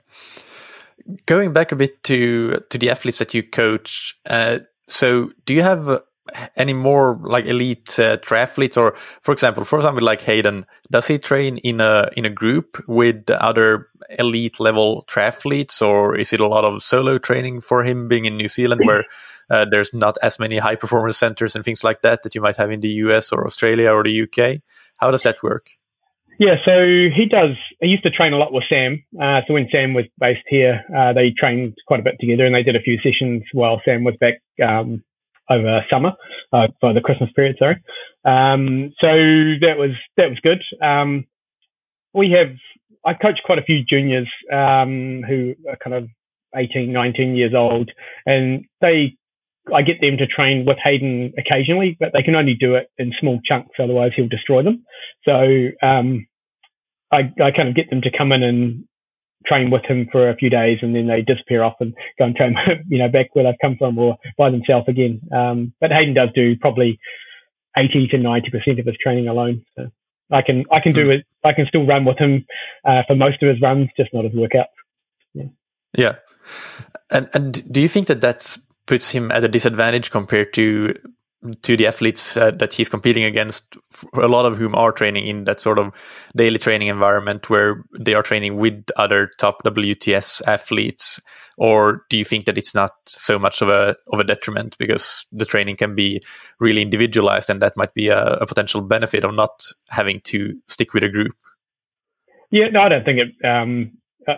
going 1.26 1.52
back 1.52 1.72
a 1.72 1.76
bit 1.76 2.02
to 2.04 2.60
to 2.70 2.78
the 2.78 2.90
athletes 2.90 3.18
that 3.18 3.34
you 3.34 3.42
coach, 3.42 4.16
uh, 4.26 4.60
so 4.86 5.30
do 5.46 5.54
you 5.54 5.62
have 5.62 6.02
any 6.56 6.72
more 6.72 7.20
like 7.22 7.44
elite 7.46 7.98
uh, 7.98 8.16
triathletes, 8.18 8.76
or 8.76 8.94
for 9.20 9.32
example, 9.32 9.64
for 9.64 9.76
example, 9.76 10.02
like 10.04 10.22
Hayden, 10.22 10.66
does 10.90 11.06
he 11.06 11.18
train 11.18 11.58
in 11.58 11.80
a 11.80 12.10
in 12.16 12.24
a 12.24 12.30
group 12.30 12.82
with 12.88 13.30
other 13.30 13.88
elite 14.18 14.58
level 14.60 15.04
triathletes, 15.06 15.82
or 15.82 16.16
is 16.16 16.32
it 16.32 16.40
a 16.40 16.46
lot 16.46 16.64
of 16.64 16.82
solo 16.82 17.18
training 17.18 17.60
for 17.60 17.84
him 17.84 18.08
being 18.08 18.24
in 18.24 18.36
New 18.36 18.48
Zealand, 18.48 18.82
where 18.84 19.04
uh, 19.50 19.66
there's 19.70 19.92
not 19.92 20.16
as 20.22 20.38
many 20.38 20.58
high 20.58 20.76
performance 20.76 21.18
centers 21.18 21.54
and 21.54 21.64
things 21.64 21.84
like 21.84 22.02
that 22.02 22.22
that 22.22 22.34
you 22.34 22.40
might 22.40 22.56
have 22.56 22.70
in 22.70 22.80
the 22.80 22.88
US 23.04 23.32
or 23.32 23.46
Australia 23.46 23.90
or 23.92 24.02
the 24.02 24.22
UK? 24.22 24.62
How 24.98 25.10
does 25.10 25.24
that 25.24 25.42
work? 25.42 25.70
Yeah, 26.38 26.56
so 26.64 26.84
he 27.14 27.26
does. 27.30 27.56
He 27.80 27.88
used 27.88 28.02
to 28.04 28.10
train 28.10 28.32
a 28.32 28.36
lot 28.36 28.52
with 28.52 28.64
Sam. 28.68 29.04
Uh, 29.20 29.42
so 29.46 29.54
when 29.54 29.68
Sam 29.70 29.94
was 29.94 30.06
based 30.18 30.44
here, 30.48 30.84
uh, 30.94 31.12
they 31.12 31.30
trained 31.30 31.76
quite 31.86 32.00
a 32.00 32.02
bit 32.02 32.16
together, 32.18 32.44
and 32.44 32.54
they 32.54 32.62
did 32.62 32.76
a 32.76 32.80
few 32.80 32.98
sessions 33.00 33.44
while 33.52 33.80
Sam 33.84 34.04
was 34.04 34.16
back 34.20 34.42
um, 34.64 35.02
over 35.48 35.84
summer 35.90 36.12
uh, 36.52 36.68
for 36.80 36.92
the 36.92 37.00
Christmas 37.00 37.30
period. 37.36 37.56
Sorry. 37.58 37.76
Um, 38.24 38.92
so 39.00 39.08
that 39.08 39.76
was 39.78 39.92
that 40.16 40.30
was 40.30 40.40
good. 40.40 40.62
Um, 40.82 41.26
we 42.12 42.30
have. 42.32 42.54
I 43.06 43.12
coach 43.12 43.40
quite 43.44 43.58
a 43.58 43.62
few 43.62 43.84
juniors 43.84 44.28
um, 44.50 45.22
who 45.28 45.54
are 45.68 45.76
kind 45.76 45.94
of 45.94 46.08
18, 46.56 46.90
19 46.90 47.36
years 47.36 47.52
old, 47.54 47.90
and 48.24 48.64
they 48.80 49.16
I 49.72 49.82
get 49.82 50.00
them 50.00 50.16
to 50.18 50.26
train 50.26 50.64
with 50.66 50.78
Hayden 50.82 51.32
occasionally, 51.38 51.96
but 51.98 52.12
they 52.12 52.22
can 52.22 52.34
only 52.34 52.54
do 52.54 52.74
it 52.74 52.90
in 52.98 53.14
small 53.18 53.40
chunks, 53.44 53.76
otherwise 53.78 54.12
he'll 54.14 54.28
destroy 54.28 54.62
them. 54.62 54.84
So 55.24 55.68
um, 55.82 56.26
I, 57.10 57.32
I 57.42 57.50
kind 57.50 57.68
of 57.68 57.74
get 57.74 57.88
them 57.90 58.02
to 58.02 58.10
come 58.16 58.32
in 58.32 58.42
and 58.42 58.84
train 59.46 59.70
with 59.70 59.84
him 59.84 60.08
for 60.10 60.28
a 60.28 60.36
few 60.36 60.50
days, 60.50 60.78
and 60.82 60.94
then 60.94 61.06
they 61.06 61.22
disappear 61.22 61.62
off 61.62 61.76
and 61.80 61.94
go 62.18 62.26
and 62.26 62.36
train, 62.36 62.56
you 62.88 62.98
know, 62.98 63.08
back 63.08 63.34
where 63.34 63.44
they've 63.44 63.54
come 63.60 63.76
from 63.78 63.98
or 63.98 64.16
by 64.36 64.50
themselves 64.50 64.88
again. 64.88 65.20
Um, 65.34 65.72
but 65.80 65.92
Hayden 65.92 66.14
does 66.14 66.30
do 66.34 66.56
probably 66.58 66.98
eighty 67.76 68.06
to 68.08 68.18
ninety 68.18 68.50
percent 68.50 68.78
of 68.78 68.86
his 68.86 68.96
training 69.02 69.28
alone. 69.28 69.64
So 69.76 69.90
I 70.30 70.42
can 70.42 70.64
I 70.70 70.80
can 70.80 70.92
do 70.92 71.06
hmm. 71.06 71.10
it. 71.12 71.26
I 71.42 71.52
can 71.52 71.66
still 71.66 71.86
run 71.86 72.04
with 72.04 72.18
him 72.18 72.46
uh, 72.84 73.02
for 73.06 73.16
most 73.16 73.42
of 73.42 73.48
his 73.48 73.60
runs, 73.60 73.88
just 73.96 74.12
not 74.12 74.24
his 74.24 74.34
workouts. 74.34 74.66
Yeah. 75.32 75.44
Yeah. 75.96 76.14
And 77.10 77.28
and 77.34 77.72
do 77.72 77.80
you 77.80 77.88
think 77.88 78.06
that 78.08 78.20
that's 78.20 78.58
puts 78.86 79.10
him 79.10 79.30
at 79.30 79.44
a 79.44 79.48
disadvantage 79.48 80.10
compared 80.10 80.52
to 80.54 80.94
to 81.62 81.76
the 81.76 81.86
athletes 81.86 82.36
uh, 82.36 82.50
that 82.52 82.72
he's 82.72 82.88
competing 82.88 83.24
against 83.24 83.76
a 84.14 84.28
lot 84.28 84.46
of 84.46 84.56
whom 84.56 84.74
are 84.74 84.92
training 84.92 85.26
in 85.26 85.44
that 85.44 85.60
sort 85.60 85.78
of 85.78 85.94
daily 86.34 86.58
training 86.58 86.88
environment 86.88 87.50
where 87.50 87.84
they 87.98 88.14
are 88.14 88.22
training 88.22 88.56
with 88.56 88.82
other 88.96 89.28
top 89.38 89.62
WTS 89.62 90.40
athletes 90.46 91.20
or 91.58 92.02
do 92.08 92.16
you 92.16 92.24
think 92.24 92.46
that 92.46 92.56
it's 92.56 92.74
not 92.74 92.92
so 93.06 93.38
much 93.38 93.60
of 93.60 93.68
a 93.68 93.94
of 94.12 94.20
a 94.20 94.24
detriment 94.24 94.76
because 94.78 95.26
the 95.32 95.44
training 95.44 95.76
can 95.76 95.94
be 95.94 96.20
really 96.60 96.82
individualized 96.82 97.50
and 97.50 97.60
that 97.60 97.76
might 97.76 97.92
be 97.94 98.08
a, 98.08 98.24
a 98.36 98.46
potential 98.46 98.80
benefit 98.80 99.24
of 99.24 99.34
not 99.34 99.64
having 99.90 100.20
to 100.20 100.58
stick 100.66 100.94
with 100.94 101.04
a 101.04 101.08
group? 101.08 101.32
Yeah 102.50 102.68
no 102.68 102.80
I 102.80 102.88
don't 102.88 103.04
think 103.04 103.20
it 103.20 103.46
um 103.46 103.92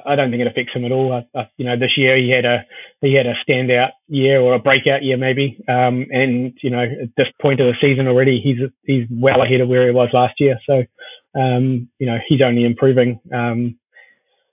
I 0.07 0.17
don't 0.17 0.31
think 0.31 0.41
it 0.41 0.47
affects 0.47 0.73
him 0.75 0.85
at 0.85 0.93
all. 0.93 1.13
I, 1.13 1.39
I, 1.39 1.49
you 1.57 1.65
know, 1.65 1.79
this 1.79 1.97
year 1.97 2.17
he 2.17 2.31
had 2.31 2.45
a 2.45 2.65
he 3.01 3.15
had 3.15 3.27
a 3.27 3.35
standout 3.47 3.91
year 4.09 4.41
or 4.41 4.55
a 4.55 4.59
breakout 4.59 5.03
year 5.03 5.17
maybe, 5.17 5.59
um, 5.69 6.07
and 6.11 6.57
you 6.63 6.71
know 6.71 6.83
at 6.83 7.11
this 7.17 7.29
point 7.41 7.61
of 7.61 7.67
the 7.67 7.75
season 7.81 8.09
already 8.09 8.41
he's 8.41 8.59
he's 8.85 9.07
well 9.11 9.43
ahead 9.43 9.61
of 9.61 9.69
where 9.69 9.87
he 9.87 9.95
was 9.95 10.09
last 10.13 10.35
year. 10.39 10.59
So 10.67 10.85
um, 11.39 11.89
you 11.99 12.07
know 12.07 12.19
he's 12.27 12.43
only 12.43 12.65
improving. 12.65 13.21
Um, 13.33 13.79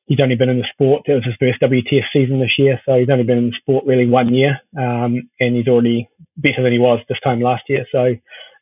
he's 0.06 0.20
only 0.22 0.36
been 0.36 0.50
in 0.50 0.60
the 0.60 0.68
sport. 0.72 1.04
It 1.06 1.14
was 1.14 1.26
his 1.26 1.36
first 1.40 1.62
WTS 1.62 2.06
season 2.12 2.40
this 2.40 2.58
year, 2.58 2.82
so 2.86 3.00
he's 3.00 3.10
only 3.10 3.24
been 3.24 3.38
in 3.38 3.50
the 3.50 3.58
sport 3.58 3.86
really 3.86 4.08
one 4.08 4.34
year, 4.34 4.60
um, 4.78 5.30
and 5.40 5.56
he's 5.56 5.68
already 5.68 6.10
better 6.38 6.64
than 6.64 6.72
he 6.74 6.80
was 6.80 7.00
this 7.08 7.20
time 7.24 7.42
last 7.42 7.64
year. 7.70 7.86
So 7.92 8.16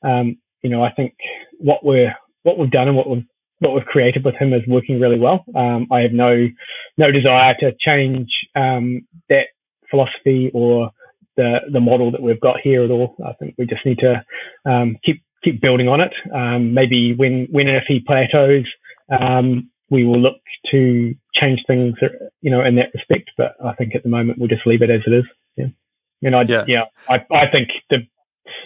um, 0.03 0.37
you 0.61 0.69
know 0.69 0.83
I 0.83 0.91
think 0.91 1.15
what 1.57 1.83
we're 1.83 2.15
what 2.43 2.57
we've 2.57 2.71
done 2.71 2.87
and 2.87 2.97
what 2.97 3.09
we've 3.09 3.25
what 3.61 3.75
we've 3.75 3.85
created 3.85 4.25
with 4.25 4.35
him 4.35 4.53
is 4.53 4.63
working 4.67 4.99
really 4.99 5.19
well. 5.19 5.45
Um, 5.55 5.87
I 5.91 6.01
have 6.01 6.11
no 6.11 6.47
no 6.97 7.11
desire 7.11 7.55
to 7.59 7.73
change 7.79 8.29
um, 8.55 9.07
that 9.29 9.47
philosophy 9.89 10.49
or 10.53 10.91
the 11.37 11.59
the 11.71 11.79
model 11.79 12.11
that 12.11 12.21
we've 12.21 12.41
got 12.41 12.59
here 12.59 12.83
at 12.83 12.91
all. 12.91 13.15
I 13.23 13.33
think 13.33 13.55
we 13.57 13.67
just 13.67 13.85
need 13.85 13.99
to 13.99 14.25
um, 14.65 14.97
keep 15.05 15.23
keep 15.43 15.61
building 15.61 15.87
on 15.87 16.01
it. 16.01 16.13
Um, 16.33 16.73
maybe 16.73 17.13
when 17.13 17.47
when 17.51 17.67
and 17.67 17.77
if 17.77 17.83
he 17.87 17.99
plateaus, 17.99 18.65
um, 19.09 19.69
we 19.91 20.05
will 20.05 20.19
look 20.19 20.41
to 20.71 21.13
change 21.35 21.63
things, 21.67 21.95
you 22.41 22.49
know, 22.49 22.63
in 22.65 22.75
that 22.75 22.93
respect. 22.95 23.29
But 23.37 23.55
I 23.63 23.73
think 23.73 23.93
at 23.93 24.01
the 24.01 24.09
moment 24.09 24.39
we'll 24.39 24.47
just 24.47 24.65
leave 24.65 24.81
it 24.81 24.89
as 24.89 25.01
it 25.05 25.13
is. 25.13 25.25
Yeah. 25.55 25.67
And 26.23 26.35
I, 26.35 26.43
yeah, 26.43 26.65
yeah 26.67 26.83
I, 27.07 27.25
I 27.31 27.47
think 27.47 27.69
the 27.91 28.07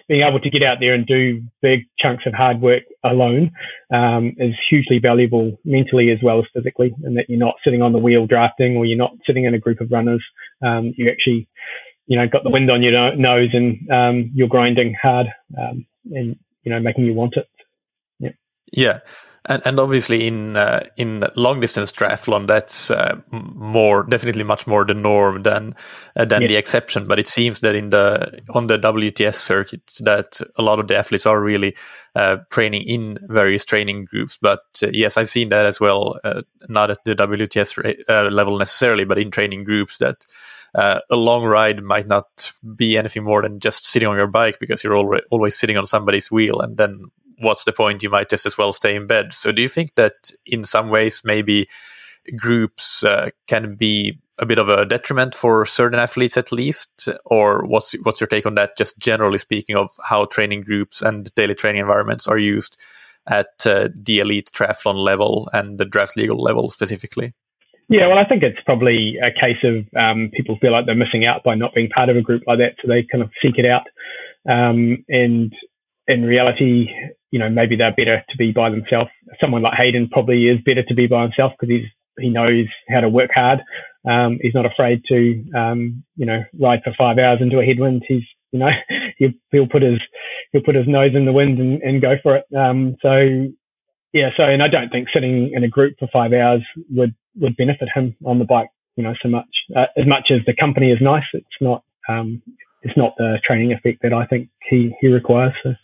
being 0.07 0.21
able 0.21 0.39
to 0.39 0.49
get 0.49 0.63
out 0.63 0.77
there 0.79 0.93
and 0.93 1.05
do 1.05 1.43
big 1.61 1.81
chunks 1.97 2.25
of 2.25 2.33
hard 2.33 2.61
work 2.61 2.83
alone 3.03 3.51
um, 3.93 4.33
is 4.37 4.55
hugely 4.69 4.99
valuable 4.99 5.59
mentally 5.65 6.11
as 6.11 6.19
well 6.21 6.39
as 6.39 6.45
physically, 6.53 6.93
and 7.03 7.17
that 7.17 7.29
you're 7.29 7.39
not 7.39 7.55
sitting 7.63 7.81
on 7.81 7.91
the 7.91 7.99
wheel 7.99 8.27
drafting 8.27 8.77
or 8.77 8.85
you're 8.85 8.97
not 8.97 9.11
sitting 9.25 9.45
in 9.45 9.53
a 9.53 9.59
group 9.59 9.81
of 9.81 9.91
runners. 9.91 10.23
Um, 10.65 10.93
you 10.97 11.09
actually, 11.09 11.47
you 12.07 12.17
know, 12.17 12.27
got 12.27 12.43
the 12.43 12.49
wind 12.49 12.69
on 12.69 12.83
your 12.83 13.15
nose 13.15 13.49
and 13.53 13.91
um, 13.91 14.31
you're 14.33 14.47
grinding 14.47 14.95
hard. 15.01 15.27
Um, 15.57 15.85
and 16.11 16.37
you 16.63 16.71
know 16.71 16.79
making 16.79 17.05
you 17.05 17.13
want 17.13 17.35
it. 17.37 17.47
Yeah. 18.71 18.85
Yeah. 18.85 18.99
And, 19.47 19.61
and 19.63 19.79
obviously 19.79 20.25
in 20.25 20.57
uh, 20.57 20.85
in 20.97 21.23
long 21.35 21.59
distance 21.59 21.91
triathlon, 21.91 22.47
that's 22.47 22.89
uh, 22.89 23.21
more 23.29 24.03
definitely 24.03 24.43
much 24.43 24.65
more 24.65 24.85
the 24.85 24.95
norm 24.95 25.43
than 25.43 25.75
uh, 26.15 26.25
than 26.25 26.47
the 26.47 26.55
exception. 26.55 27.07
But 27.07 27.19
it 27.19 27.27
seems 27.27 27.59
that 27.59 27.75
in 27.75 27.91
the 27.91 28.39
on 28.55 28.65
the 28.67 28.79
WTS 28.79 29.35
circuits, 29.35 29.99
that 29.99 30.41
a 30.57 30.63
lot 30.63 30.79
of 30.79 30.87
the 30.87 30.97
athletes 30.97 31.27
are 31.27 31.39
really 31.39 31.75
uh, 32.15 32.37
training 32.49 32.83
in 32.87 33.19
various 33.21 33.65
training 33.65 34.05
groups. 34.05 34.39
But 34.41 34.63
uh, 34.81 34.87
yes, 34.91 35.15
I've 35.15 35.29
seen 35.29 35.49
that 35.49 35.67
as 35.67 35.79
well, 35.79 36.19
uh, 36.23 36.41
not 36.67 36.89
at 36.89 37.03
the 37.05 37.13
WTS 37.13 38.31
level 38.31 38.57
necessarily, 38.57 39.05
but 39.05 39.19
in 39.19 39.31
training 39.31 39.63
groups 39.63 39.99
that. 39.99 40.25
Uh, 40.73 40.99
a 41.09 41.15
long 41.15 41.45
ride 41.45 41.81
might 41.81 42.05
not 42.05 42.51
be 42.75 42.97
anything 42.97 43.23
more 43.23 43.41
than 43.41 43.61
just 43.61 43.85
sitting 43.85 44.09
on 44.09 44.17
your 44.17 44.27
bike 44.27 44.59
because 44.59 44.83
you're 44.83 44.97
already, 44.97 45.23
always 45.31 45.57
sitting 45.57 45.77
on 45.77 45.85
somebody's 45.85 46.29
wheel 46.29 46.59
and 46.59 46.75
then 46.75 47.05
what's 47.39 47.63
the 47.63 47.73
point? 47.73 48.03
You 48.03 48.09
might 48.09 48.29
just 48.29 48.45
as 48.45 48.57
well 48.57 48.73
stay 48.73 48.95
in 48.95 49.07
bed. 49.07 49.33
So, 49.33 49.51
do 49.51 49.61
you 49.61 49.69
think 49.69 49.95
that 49.95 50.31
in 50.45 50.63
some 50.63 50.89
ways 50.89 51.21
maybe 51.23 51.67
groups 52.35 53.03
uh, 53.03 53.29
can 53.47 53.75
be 53.75 54.19
a 54.37 54.45
bit 54.45 54.57
of 54.59 54.67
a 54.67 54.85
detriment 54.85 55.33
for 55.33 55.65
certain 55.65 55.99
athletes 55.99 56.35
at 56.35 56.51
least 56.51 57.07
or 57.25 57.63
what's 57.65 57.93
what's 58.03 58.19
your 58.19 58.27
take 58.27 58.45
on 58.45 58.55
that 58.55 58.75
just 58.77 58.97
generally 58.97 59.37
speaking 59.37 59.77
of 59.77 59.89
how 60.03 60.25
training 60.25 60.61
groups 60.61 61.01
and 61.01 61.33
daily 61.35 61.55
training 61.55 61.79
environments 61.79 62.27
are 62.27 62.37
used 62.37 62.77
at 63.27 63.65
uh, 63.65 63.87
the 63.95 64.19
elite 64.19 64.51
triathlon 64.53 64.95
level 64.95 65.49
and 65.53 65.77
the 65.77 65.85
draft 65.85 66.17
legal 66.17 66.41
level 66.41 66.69
specifically 66.69 67.33
yeah 67.87 68.07
well 68.07 68.17
i 68.17 68.25
think 68.25 68.43
it's 68.43 68.59
probably 68.65 69.17
a 69.23 69.31
case 69.31 69.63
of 69.63 69.85
um, 69.95 70.29
people 70.33 70.57
feel 70.59 70.73
like 70.73 70.85
they're 70.85 70.95
missing 70.95 71.25
out 71.25 71.41
by 71.41 71.55
not 71.55 71.73
being 71.73 71.87
part 71.87 72.09
of 72.09 72.17
a 72.17 72.21
group 72.21 72.43
like 72.45 72.57
that 72.57 72.75
so 72.81 72.89
they 72.89 73.03
kind 73.03 73.23
of 73.23 73.29
seek 73.41 73.57
it 73.57 73.65
out 73.65 73.87
um, 74.49 75.03
and 75.07 75.53
in 76.07 76.23
reality, 76.23 76.89
you 77.35 77.39
know, 77.39 77.49
maybe 77.49 77.75
they're 77.75 77.91
better 77.91 78.23
to 78.29 78.37
be 78.37 78.53
by 78.53 78.69
themselves. 78.69 79.09
Someone 79.41 79.61
like 79.61 79.73
Hayden 79.73 80.07
probably 80.07 80.47
is 80.47 80.61
better 80.65 80.83
to 80.83 80.93
be 80.93 81.05
by 81.05 81.23
himself 81.23 81.51
because 81.59 81.69
he's 81.69 81.85
he 82.17 82.29
knows 82.29 82.67
how 82.87 83.01
to 83.01 83.09
work 83.09 83.31
hard. 83.35 83.61
Um, 84.09 84.39
he's 84.41 84.53
not 84.53 84.65
afraid 84.65 85.03
to, 85.09 85.43
um, 85.53 86.05
you 86.15 86.25
know, 86.25 86.45
ride 86.57 86.79
for 86.85 86.93
five 86.97 87.17
hours 87.17 87.39
into 87.41 87.59
a 87.59 87.65
headwind. 87.65 88.03
He's, 88.07 88.23
you 88.53 88.59
know, 88.59 88.71
he'll, 89.17 89.33
he'll 89.51 89.67
put 89.67 89.81
his 89.81 89.99
he'll 90.53 90.63
put 90.63 90.75
his 90.75 90.87
nose 90.87 91.13
in 91.13 91.25
the 91.25 91.33
wind 91.33 91.59
and, 91.59 91.81
and 91.81 92.01
go 92.01 92.15
for 92.23 92.37
it. 92.37 92.45
Um, 92.55 92.95
so 93.01 93.49
yeah, 94.13 94.29
so 94.37 94.43
and 94.43 94.63
I 94.63 94.69
don't 94.69 94.89
think 94.89 95.09
sitting 95.11 95.51
in 95.51 95.65
a 95.65 95.67
group 95.67 95.95
for 95.99 96.07
five 96.13 96.31
hours 96.31 96.61
would 96.89 97.13
would 97.35 97.57
benefit 97.57 97.89
him 97.93 98.15
on 98.25 98.39
the 98.39 98.45
bike, 98.45 98.69
you 98.95 99.03
know, 99.03 99.13
so 99.21 99.27
much. 99.27 99.49
Uh, 99.75 99.87
as 99.97 100.07
much 100.07 100.31
as 100.31 100.39
the 100.45 100.55
company 100.55 100.89
is 100.89 101.01
nice, 101.01 101.25
it's 101.33 101.59
not 101.59 101.83
um, 102.07 102.41
it's 102.81 102.95
not 102.95 103.13
the 103.17 103.41
training 103.43 103.73
effect 103.73 104.03
that 104.03 104.13
I 104.13 104.25
think 104.25 104.47
he 104.69 104.95
he 105.01 105.09
requires. 105.09 105.51
So. 105.63 105.75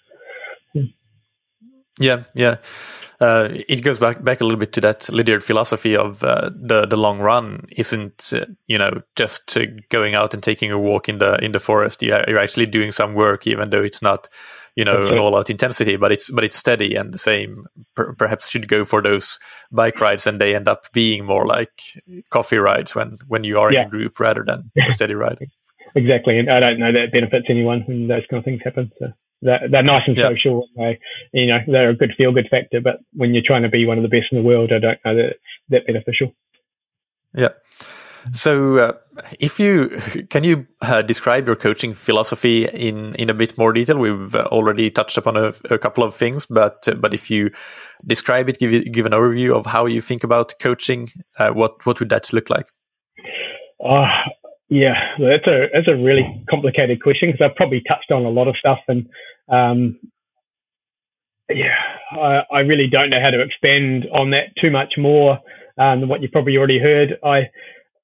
Yeah, 2.01 2.23
yeah. 2.33 2.57
Uh, 3.21 3.49
it 3.69 3.83
goes 3.83 3.99
back 3.99 4.23
back 4.23 4.41
a 4.41 4.43
little 4.43 4.59
bit 4.59 4.73
to 4.73 4.81
that 4.81 5.07
Lydiard 5.09 5.43
philosophy 5.43 5.95
of 5.95 6.23
uh, 6.23 6.49
the 6.55 6.87
the 6.87 6.97
long 6.97 7.19
run 7.19 7.67
isn't 7.77 8.33
uh, 8.33 8.45
you 8.65 8.79
know 8.79 8.99
just 9.15 9.55
going 9.89 10.15
out 10.15 10.33
and 10.33 10.41
taking 10.41 10.71
a 10.71 10.79
walk 10.79 11.07
in 11.07 11.19
the 11.19 11.35
in 11.43 11.51
the 11.51 11.59
forest. 11.59 12.01
You 12.01 12.15
are, 12.15 12.25
you're 12.27 12.39
actually 12.39 12.65
doing 12.65 12.91
some 12.91 13.13
work, 13.13 13.45
even 13.45 13.69
though 13.69 13.83
it's 13.83 14.01
not 14.01 14.27
you 14.75 14.83
know 14.83 14.93
okay. 14.93 15.13
an 15.13 15.19
all 15.19 15.37
out 15.37 15.51
intensity, 15.51 15.97
but 15.97 16.11
it's 16.11 16.31
but 16.31 16.43
it's 16.43 16.55
steady 16.55 16.95
and 16.95 17.13
the 17.13 17.19
same. 17.19 17.67
Per, 17.95 18.13
perhaps 18.13 18.49
should 18.49 18.67
go 18.67 18.83
for 18.83 19.03
those 19.03 19.37
bike 19.71 20.01
rides, 20.01 20.25
and 20.25 20.41
they 20.41 20.55
end 20.55 20.67
up 20.67 20.91
being 20.91 21.23
more 21.23 21.45
like 21.45 21.79
coffee 22.31 22.57
rides 22.57 22.95
when 22.95 23.19
when 23.27 23.43
you 23.43 23.59
are 23.59 23.71
yeah. 23.71 23.81
in 23.81 23.87
a 23.87 23.89
group 23.91 24.19
rather 24.19 24.43
than 24.43 24.71
a 24.87 24.91
steady 24.97 25.13
ride. 25.13 25.37
exactly, 25.93 26.39
and 26.39 26.49
I 26.49 26.59
don't 26.59 26.79
know 26.79 26.91
that 26.91 27.11
benefits 27.11 27.45
anyone 27.49 27.81
when 27.81 28.07
those 28.07 28.23
kind 28.31 28.39
of 28.39 28.45
things 28.45 28.61
happen. 28.63 28.91
So. 28.97 29.13
They're, 29.41 29.67
they're 29.69 29.83
nice 29.83 30.03
and 30.07 30.17
social. 30.17 30.67
They, 30.75 30.99
you 31.33 31.47
know, 31.47 31.59
they're 31.67 31.89
a 31.89 31.95
good 31.95 32.13
feel 32.17 32.31
good 32.31 32.47
factor. 32.49 32.79
But 32.81 32.99
when 33.13 33.33
you're 33.33 33.43
trying 33.45 33.63
to 33.63 33.69
be 33.69 33.85
one 33.85 33.97
of 33.97 34.03
the 34.03 34.09
best 34.09 34.31
in 34.31 34.37
the 34.37 34.43
world, 34.43 34.71
I 34.71 34.79
don't 34.79 34.99
know 35.05 35.15
that 35.15 35.25
it's 35.25 35.39
that 35.69 35.87
beneficial. 35.87 36.35
Yeah. 37.33 37.49
So, 38.33 38.77
uh, 38.77 38.93
if 39.39 39.59
you 39.59 39.89
can 40.29 40.43
you 40.43 40.67
uh, 40.81 41.01
describe 41.01 41.47
your 41.47 41.55
coaching 41.55 41.93
philosophy 41.93 42.65
in 42.65 43.15
in 43.15 43.29
a 43.29 43.33
bit 43.33 43.57
more 43.57 43.73
detail? 43.73 43.97
We've 43.97 44.35
already 44.35 44.91
touched 44.91 45.17
upon 45.17 45.37
a, 45.37 45.53
a, 45.71 45.79
couple 45.79 46.03
of 46.03 46.13
things, 46.13 46.45
but 46.45 46.87
uh, 46.87 46.93
but 46.93 47.13
if 47.15 47.31
you 47.31 47.49
describe 48.05 48.47
it, 48.47 48.59
give 48.59 48.91
give 48.91 49.07
an 49.07 49.13
overview 49.13 49.53
of 49.57 49.65
how 49.65 49.87
you 49.87 50.01
think 50.01 50.23
about 50.23 50.53
coaching, 50.59 51.09
uh, 51.39 51.49
what 51.49 51.83
what 51.85 51.99
would 51.99 52.09
that 52.09 52.31
look 52.31 52.51
like? 52.51 52.67
Uh, 53.83 54.05
yeah, 54.71 55.17
that's 55.19 55.45
a 55.47 55.67
that's 55.73 55.89
a 55.89 55.97
really 55.97 56.45
complicated 56.49 57.03
question 57.03 57.29
because 57.29 57.45
I've 57.45 57.57
probably 57.57 57.81
touched 57.85 58.09
on 58.09 58.23
a 58.23 58.29
lot 58.29 58.47
of 58.47 58.55
stuff, 58.55 58.79
and 58.87 59.09
um, 59.49 59.99
yeah, 61.49 61.75
I, 62.11 62.43
I, 62.49 62.59
really 62.61 62.87
don't 62.87 63.09
know 63.09 63.19
how 63.21 63.31
to 63.31 63.41
expand 63.41 64.07
on 64.13 64.29
that 64.29 64.55
too 64.55 64.71
much 64.71 64.93
more 64.97 65.39
um, 65.77 65.99
than 65.99 66.07
what 66.07 66.21
you've 66.21 66.31
probably 66.31 66.55
already 66.55 66.79
heard. 66.79 67.19
I 67.21 67.49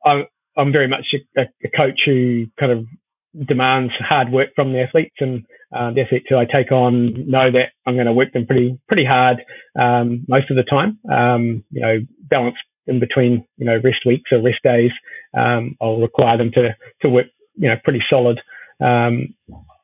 I'm, 0.05 0.25
I'm 0.57 0.73
very 0.73 0.89
much 0.89 1.15
a, 1.37 1.47
a, 1.63 1.69
coach 1.69 2.01
who 2.05 2.47
kind 2.59 2.73
of 2.73 3.47
demands 3.47 3.93
hard 3.99 4.29
work 4.29 4.49
from 4.53 4.73
the 4.73 4.81
athletes, 4.81 5.15
and 5.21 5.45
uh, 5.73 5.91
the 5.91 6.01
athletes 6.01 6.25
who 6.27 6.37
I 6.37 6.43
take 6.43 6.73
on 6.73 7.29
know 7.29 7.49
that 7.49 7.69
I'm 7.85 7.95
going 7.95 8.07
to 8.07 8.13
work 8.13 8.33
them 8.33 8.45
pretty 8.45 8.77
pretty 8.89 9.05
hard 9.05 9.37
um, 9.79 10.25
most 10.27 10.51
of 10.51 10.57
the 10.57 10.63
time. 10.63 10.99
Um, 11.09 11.63
you 11.71 11.79
know, 11.79 11.99
balance 12.29 12.57
in 12.87 12.99
between, 12.99 13.45
you 13.57 13.65
know, 13.65 13.79
rest 13.83 14.05
weeks 14.05 14.31
or 14.31 14.41
rest 14.41 14.63
days, 14.63 14.91
um, 15.37 15.77
I'll 15.81 15.99
require 15.99 16.37
them 16.37 16.51
to 16.53 16.75
to 17.01 17.09
work, 17.09 17.27
you 17.55 17.69
know, 17.69 17.75
pretty 17.83 18.03
solid. 18.09 18.41
Um, 18.81 19.35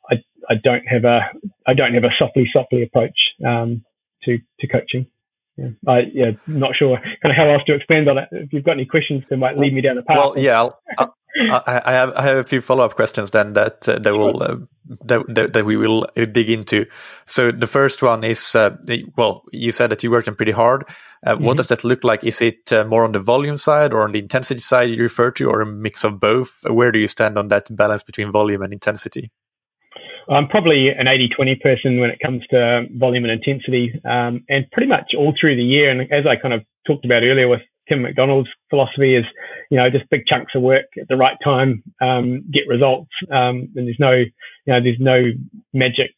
I 0.10 0.24
I 0.50 0.56
don't 0.56 0.86
have 0.88 1.06
a 1.06 1.32
I 1.68 1.74
don't 1.74 1.94
have 1.94 2.04
a 2.04 2.14
softly 2.18 2.50
softly 2.52 2.84
approach 2.84 3.18
um, 3.46 3.84
to 4.24 4.40
to 4.60 4.68
coaching. 4.68 5.08
Yeah, 5.58 5.70
I 5.88 6.00
yeah, 6.14 6.32
not 6.48 6.76
sure 6.76 6.98
kind 6.98 7.32
of 7.32 7.36
how 7.36 7.48
else 7.48 7.64
to 7.68 7.76
expand 7.76 8.10
on 8.10 8.18
it. 8.18 8.30
If 8.32 8.54
you've 8.54 8.64
got 8.64 8.72
any 8.74 8.86
questions, 8.86 9.24
that 9.30 9.38
might 9.38 9.58
lead 9.58 9.74
me 9.74 9.82
down 9.82 9.98
the 9.98 10.02
path. 10.02 10.18
Well, 10.18 10.40
yeah, 10.40 10.60
I'll, 10.60 11.16
I, 11.36 11.82
I, 11.86 11.92
have 11.94 12.14
I 12.16 12.22
have 12.22 12.38
a 12.38 12.44
few 12.44 12.62
follow 12.62 12.84
up 12.84 12.96
questions 12.96 13.32
then 13.32 13.54
that 13.54 13.90
uh, 13.90 13.98
that 14.00 14.14
will 14.14 14.44
uh, 14.44 14.58
that, 15.06 15.24
that, 15.30 15.54
that 15.54 15.66
we 15.66 15.78
will 15.78 16.08
uh, 16.16 16.26
dig 16.26 16.50
into. 16.50 16.86
So 17.26 17.52
the 17.52 17.68
first 17.68 18.04
one 18.04 18.24
is 18.24 18.56
uh, 18.56 18.78
well, 19.18 19.44
you 19.52 19.72
said 19.72 19.90
that 19.90 20.04
you 20.04 20.12
worked 20.12 20.28
working 20.28 20.36
pretty 20.36 20.52
hard. 20.52 20.84
Uh, 21.26 21.34
mm-hmm. 21.36 21.46
What 21.46 21.58
does 21.58 21.68
that 21.68 21.84
look 21.84 22.04
like? 22.04 22.24
Is 22.24 22.42
it 22.42 22.72
uh, 22.72 22.86
more 22.86 23.04
on 23.04 23.14
the 23.14 23.20
volume 23.20 23.58
side 23.58 23.94
or 23.94 24.04
on 24.04 24.12
the 24.12 24.20
intensity 24.20 24.60
side 24.60 24.92
you 24.92 25.02
refer 25.02 25.32
to, 25.32 25.48
or 25.48 25.62
a 25.62 25.66
mix 25.66 26.04
of 26.04 26.20
both? 26.20 26.60
Where 26.70 26.92
do 26.92 27.00
you 27.00 27.08
stand 27.08 27.38
on 27.38 27.48
that 27.48 27.76
balance 27.76 28.04
between 28.04 28.32
volume 28.32 28.62
and 28.62 28.72
intensity? 28.72 29.32
I'm 30.30 30.48
probably 30.48 30.88
an 30.88 31.08
80-20 31.08 31.60
person 31.60 32.00
when 32.00 32.10
it 32.10 32.20
comes 32.20 32.48
to 32.52 32.86
volume 32.94 33.26
and 33.26 33.34
intensity, 33.34 34.00
um, 34.06 34.46
and 34.48 34.70
pretty 34.72 34.88
much 34.88 35.14
all 35.18 35.34
through 35.38 35.58
the 35.58 35.64
year. 35.64 35.90
And 35.90 36.02
as 36.14 36.26
I 36.26 36.38
kind 36.38 36.54
of 36.54 36.64
talked 36.88 37.04
about 37.04 37.24
earlier 37.24 37.50
with 37.50 37.62
Kim 37.88 38.02
McDonald's 38.02 38.50
philosophy 38.70 39.16
is, 39.16 39.26
you 39.70 39.78
know, 39.78 39.90
just 39.90 40.10
big 40.10 40.26
chunks 40.26 40.56
of 40.56 40.62
work 40.62 40.86
at 41.00 41.08
the 41.08 41.18
right 41.18 41.38
time, 41.44 41.84
um, 42.02 42.44
get 42.52 42.68
results. 42.68 43.12
Um, 43.32 43.70
and 43.76 43.88
there's 43.88 44.00
no, 44.00 44.12
you 44.12 44.32
know, 44.68 44.82
there's 44.82 45.00
no 45.00 45.32
magic 45.74 46.12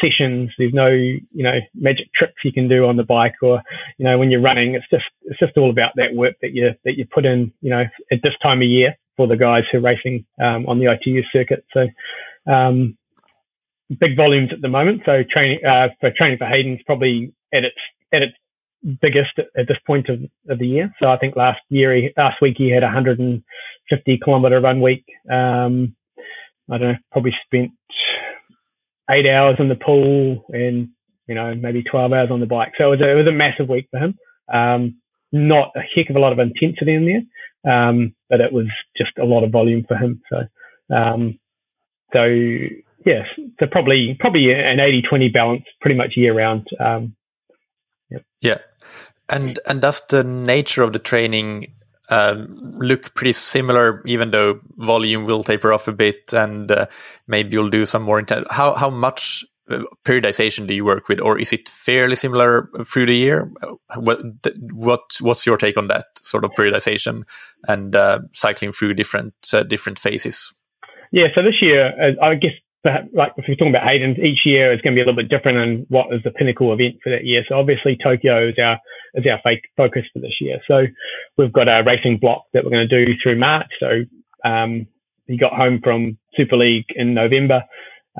sessions. 0.00 0.50
There's 0.56 0.72
no, 0.72 0.88
you 0.88 1.22
know, 1.32 1.60
magic 1.74 2.12
tricks 2.14 2.44
you 2.44 2.52
can 2.52 2.68
do 2.68 2.86
on 2.86 2.96
the 2.96 3.04
bike 3.04 3.34
or, 3.42 3.62
you 3.98 4.04
know, 4.04 4.18
when 4.18 4.30
you're 4.30 4.40
running, 4.40 4.74
it's 4.74 4.88
just, 4.90 5.04
it's 5.22 5.38
just 5.38 5.56
all 5.56 5.70
about 5.70 5.92
that 5.96 6.14
work 6.14 6.34
that 6.40 6.52
you, 6.52 6.74
that 6.84 6.96
you 6.96 7.06
put 7.06 7.26
in, 7.26 7.52
you 7.60 7.70
know, 7.70 7.84
at 8.10 8.22
this 8.22 8.34
time 8.42 8.62
of 8.62 8.68
year 8.68 8.96
for 9.16 9.26
the 9.26 9.36
guys 9.36 9.64
who 9.70 9.78
are 9.78 9.82
racing, 9.82 10.24
um, 10.42 10.66
on 10.66 10.78
the 10.78 10.90
ITU 10.90 11.22
circuit. 11.32 11.64
So, 11.72 11.86
um, 12.50 12.96
big 13.98 14.16
volumes 14.16 14.50
at 14.52 14.62
the 14.62 14.68
moment. 14.68 15.02
So 15.04 15.22
training, 15.22 15.64
uh, 15.64 15.88
for 16.00 16.10
training 16.10 16.38
for 16.38 16.46
Hayden's 16.46 16.82
probably 16.84 17.34
at 17.52 17.64
its, 17.64 17.76
at 18.12 18.22
its 18.22 18.34
biggest 19.00 19.38
at 19.38 19.68
this 19.68 19.78
point 19.86 20.08
of, 20.08 20.20
of 20.48 20.58
the 20.58 20.66
year. 20.66 20.92
So 21.00 21.08
I 21.08 21.18
think 21.18 21.36
last 21.36 21.60
year, 21.68 21.94
he, 21.94 22.10
last 22.16 22.40
week 22.40 22.56
he 22.58 22.70
had 22.70 22.82
a 22.82 22.86
150 22.86 24.18
kilometer 24.18 24.60
run 24.60 24.80
week. 24.80 25.04
Um, 25.30 25.94
I 26.70 26.78
don't 26.78 26.92
know, 26.92 26.98
probably 27.10 27.34
spent 27.44 27.72
eight 29.10 29.26
hours 29.26 29.56
in 29.58 29.68
the 29.68 29.76
pool 29.76 30.46
and 30.48 30.88
you 31.26 31.34
know 31.34 31.54
maybe 31.54 31.82
12 31.82 32.12
hours 32.12 32.30
on 32.30 32.40
the 32.40 32.46
bike. 32.46 32.72
So 32.78 32.88
it 32.88 32.98
was 32.98 33.00
a, 33.00 33.10
it 33.10 33.14
was 33.14 33.26
a 33.26 33.32
massive 33.32 33.68
week 33.68 33.88
for 33.90 33.98
him. 33.98 34.18
Um, 34.52 34.96
not 35.32 35.72
a 35.76 35.80
heck 35.80 36.10
of 36.10 36.16
a 36.16 36.20
lot 36.20 36.32
of 36.32 36.38
intensity 36.38 36.94
in 36.94 37.26
there, 37.64 37.72
um, 37.72 38.14
but 38.28 38.40
it 38.40 38.52
was 38.52 38.66
just 38.96 39.12
a 39.18 39.24
lot 39.24 39.44
of 39.44 39.50
volume 39.50 39.84
for 39.86 39.96
him. 39.96 40.22
So, 40.30 40.46
um, 40.94 41.38
so 42.12 42.24
yes, 43.04 43.26
so 43.58 43.66
probably 43.70 44.16
probably 44.18 44.52
an 44.52 44.78
80-20 44.78 45.32
balance, 45.32 45.64
pretty 45.80 45.96
much 45.96 46.16
year 46.16 46.34
round. 46.34 46.66
Um. 46.78 47.16
Yeah, 48.42 48.58
and 49.28 49.58
and 49.66 49.80
does 49.80 50.02
the 50.08 50.24
nature 50.24 50.82
of 50.82 50.92
the 50.92 50.98
training 50.98 51.72
um, 52.08 52.74
look 52.78 53.14
pretty 53.14 53.32
similar, 53.32 54.02
even 54.06 54.30
though 54.30 54.60
volume 54.76 55.24
will 55.24 55.42
taper 55.42 55.72
off 55.72 55.88
a 55.88 55.92
bit, 55.92 56.32
and 56.32 56.70
uh, 56.70 56.86
maybe 57.26 57.52
you'll 57.52 57.70
do 57.70 57.86
some 57.86 58.02
more 58.02 58.18
intense. 58.18 58.46
How 58.50 58.74
how 58.74 58.90
much 58.90 59.44
uh, 59.70 59.82
periodization 60.04 60.66
do 60.66 60.74
you 60.74 60.84
work 60.84 61.08
with, 61.08 61.20
or 61.20 61.38
is 61.38 61.52
it 61.52 61.68
fairly 61.68 62.14
similar 62.14 62.68
through 62.84 63.06
the 63.06 63.16
year? 63.16 63.50
What 63.96 64.20
what 64.72 65.00
what's 65.20 65.46
your 65.46 65.56
take 65.56 65.76
on 65.76 65.88
that 65.88 66.06
sort 66.20 66.44
of 66.44 66.50
periodization 66.52 67.22
and 67.68 67.96
uh, 67.96 68.20
cycling 68.34 68.72
through 68.72 68.94
different 68.94 69.34
uh, 69.52 69.62
different 69.62 69.98
phases? 69.98 70.52
Yeah, 71.12 71.28
so 71.34 71.42
this 71.42 71.62
year, 71.62 71.92
uh, 72.00 72.24
I 72.24 72.34
guess 72.34 72.52
like 72.84 73.32
if 73.36 73.46
you're 73.46 73.56
talking 73.56 73.74
about 73.74 73.86
Hayden, 73.86 74.16
each 74.24 74.44
year 74.44 74.72
is 74.72 74.80
going 74.80 74.94
to 74.94 74.98
be 74.98 75.02
a 75.02 75.04
little 75.04 75.20
bit 75.20 75.28
different 75.28 75.58
and 75.58 75.86
what 75.88 76.12
is 76.12 76.22
the 76.24 76.30
pinnacle 76.30 76.72
event 76.72 76.96
for 77.02 77.10
that 77.10 77.24
year. 77.24 77.44
So 77.48 77.56
obviously 77.56 77.96
Tokyo 77.96 78.48
is 78.48 78.54
our 78.58 78.78
is 79.14 79.24
our 79.26 79.40
focus 79.76 80.04
for 80.12 80.18
this 80.18 80.40
year. 80.40 80.58
So 80.66 80.86
we've 81.36 81.52
got 81.52 81.68
a 81.68 81.82
racing 81.84 82.18
block 82.18 82.44
that 82.52 82.64
we're 82.64 82.70
going 82.70 82.88
to 82.88 83.04
do 83.04 83.12
through 83.22 83.38
March. 83.38 83.70
So 83.78 84.02
um, 84.44 84.86
he 85.26 85.36
got 85.36 85.52
home 85.52 85.80
from 85.82 86.18
Super 86.34 86.56
League 86.56 86.86
in 86.94 87.14
November. 87.14 87.62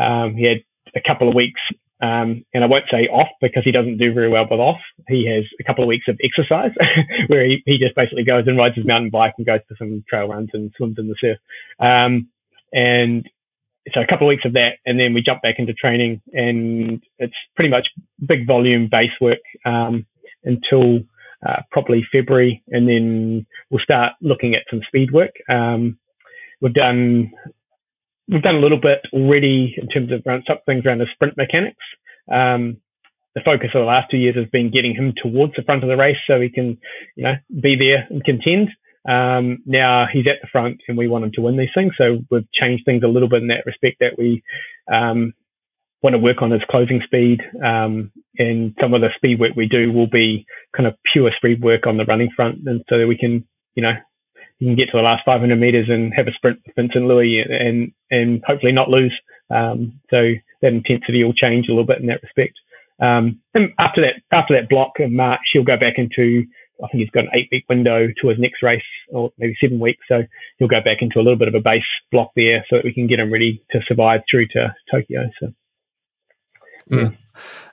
Um, 0.00 0.34
he 0.34 0.44
had 0.44 0.58
a 0.94 1.00
couple 1.00 1.28
of 1.28 1.34
weeks, 1.34 1.60
um, 2.00 2.44
and 2.54 2.62
I 2.62 2.66
won't 2.66 2.84
say 2.90 3.08
off 3.08 3.28
because 3.40 3.64
he 3.64 3.72
doesn't 3.72 3.98
do 3.98 4.12
very 4.12 4.28
well 4.28 4.46
with 4.48 4.60
off. 4.60 4.80
He 5.08 5.26
has 5.26 5.44
a 5.60 5.64
couple 5.64 5.82
of 5.82 5.88
weeks 5.88 6.06
of 6.08 6.18
exercise 6.22 6.72
where 7.26 7.44
he, 7.44 7.62
he 7.66 7.78
just 7.78 7.96
basically 7.96 8.24
goes 8.24 8.46
and 8.46 8.58
rides 8.58 8.76
his 8.76 8.86
mountain 8.86 9.10
bike 9.10 9.34
and 9.38 9.46
goes 9.46 9.60
for 9.68 9.76
some 9.76 10.04
trail 10.08 10.28
runs 10.28 10.50
and 10.52 10.72
swims 10.76 10.98
in 10.98 11.08
the 11.08 11.16
surf. 11.20 11.38
Um, 11.80 12.28
and 12.72 13.28
so 13.92 14.00
a 14.00 14.06
couple 14.06 14.26
of 14.26 14.28
weeks 14.28 14.44
of 14.44 14.52
that, 14.52 14.74
and 14.86 14.98
then 14.98 15.14
we 15.14 15.22
jump 15.22 15.42
back 15.42 15.58
into 15.58 15.74
training, 15.74 16.20
and 16.32 17.02
it's 17.18 17.34
pretty 17.56 17.70
much 17.70 17.88
big 18.24 18.46
volume 18.46 18.88
base 18.88 19.12
work 19.20 19.40
um, 19.64 20.06
until 20.44 21.00
uh, 21.46 21.62
probably 21.70 22.04
February, 22.12 22.62
and 22.68 22.88
then 22.88 23.46
we'll 23.70 23.80
start 23.80 24.12
looking 24.20 24.54
at 24.54 24.62
some 24.70 24.82
speed 24.86 25.10
work. 25.10 25.32
Um, 25.48 25.98
we've 26.60 26.74
done 26.74 27.32
we've 28.28 28.42
done 28.42 28.54
a 28.54 28.60
little 28.60 28.80
bit 28.80 29.00
already 29.12 29.74
in 29.76 29.88
terms 29.88 30.12
of 30.12 30.22
some 30.46 30.58
things 30.64 30.86
around 30.86 30.98
the 30.98 31.06
sprint 31.12 31.36
mechanics. 31.36 31.84
Um, 32.30 32.78
the 33.34 33.40
focus 33.40 33.70
of 33.74 33.80
the 33.80 33.86
last 33.86 34.10
two 34.10 34.18
years 34.18 34.36
has 34.36 34.46
been 34.46 34.70
getting 34.70 34.94
him 34.94 35.14
towards 35.16 35.54
the 35.56 35.62
front 35.62 35.82
of 35.82 35.88
the 35.88 35.96
race 35.96 36.18
so 36.26 36.40
he 36.40 36.50
can, 36.50 36.78
you 37.16 37.24
know, 37.24 37.34
be 37.60 37.76
there 37.76 38.06
and 38.10 38.22
contend. 38.22 38.70
Um, 39.08 39.58
now 39.66 40.06
he's 40.10 40.26
at 40.26 40.40
the 40.40 40.48
front 40.48 40.80
and 40.86 40.96
we 40.96 41.08
want 41.08 41.24
him 41.24 41.32
to 41.32 41.40
win 41.40 41.56
these 41.56 41.74
things. 41.74 41.94
So 41.98 42.18
we've 42.30 42.50
changed 42.52 42.84
things 42.84 43.02
a 43.02 43.08
little 43.08 43.28
bit 43.28 43.42
in 43.42 43.48
that 43.48 43.66
respect 43.66 43.98
that 44.00 44.16
we 44.16 44.42
um, 44.92 45.34
want 46.02 46.14
to 46.14 46.18
work 46.18 46.42
on 46.42 46.50
his 46.50 46.62
closing 46.70 47.00
speed. 47.04 47.42
Um, 47.64 48.12
and 48.38 48.74
some 48.80 48.94
of 48.94 49.00
the 49.00 49.10
speed 49.16 49.40
work 49.40 49.52
we 49.56 49.66
do 49.66 49.92
will 49.92 50.06
be 50.06 50.46
kind 50.76 50.86
of 50.86 50.94
pure 51.12 51.30
speed 51.36 51.62
work 51.62 51.86
on 51.86 51.96
the 51.96 52.04
running 52.04 52.30
front. 52.34 52.60
And 52.66 52.84
so 52.88 52.98
that 52.98 53.06
we 53.06 53.18
can, 53.18 53.46
you 53.74 53.82
know, 53.82 53.94
you 54.58 54.68
can 54.68 54.76
get 54.76 54.90
to 54.90 54.96
the 54.96 55.02
last 55.02 55.24
500 55.24 55.56
meters 55.56 55.88
and 55.88 56.14
have 56.14 56.28
a 56.28 56.32
sprint 56.32 56.60
with 56.64 56.76
Vincent 56.76 57.06
Luis 57.06 57.44
and, 57.48 57.92
and 58.10 58.42
hopefully 58.46 58.72
not 58.72 58.88
lose. 58.88 59.18
Um, 59.50 60.00
so 60.10 60.34
that 60.60 60.72
intensity 60.72 61.24
will 61.24 61.34
change 61.34 61.68
a 61.68 61.72
little 61.72 61.84
bit 61.84 62.00
in 62.00 62.06
that 62.06 62.22
respect. 62.22 62.54
Um, 63.00 63.40
and 63.54 63.72
after 63.78 64.00
that, 64.02 64.14
after 64.30 64.54
that 64.54 64.68
block 64.68 64.92
in 65.00 65.16
March, 65.16 65.40
he'll 65.52 65.64
go 65.64 65.76
back 65.76 65.94
into, 65.96 66.46
I 66.82 66.88
think 66.88 67.02
he's 67.02 67.10
got 67.10 67.24
an 67.24 67.30
eight 67.34 67.48
week 67.52 67.64
window 67.68 68.08
to 68.20 68.28
his 68.28 68.38
next 68.38 68.62
race 68.62 68.82
or 69.10 69.32
maybe 69.38 69.56
seven 69.60 69.78
weeks. 69.78 70.04
So 70.08 70.22
he'll 70.58 70.68
go 70.68 70.80
back 70.80 70.98
into 71.00 71.18
a 71.18 71.22
little 71.22 71.38
bit 71.38 71.48
of 71.48 71.54
a 71.54 71.60
base 71.60 71.84
block 72.10 72.32
there 72.34 72.64
so 72.68 72.76
that 72.76 72.84
we 72.84 72.92
can 72.92 73.06
get 73.06 73.20
him 73.20 73.32
ready 73.32 73.62
to 73.70 73.80
survive 73.86 74.22
through 74.30 74.48
to 74.48 74.74
Tokyo. 74.90 75.30
So, 75.40 75.52
yeah. 76.90 76.98
Mm. 76.98 77.16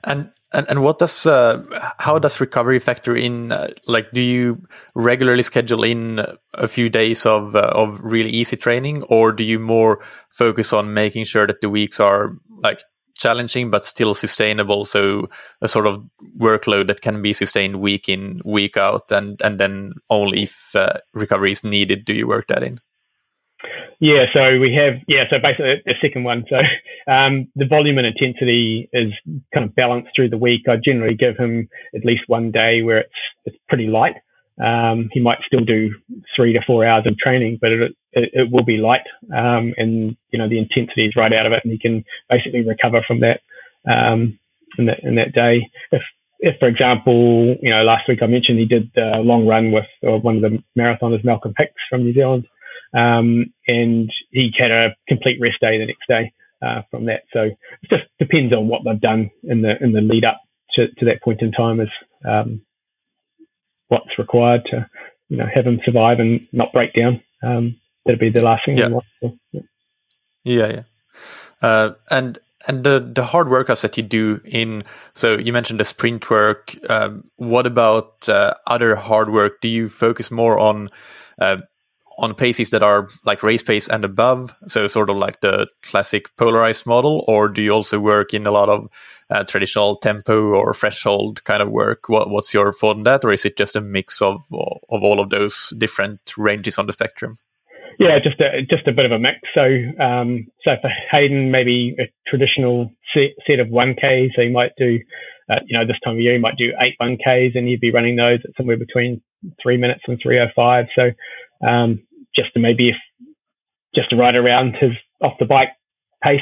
And 0.04 0.30
and, 0.52 0.66
and 0.68 0.82
what 0.82 0.98
does 0.98 1.26
uh, 1.26 1.62
how 1.98 2.18
does 2.18 2.40
recovery 2.40 2.80
factor 2.80 3.14
in? 3.14 3.52
Uh, 3.52 3.68
like, 3.86 4.10
do 4.12 4.20
you 4.20 4.60
regularly 4.94 5.42
schedule 5.42 5.84
in 5.84 6.24
a 6.54 6.66
few 6.66 6.88
days 6.88 7.24
of 7.24 7.54
uh, 7.54 7.70
of 7.72 8.00
really 8.02 8.30
easy 8.30 8.56
training, 8.56 9.04
or 9.04 9.30
do 9.30 9.44
you 9.44 9.58
more 9.60 10.00
focus 10.30 10.72
on 10.72 10.92
making 10.92 11.24
sure 11.24 11.46
that 11.46 11.60
the 11.60 11.70
weeks 11.70 12.00
are 12.00 12.32
like 12.48 12.80
challenging 13.20 13.70
but 13.70 13.86
still 13.86 14.14
sustainable? 14.14 14.84
So 14.84 15.28
a 15.60 15.68
sort 15.68 15.86
of 15.86 16.02
workload 16.38 16.88
that 16.88 17.02
can 17.02 17.22
be 17.22 17.32
sustained 17.32 17.80
week 17.80 18.08
in 18.08 18.40
week 18.44 18.76
out, 18.76 19.12
and 19.12 19.40
and 19.42 19.60
then 19.60 19.92
only 20.08 20.44
if 20.44 20.74
uh, 20.74 20.94
recovery 21.14 21.52
is 21.52 21.62
needed 21.62 22.04
do 22.04 22.14
you 22.14 22.26
work 22.26 22.46
that 22.48 22.62
in? 22.62 22.80
Yeah, 24.00 24.26
so 24.32 24.58
we 24.58 24.74
have 24.74 24.94
yeah, 25.08 25.24
so 25.28 25.38
basically 25.38 25.82
the 25.84 25.94
second 26.00 26.24
one. 26.24 26.44
So 26.48 26.56
um, 27.12 27.48
the 27.54 27.66
volume 27.66 27.98
and 27.98 28.06
intensity 28.06 28.88
is 28.94 29.12
kind 29.52 29.66
of 29.66 29.74
balanced 29.74 30.10
through 30.16 30.30
the 30.30 30.38
week. 30.38 30.62
I 30.68 30.76
generally 30.82 31.14
give 31.14 31.36
him 31.36 31.68
at 31.94 32.04
least 32.04 32.22
one 32.26 32.50
day 32.50 32.82
where 32.82 32.98
it's 32.98 33.20
it's 33.44 33.56
pretty 33.68 33.88
light. 33.88 34.16
Um, 34.62 35.08
he 35.12 35.20
might 35.20 35.38
still 35.46 35.64
do 35.64 35.94
three 36.34 36.52
to 36.54 36.60
four 36.66 36.84
hours 36.84 37.06
of 37.06 37.16
training, 37.18 37.58
but 37.60 37.72
it 37.72 37.96
it, 38.12 38.30
it 38.32 38.50
will 38.50 38.64
be 38.64 38.76
light, 38.76 39.06
um, 39.34 39.74
and 39.76 40.16
you 40.30 40.38
know 40.38 40.48
the 40.48 40.58
intensity 40.58 41.06
is 41.06 41.16
right 41.16 41.32
out 41.32 41.46
of 41.46 41.52
it, 41.52 41.60
and 41.64 41.72
he 41.72 41.78
can 41.78 42.04
basically 42.28 42.62
recover 42.62 43.02
from 43.06 43.20
that 43.20 43.40
um, 43.90 44.38
in 44.78 44.86
that 44.86 45.00
in 45.02 45.16
that 45.16 45.32
day. 45.32 45.68
If 45.92 46.02
if, 46.40 46.58
for 46.58 46.68
example, 46.68 47.56
you 47.60 47.70
know, 47.70 47.82
last 47.82 48.08
week 48.08 48.22
I 48.22 48.26
mentioned 48.26 48.58
he 48.58 48.66
did 48.66 48.90
a 48.96 49.18
long 49.18 49.46
run 49.46 49.72
with 49.72 49.84
uh, 50.06 50.16
one 50.16 50.36
of 50.36 50.42
the 50.42 50.62
marathoners, 50.78 51.24
Malcolm 51.24 51.54
Hicks 51.56 51.82
from 51.88 52.02
New 52.02 52.14
Zealand. 52.14 52.46
Um, 52.92 53.52
and 53.68 54.10
he 54.30 54.52
had 54.58 54.70
a 54.70 54.96
complete 55.06 55.38
rest 55.40 55.60
day 55.60 55.78
the 55.78 55.86
next 55.86 56.08
day 56.08 56.32
uh, 56.62 56.82
from 56.90 57.06
that. 57.06 57.22
So 57.32 57.42
it 57.42 57.90
just 57.90 58.04
depends 58.18 58.52
on 58.52 58.68
what 58.68 58.82
they've 58.84 59.00
done 59.00 59.30
in 59.44 59.62
the 59.62 59.76
in 59.82 59.92
the 59.92 60.00
lead 60.00 60.24
up 60.24 60.40
to, 60.72 60.88
to 60.88 61.04
that 61.06 61.22
point 61.22 61.42
in 61.42 61.52
time, 61.52 61.80
is 61.80 61.88
um, 62.28 62.62
what's 63.88 64.18
required 64.18 64.64
to 64.66 64.88
you 65.28 65.36
know 65.36 65.46
have 65.52 65.66
him 65.66 65.80
survive 65.84 66.20
and 66.20 66.48
not 66.52 66.72
break 66.72 66.94
down. 66.94 67.22
Um, 67.42 67.76
that'd 68.10 68.20
be 68.20 68.30
the 68.30 68.42
last 68.42 68.64
thing. 68.64 68.76
Yeah, 68.76 68.88
yeah, 69.52 69.60
yeah. 70.44 70.66
yeah. 70.66 70.82
Uh, 71.62 71.94
and 72.10 72.38
and 72.66 72.84
the 72.84 73.10
the 73.14 73.24
hard 73.24 73.46
workouts 73.46 73.82
that 73.82 73.96
you 73.96 74.02
do 74.02 74.40
in 74.44 74.82
so 75.14 75.38
you 75.38 75.52
mentioned 75.52 75.80
the 75.80 75.84
sprint 75.84 76.28
work. 76.30 76.74
Um, 76.90 77.24
what 77.36 77.66
about 77.66 78.28
uh, 78.28 78.54
other 78.66 78.96
hard 78.96 79.32
work? 79.32 79.60
Do 79.60 79.68
you 79.68 79.88
focus 79.88 80.30
more 80.30 80.58
on 80.58 80.90
uh, 81.38 81.58
on 82.18 82.34
paces 82.34 82.70
that 82.70 82.82
are 82.82 83.08
like 83.24 83.42
race 83.42 83.62
pace 83.62 83.88
and 83.88 84.04
above, 84.04 84.54
so 84.66 84.86
sort 84.86 85.08
of 85.08 85.16
like 85.16 85.40
the 85.40 85.66
classic 85.82 86.34
polarized 86.36 86.86
model, 86.86 87.24
or 87.26 87.48
do 87.48 87.62
you 87.62 87.70
also 87.70 87.98
work 87.98 88.34
in 88.34 88.46
a 88.46 88.50
lot 88.50 88.68
of 88.68 88.88
uh, 89.30 89.44
traditional 89.44 89.96
tempo 89.96 90.50
or 90.50 90.74
threshold 90.74 91.42
kind 91.44 91.62
of 91.62 91.70
work? 91.70 92.08
What, 92.08 92.28
what's 92.28 92.52
your 92.52 92.72
thought 92.72 92.96
on 92.96 93.04
that, 93.04 93.24
or 93.24 93.32
is 93.32 93.44
it 93.44 93.56
just 93.56 93.76
a 93.76 93.80
mix 93.80 94.20
of 94.20 94.40
of 94.52 95.02
all 95.02 95.20
of 95.20 95.30
those 95.30 95.72
different 95.78 96.20
ranges 96.36 96.78
on 96.78 96.86
the 96.86 96.92
spectrum? 96.92 97.36
Yeah, 98.00 98.18
just 98.18 98.40
a 98.40 98.62
just 98.62 98.88
a 98.88 98.92
bit 98.92 99.04
of 99.04 99.12
a 99.12 99.18
mix. 99.18 99.40
So, 99.54 99.62
um, 100.02 100.46
so 100.64 100.72
for 100.80 100.90
Hayden, 101.12 101.50
maybe 101.50 101.94
a 102.00 102.04
traditional 102.26 102.90
set, 103.12 103.32
set 103.46 103.60
of 103.60 103.68
one 103.68 103.94
k. 103.94 104.32
So 104.34 104.40
you 104.40 104.50
might 104.50 104.72
do, 104.78 104.98
uh, 105.50 105.60
you 105.66 105.78
know, 105.78 105.86
this 105.86 105.98
time 106.02 106.14
of 106.14 106.20
year 106.20 106.32
you 106.34 106.40
might 106.40 106.56
do 106.56 106.72
eight 106.80 106.94
one 106.96 107.18
ks, 107.18 107.54
and 107.54 107.68
you'd 107.70 107.80
be 107.80 107.92
running 107.92 108.16
those 108.16 108.40
at 108.42 108.56
somewhere 108.56 108.78
between 108.78 109.22
three 109.62 109.76
minutes 109.76 110.00
and 110.08 110.18
three 110.22 110.40
oh 110.40 110.48
five. 110.56 110.86
So, 110.96 111.10
um, 111.66 112.02
just 112.34 112.54
to 112.54 112.60
maybe 112.60 112.88
if 112.88 112.96
just 113.94 114.10
to 114.10 114.16
ride 114.16 114.36
around 114.36 114.76
his 114.80 114.92
off 115.22 115.34
the 115.38 115.46
bike 115.46 115.70
pace. 116.24 116.40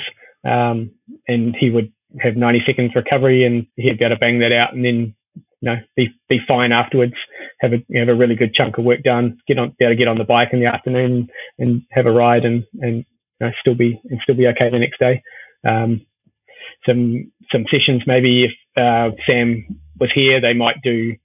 Um, 0.48 0.92
and 1.26 1.56
he 1.58 1.70
would 1.70 1.92
have 2.20 2.36
90 2.36 2.62
seconds 2.66 2.92
recovery 2.94 3.44
and 3.44 3.66
he'd 3.76 3.98
be 3.98 4.04
able 4.04 4.16
to 4.16 4.20
bang 4.20 4.38
that 4.40 4.52
out 4.52 4.72
and 4.74 4.84
then, 4.84 5.14
you 5.60 5.70
know, 5.70 5.76
be, 5.96 6.08
be 6.28 6.40
fine 6.46 6.72
afterwards, 6.72 7.14
have 7.60 7.72
a, 7.72 7.84
have 7.94 8.08
a 8.08 8.14
really 8.14 8.34
good 8.34 8.54
chunk 8.54 8.78
of 8.78 8.84
work 8.84 9.02
done, 9.02 9.38
get 9.46 9.58
on, 9.58 9.74
be 9.78 9.84
able 9.84 9.92
to 9.92 9.98
get 9.98 10.08
on 10.08 10.18
the 10.18 10.24
bike 10.24 10.50
in 10.52 10.60
the 10.60 10.66
afternoon 10.66 11.28
and 11.58 11.82
have 11.90 12.06
a 12.06 12.12
ride 12.12 12.44
and, 12.44 12.64
and, 12.80 12.96
you 12.96 13.46
know, 13.46 13.52
still 13.60 13.74
be, 13.74 14.00
and 14.10 14.20
still 14.22 14.36
be 14.36 14.46
okay 14.48 14.70
the 14.70 14.78
next 14.78 14.98
day. 14.98 15.22
Um, 15.66 16.06
some, 16.86 17.32
some 17.50 17.66
sessions, 17.70 18.02
maybe 18.06 18.44
if, 18.44 18.52
uh, 18.76 19.10
Sam 19.26 19.80
was 19.98 20.12
here, 20.12 20.40
they 20.40 20.54
might 20.54 20.80
do, 20.82 21.16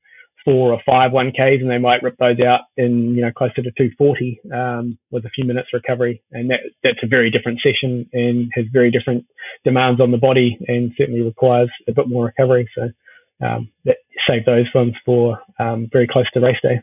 four 0.44 0.74
or 0.74 0.82
five 0.86 1.12
1Ks 1.12 1.62
and 1.62 1.70
they 1.70 1.78
might 1.78 2.04
rip 2.04 2.18
those 2.18 2.40
out 2.40 2.62
in, 2.78 3.16
you 3.16 3.22
know, 3.22 3.32
closer 3.32 3.62
to 3.62 3.72
240 3.72 4.42
um, 4.54 4.98
with 5.12 5.26
a 5.26 5.30
few 5.30 5.46
minutes 5.46 5.70
recovery. 5.74 6.22
And 6.32 6.50
that, 6.50 6.60
that's 6.84 7.02
a 7.04 7.08
very 7.08 7.30
different 7.30 7.62
session 7.62 8.10
and 8.14 8.52
has 8.54 8.66
very 8.72 8.92
different 8.92 9.26
demands 9.64 10.02
on 10.02 10.12
the 10.12 10.18
body 10.18 10.58
and 10.68 10.92
certainly 10.98 11.22
requires 11.22 11.70
a 11.88 11.94
bit 11.94 12.10
more 12.10 12.26
recovery. 12.26 12.70
So 12.76 12.90
um, 13.46 13.72
that 13.86 13.98
save 14.28 14.46
those 14.46 14.68
ones 14.74 14.94
for 15.06 15.40
um, 15.60 15.90
very 15.92 16.08
close 16.08 16.26
to 16.34 16.40
race 16.40 16.58
day. 16.62 16.82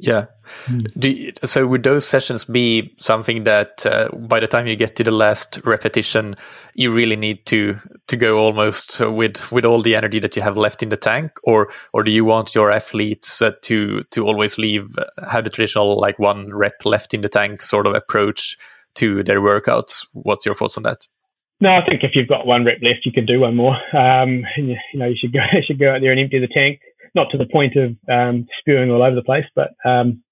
Yeah. 0.00 0.26
Mm. 0.66 1.04
You, 1.04 1.32
so 1.42 1.66
would 1.66 1.82
those 1.82 2.06
sessions 2.06 2.44
be 2.44 2.94
something 2.98 3.42
that 3.44 3.84
uh, 3.84 4.08
by 4.10 4.38
the 4.38 4.46
time 4.46 4.68
you 4.68 4.76
get 4.76 4.94
to 4.96 5.04
the 5.04 5.10
last 5.10 5.60
repetition, 5.64 6.36
you 6.76 6.92
really 6.92 7.16
need 7.16 7.44
to 7.46 7.78
to 8.06 8.16
go 8.16 8.38
almost 8.38 9.00
with 9.00 9.50
with 9.50 9.64
all 9.64 9.82
the 9.82 9.96
energy 9.96 10.20
that 10.20 10.36
you 10.36 10.42
have 10.42 10.56
left 10.56 10.84
in 10.84 10.90
the 10.90 10.96
tank, 10.96 11.32
or 11.42 11.68
or 11.92 12.04
do 12.04 12.12
you 12.12 12.24
want 12.24 12.54
your 12.54 12.70
athletes 12.70 13.42
uh, 13.42 13.50
to 13.62 14.04
to 14.12 14.24
always 14.24 14.56
leave 14.56 14.96
uh, 14.98 15.04
have 15.28 15.42
the 15.42 15.50
traditional 15.50 15.98
like 15.98 16.18
one 16.20 16.54
rep 16.54 16.84
left 16.84 17.12
in 17.12 17.22
the 17.22 17.28
tank 17.28 17.60
sort 17.60 17.86
of 17.86 17.94
approach 17.94 18.56
to 18.94 19.24
their 19.24 19.40
workouts? 19.40 20.06
What's 20.12 20.46
your 20.46 20.54
thoughts 20.54 20.76
on 20.76 20.84
that? 20.84 21.08
No, 21.60 21.70
I 21.70 21.84
think 21.84 22.04
if 22.04 22.14
you've 22.14 22.28
got 22.28 22.46
one 22.46 22.64
rep 22.64 22.78
left, 22.82 23.04
you 23.04 23.12
can 23.12 23.26
do 23.26 23.40
one 23.40 23.56
more. 23.56 23.76
Um, 23.96 24.44
you, 24.56 24.76
you 24.92 24.98
know, 24.98 25.06
you 25.06 25.16
should 25.16 25.32
go 25.32 25.40
you 25.52 25.62
should 25.62 25.78
go 25.78 25.94
out 25.94 26.00
there 26.00 26.12
and 26.12 26.20
empty 26.20 26.38
the 26.38 26.48
tank 26.48 26.80
not 27.14 27.30
to 27.30 27.38
the 27.38 27.46
point 27.46 27.76
of 27.76 27.96
um, 28.08 28.46
spewing 28.58 28.90
all 28.90 29.02
over 29.02 29.16
the 29.16 29.22
place, 29.22 29.46
but 29.54 29.74
um, 29.84 30.22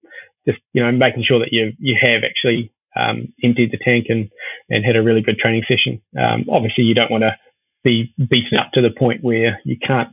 just 0.47 0.59
you 0.73 0.83
know 0.83 0.93
making 0.93 1.25
sure 1.25 1.41
that 1.41 1.53
you 1.53 1.73
you 1.79 1.97
have 2.01 2.23
actually 2.25 2.73
um, 2.95 3.33
emptied 3.43 3.73
the 3.73 3.79
tank 3.79 4.07
and 4.09 4.31
and 4.71 4.85
had 4.85 4.97
a 4.97 5.03
really 5.03 5.23
good 5.23 5.39
training 5.39 5.65
session. 5.69 6.01
Um, 6.19 6.47
obviously, 6.51 6.85
you 6.85 6.95
don't 6.95 7.11
want 7.11 7.23
to 7.23 7.37
be 7.85 8.15
beaten 8.31 8.59
up 8.59 8.73
to 8.73 8.81
the 8.81 8.91
point 8.91 9.23
where 9.23 9.61
you 9.65 9.77
can't 9.79 10.11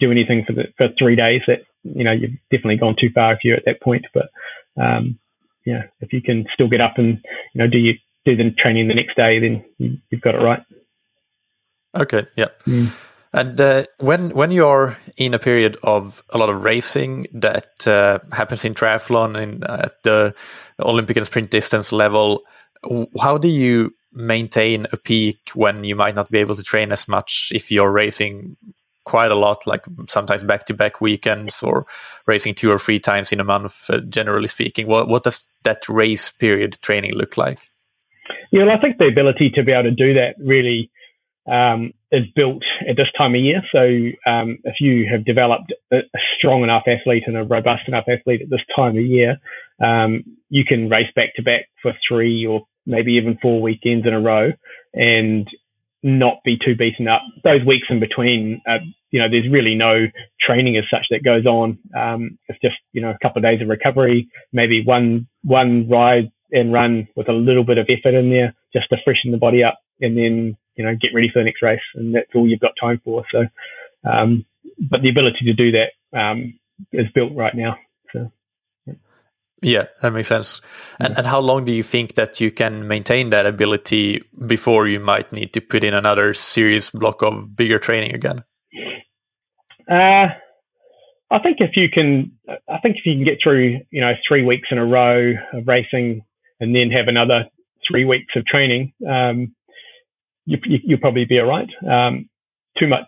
do 0.00 0.10
anything 0.10 0.44
for 0.44 0.52
the 0.52 0.64
for 0.76 0.88
three 0.98 1.16
days. 1.16 1.42
That 1.46 1.60
you 1.82 2.04
know 2.04 2.12
you've 2.12 2.38
definitely 2.50 2.78
gone 2.78 2.96
too 2.98 3.10
far 3.14 3.34
if 3.34 3.40
you're 3.44 3.56
at 3.56 3.64
that 3.66 3.82
point. 3.82 4.06
But 4.12 4.30
um, 4.80 5.18
yeah, 5.64 5.84
if 6.00 6.12
you 6.12 6.22
can 6.22 6.46
still 6.52 6.68
get 6.68 6.80
up 6.80 6.94
and 6.98 7.18
you 7.52 7.58
know 7.58 7.66
do 7.66 7.78
your 7.78 7.94
do 8.24 8.36
the 8.36 8.50
training 8.52 8.88
the 8.88 8.94
next 8.94 9.16
day, 9.16 9.38
then 9.38 9.64
you, 9.78 9.98
have 10.12 10.20
got 10.20 10.34
it 10.34 10.38
right. 10.38 10.62
Okay. 11.96 12.26
Yeah. 12.36 12.48
Mm. 12.66 12.90
And 13.32 13.60
uh, 13.60 13.84
when 13.98 14.30
when 14.30 14.52
you're 14.52 14.96
in 15.16 15.34
a 15.34 15.40
period 15.40 15.76
of 15.82 16.22
a 16.30 16.38
lot 16.38 16.50
of 16.50 16.62
racing 16.62 17.26
that 17.32 17.86
uh, 17.86 18.20
happens 18.32 18.64
in 18.64 18.74
triathlon 18.74 19.36
and 19.36 19.64
at 19.64 20.02
the 20.04 20.34
Olympic 20.78 21.16
and 21.16 21.26
sprint 21.26 21.50
distance 21.50 21.92
level, 21.92 22.44
how 23.20 23.36
do 23.36 23.48
you 23.48 23.92
maintain 24.12 24.86
a 24.92 24.96
peak 24.96 25.50
when 25.54 25.82
you 25.82 25.96
might 25.96 26.14
not 26.14 26.30
be 26.30 26.38
able 26.38 26.54
to 26.54 26.62
train 26.62 26.92
as 26.92 27.08
much 27.08 27.50
if 27.52 27.72
you're 27.72 27.90
racing 27.90 28.56
quite 29.04 29.30
a 29.30 29.34
lot, 29.34 29.66
like 29.66 29.84
sometimes 30.06 30.44
back 30.44 30.64
to 30.66 30.74
back 30.74 31.00
weekends 31.00 31.62
or 31.62 31.86
racing 32.26 32.54
two 32.54 32.70
or 32.70 32.78
three 32.78 33.00
times 33.00 33.32
in 33.32 33.40
a 33.40 33.44
month, 33.44 33.90
uh, 33.90 33.98
generally 34.08 34.46
speaking? 34.46 34.86
What, 34.86 35.08
what 35.08 35.24
does 35.24 35.44
that 35.64 35.88
race 35.88 36.30
period 36.32 36.78
training 36.82 37.14
look 37.14 37.36
like? 37.36 37.70
Yeah, 38.50 38.64
well, 38.64 38.76
I 38.76 38.80
think 38.80 38.98
the 38.98 39.06
ability 39.06 39.50
to 39.50 39.62
be 39.62 39.72
able 39.72 39.84
to 39.84 39.90
do 39.90 40.14
that 40.14 40.36
really 40.38 40.90
um, 41.50 41.92
is 42.10 42.26
built 42.34 42.62
at 42.88 42.96
this 42.96 43.10
time 43.16 43.34
of 43.34 43.40
year. 43.40 43.62
So 43.72 43.80
um, 44.30 44.58
if 44.64 44.80
you 44.80 45.06
have 45.10 45.24
developed 45.24 45.72
a, 45.92 46.00
strong 46.36 46.62
enough 46.62 46.84
athlete 46.86 47.24
and 47.26 47.36
a 47.36 47.44
robust 47.44 47.88
enough 47.88 48.04
athlete 48.08 48.42
at 48.42 48.50
this 48.50 48.62
time 48.74 48.96
of 48.96 49.04
year, 49.04 49.38
um, 49.82 50.24
you 50.48 50.64
can 50.64 50.88
race 50.88 51.10
back 51.14 51.34
to 51.36 51.42
back 51.42 51.66
for 51.82 51.92
three 52.06 52.46
or 52.46 52.66
maybe 52.86 53.14
even 53.14 53.38
four 53.40 53.60
weekends 53.60 54.06
in 54.06 54.14
a 54.14 54.20
row 54.20 54.52
and 54.94 55.48
not 56.02 56.38
be 56.44 56.58
too 56.58 56.76
beaten 56.76 57.08
up. 57.08 57.22
Those 57.42 57.64
weeks 57.64 57.88
in 57.90 57.98
between, 57.98 58.60
uh, 58.68 58.78
you 59.10 59.20
know, 59.20 59.28
there's 59.28 59.48
really 59.48 59.74
no 59.74 60.06
training 60.38 60.76
as 60.76 60.84
such 60.90 61.06
that 61.10 61.24
goes 61.24 61.46
on. 61.46 61.78
Um, 61.96 62.38
it's 62.48 62.60
just, 62.60 62.76
you 62.92 63.00
know, 63.00 63.10
a 63.10 63.18
couple 63.22 63.38
of 63.38 63.44
days 63.44 63.62
of 63.62 63.68
recovery, 63.68 64.28
maybe 64.52 64.84
one, 64.84 65.26
one 65.42 65.88
ride 65.88 66.30
and 66.54 66.72
run 66.72 67.08
with 67.16 67.28
a 67.28 67.32
little 67.32 67.64
bit 67.64 67.78
of 67.78 67.86
effort 67.90 68.14
in 68.14 68.30
there 68.30 68.54
just 68.72 68.88
to 68.88 68.96
freshen 69.04 69.32
the 69.32 69.36
body 69.36 69.62
up 69.62 69.78
and 70.00 70.16
then, 70.16 70.56
you 70.76 70.84
know, 70.84 70.94
get 70.94 71.10
ready 71.14 71.28
for 71.30 71.40
the 71.40 71.44
next 71.44 71.62
race. 71.62 71.80
And 71.94 72.14
that's 72.14 72.30
all 72.34 72.48
you've 72.48 72.60
got 72.60 72.72
time 72.80 73.00
for. 73.04 73.24
So, 73.30 73.44
um, 74.08 74.46
but 74.78 75.02
the 75.02 75.10
ability 75.10 75.44
to 75.44 75.52
do 75.52 75.72
that, 75.72 76.18
um, 76.18 76.58
is 76.92 77.06
built 77.14 77.32
right 77.34 77.54
now. 77.54 77.76
So. 78.12 78.30
Yeah, 79.62 79.86
that 80.02 80.12
makes 80.12 80.28
sense. 80.28 80.60
And, 81.00 81.16
and 81.16 81.26
how 81.26 81.40
long 81.40 81.64
do 81.64 81.72
you 81.72 81.82
think 81.82 82.16
that 82.16 82.40
you 82.40 82.50
can 82.50 82.86
maintain 82.86 83.30
that 83.30 83.46
ability 83.46 84.22
before 84.46 84.86
you 84.86 85.00
might 85.00 85.32
need 85.32 85.52
to 85.54 85.60
put 85.60 85.84
in 85.84 85.94
another 85.94 86.34
serious 86.34 86.90
block 86.90 87.22
of 87.22 87.56
bigger 87.56 87.78
training 87.78 88.14
again? 88.14 88.44
Uh, 89.90 90.28
I 91.30 91.38
think 91.42 91.58
if 91.60 91.76
you 91.76 91.88
can, 91.88 92.32
I 92.68 92.78
think 92.78 92.96
if 92.96 93.06
you 93.06 93.14
can 93.14 93.24
get 93.24 93.38
through, 93.42 93.80
you 93.90 94.00
know, 94.00 94.12
three 94.26 94.44
weeks 94.44 94.68
in 94.70 94.78
a 94.78 94.84
row 94.84 95.32
of 95.52 95.66
racing 95.66 96.22
and 96.60 96.74
then 96.74 96.90
have 96.90 97.08
another 97.08 97.48
three 97.86 98.04
weeks 98.04 98.34
of 98.36 98.44
training, 98.46 98.92
um, 99.08 99.54
you, 100.46 100.58
will 100.66 100.78
you, 100.82 100.98
probably 100.98 101.24
be 101.24 101.38
all 101.40 101.46
right. 101.46 101.68
Um, 101.88 102.28
too 102.78 102.86
much, 102.86 103.06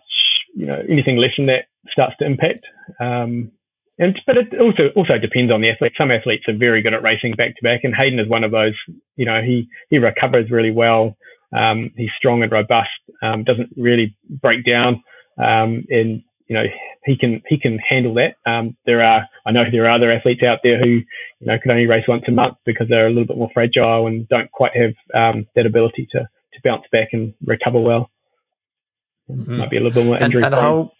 you 0.55 0.65
know, 0.65 0.81
anything 0.89 1.17
less 1.17 1.31
than 1.37 1.47
that 1.47 1.65
starts 1.91 2.15
to 2.17 2.25
impact. 2.25 2.65
Um, 2.99 3.51
and 3.99 4.19
but 4.27 4.37
it 4.37 4.59
also 4.59 4.89
also 4.95 5.17
depends 5.17 5.51
on 5.51 5.61
the 5.61 5.71
athlete. 5.71 5.93
Some 5.97 6.11
athletes 6.11 6.45
are 6.47 6.55
very 6.55 6.81
good 6.83 6.93
at 6.93 7.01
racing 7.01 7.33
back 7.33 7.55
to 7.55 7.63
back, 7.63 7.83
and 7.83 7.95
Hayden 7.95 8.19
is 8.19 8.27
one 8.27 8.43
of 8.43 8.51
those. 8.51 8.75
You 9.15 9.25
know, 9.25 9.41
he 9.41 9.67
he 9.89 9.97
recovers 9.97 10.51
really 10.51 10.71
well. 10.71 11.17
Um, 11.55 11.91
he's 11.97 12.11
strong 12.15 12.43
and 12.43 12.51
robust. 12.51 12.89
Um, 13.23 13.43
doesn't 13.43 13.71
really 13.75 14.15
break 14.29 14.65
down, 14.65 15.01
um, 15.39 15.83
and 15.89 16.21
you 16.47 16.55
know 16.55 16.63
he 17.05 17.17
can 17.17 17.41
he 17.47 17.57
can 17.57 17.79
handle 17.79 18.13
that. 18.15 18.35
Um, 18.45 18.75
there 18.85 19.03
are 19.03 19.27
I 19.45 19.51
know 19.51 19.63
there 19.71 19.85
are 19.85 19.91
other 19.91 20.11
athletes 20.11 20.43
out 20.43 20.59
there 20.63 20.79
who 20.79 20.89
you 20.89 21.05
know 21.41 21.57
could 21.59 21.71
only 21.71 21.87
race 21.87 22.07
once 22.07 22.23
a 22.27 22.31
month 22.31 22.57
because 22.65 22.87
they're 22.89 23.07
a 23.07 23.09
little 23.09 23.25
bit 23.25 23.37
more 23.37 23.51
fragile 23.53 24.07
and 24.07 24.27
don't 24.29 24.51
quite 24.51 24.75
have 24.75 24.93
um, 25.13 25.47
that 25.55 25.65
ability 25.65 26.07
to 26.11 26.19
to 26.19 26.61
bounce 26.63 26.85
back 26.91 27.09
and 27.13 27.33
recover 27.45 27.79
well. 27.79 28.09
Mm-hmm. 29.29 29.57
Might 29.57 29.69
be 29.69 29.77
a 29.77 29.81
little 29.81 30.01
bit 30.01 30.07
more 30.07 30.17
injury. 30.17 30.43
And, 30.43 30.53
and 30.53 30.61
how 30.61 30.91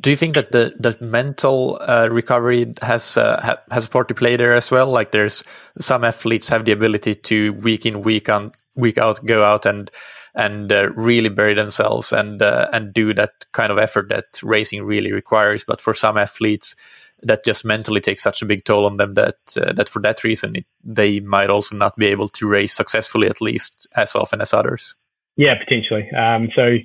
do 0.00 0.10
you 0.10 0.16
think 0.16 0.34
that 0.34 0.52
the 0.52 0.74
the 0.78 0.96
mental 1.04 1.78
uh, 1.80 2.08
recovery 2.10 2.72
has 2.82 3.16
uh, 3.16 3.40
ha, 3.42 3.56
has 3.70 3.86
a 3.86 3.90
part 3.90 4.08
to 4.08 4.14
play 4.14 4.36
there 4.36 4.54
as 4.54 4.70
well? 4.70 4.90
Like, 4.90 5.12
there's 5.12 5.44
some 5.80 6.04
athletes 6.04 6.48
have 6.48 6.64
the 6.64 6.72
ability 6.72 7.14
to 7.14 7.52
week 7.54 7.86
in 7.86 8.02
week 8.02 8.28
on 8.28 8.52
week 8.74 8.98
out 8.98 9.24
go 9.24 9.44
out 9.44 9.64
and 9.64 9.90
and 10.36 10.70
uh, 10.70 10.90
really 10.92 11.30
bury 11.30 11.54
themselves 11.54 12.12
and 12.12 12.42
uh, 12.42 12.68
and 12.72 12.92
do 12.92 13.14
that 13.14 13.46
kind 13.52 13.72
of 13.72 13.78
effort 13.78 14.08
that 14.10 14.24
racing 14.42 14.84
really 14.84 15.10
requires. 15.10 15.64
But 15.64 15.80
for 15.80 15.94
some 15.94 16.18
athletes, 16.18 16.76
that 17.22 17.44
just 17.44 17.64
mentally 17.64 18.00
takes 18.00 18.22
such 18.22 18.42
a 18.42 18.46
big 18.46 18.64
toll 18.64 18.84
on 18.86 18.98
them 18.98 19.14
that 19.14 19.36
uh, 19.56 19.72
that 19.72 19.88
for 19.88 20.00
that 20.02 20.22
reason 20.22 20.56
it, 20.56 20.66
they 20.84 21.20
might 21.20 21.50
also 21.50 21.74
not 21.74 21.96
be 21.96 22.06
able 22.06 22.28
to 22.28 22.46
race 22.46 22.74
successfully 22.74 23.26
at 23.26 23.40
least 23.40 23.88
as 23.96 24.14
often 24.14 24.40
as 24.40 24.52
others. 24.52 24.94
Yeah, 25.36 25.54
potentially. 25.58 26.08
Um, 26.12 26.50
so 26.54 26.76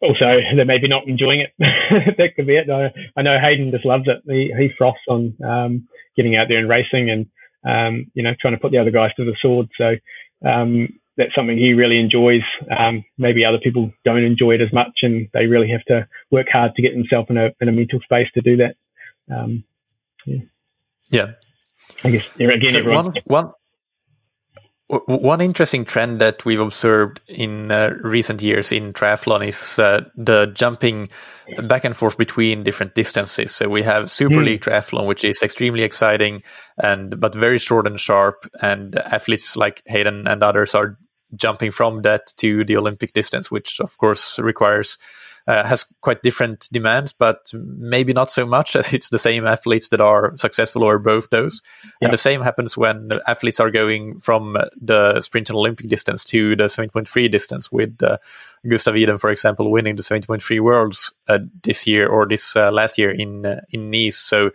also 0.00 0.40
they're 0.56 0.64
maybe 0.64 0.88
not 0.88 1.06
enjoying 1.06 1.40
it. 1.40 1.52
that 2.18 2.34
could 2.36 2.46
be 2.46 2.56
it. 2.56 2.70
I, 2.70 2.92
I, 3.16 3.22
know 3.22 3.38
Hayden 3.38 3.70
just 3.70 3.84
loves 3.84 4.04
it. 4.06 4.22
He, 4.26 4.52
he 4.58 4.70
froths 4.76 5.00
on 5.08 5.34
um, 5.44 5.88
getting 6.16 6.36
out 6.36 6.48
there 6.48 6.58
and 6.58 6.68
racing 6.68 7.10
and 7.10 7.26
um, 7.68 8.10
you 8.14 8.22
know 8.22 8.34
trying 8.40 8.54
to 8.54 8.60
put 8.60 8.72
the 8.72 8.78
other 8.78 8.90
guys 8.90 9.10
to 9.16 9.24
the 9.24 9.36
sword. 9.40 9.68
So 9.76 9.96
um, 10.46 10.88
that's 11.18 11.34
something 11.34 11.58
he 11.58 11.74
really 11.74 11.98
enjoys. 11.98 12.42
Um, 12.76 13.04
maybe 13.18 13.44
other 13.44 13.58
people 13.58 13.92
don't 14.04 14.22
enjoy 14.22 14.52
it 14.52 14.62
as 14.62 14.72
much, 14.72 15.00
and 15.02 15.28
they 15.34 15.46
really 15.46 15.70
have 15.70 15.84
to 15.88 16.08
work 16.30 16.46
hard 16.50 16.74
to 16.76 16.82
get 16.82 16.94
themselves 16.94 17.28
in 17.28 17.36
a 17.36 17.50
in 17.60 17.68
a 17.68 17.72
mental 17.72 18.00
space 18.00 18.28
to 18.34 18.40
do 18.40 18.56
that. 18.56 18.76
Um, 19.30 19.64
yeah. 20.24 20.38
yeah. 21.10 21.26
I 22.04 22.10
guess 22.10 22.26
again, 22.36 22.70
so 22.70 22.78
everyone. 22.78 23.06
One, 23.06 23.14
one 23.24 23.52
one 24.88 25.42
interesting 25.42 25.84
trend 25.84 26.18
that 26.20 26.46
we've 26.46 26.60
observed 26.60 27.20
in 27.28 27.70
uh, 27.70 27.90
recent 28.02 28.42
years 28.42 28.72
in 28.72 28.94
triathlon 28.94 29.46
is 29.46 29.78
uh, 29.78 30.00
the 30.16 30.46
jumping 30.54 31.08
back 31.64 31.84
and 31.84 31.94
forth 31.94 32.16
between 32.16 32.62
different 32.62 32.94
distances. 32.94 33.54
So 33.54 33.68
we 33.68 33.82
have 33.82 34.10
Super 34.10 34.36
mm. 34.36 34.46
League 34.46 34.62
triathlon, 34.62 35.06
which 35.06 35.24
is 35.24 35.42
extremely 35.42 35.82
exciting 35.82 36.42
and 36.82 37.20
but 37.20 37.34
very 37.34 37.58
short 37.58 37.86
and 37.86 38.00
sharp. 38.00 38.46
And 38.62 38.96
athletes 38.96 39.56
like 39.56 39.82
Hayden 39.86 40.26
and 40.26 40.42
others 40.42 40.74
are 40.74 40.96
jumping 41.34 41.70
from 41.70 42.02
that 42.02 42.32
to 42.38 42.64
the 42.64 42.76
Olympic 42.76 43.12
distance, 43.12 43.50
which 43.50 43.80
of 43.80 43.96
course 43.98 44.38
requires 44.38 44.98
uh, 45.48 45.66
has 45.66 45.86
quite 46.02 46.22
different 46.22 46.68
demands, 46.70 47.14
but 47.14 47.50
maybe 47.54 48.12
not 48.12 48.30
so 48.30 48.44
much 48.44 48.76
as 48.76 48.92
it's 48.92 49.08
the 49.08 49.18
same 49.18 49.46
athletes 49.46 49.88
that 49.88 50.00
are 50.00 50.36
successful 50.36 50.84
or 50.84 50.98
both 50.98 51.30
those. 51.30 51.62
Yeah. 51.84 51.90
And 52.08 52.12
the 52.12 52.18
same 52.18 52.42
happens 52.42 52.76
when 52.76 53.10
athletes 53.26 53.58
are 53.58 53.70
going 53.70 54.20
from 54.20 54.58
the 54.78 55.20
sprint 55.22 55.48
and 55.48 55.56
Olympic 55.56 55.88
distance 55.88 56.22
to 56.26 56.54
the 56.54 56.64
70.3 56.64 57.30
distance 57.30 57.72
with 57.72 58.00
uh, 58.02 58.18
Gustav 58.68 58.94
Iden, 58.94 59.16
for 59.16 59.30
example, 59.30 59.70
winning 59.70 59.96
the 59.96 60.02
70.3 60.02 60.60
worlds 60.60 61.14
uh, 61.28 61.38
this 61.62 61.86
year 61.86 62.06
or 62.06 62.26
this 62.26 62.54
uh, 62.54 62.70
last 62.70 62.98
year 62.98 63.10
in 63.10 63.46
uh, 63.46 63.62
in 63.70 63.90
Nice. 63.90 64.18
So 64.18 64.50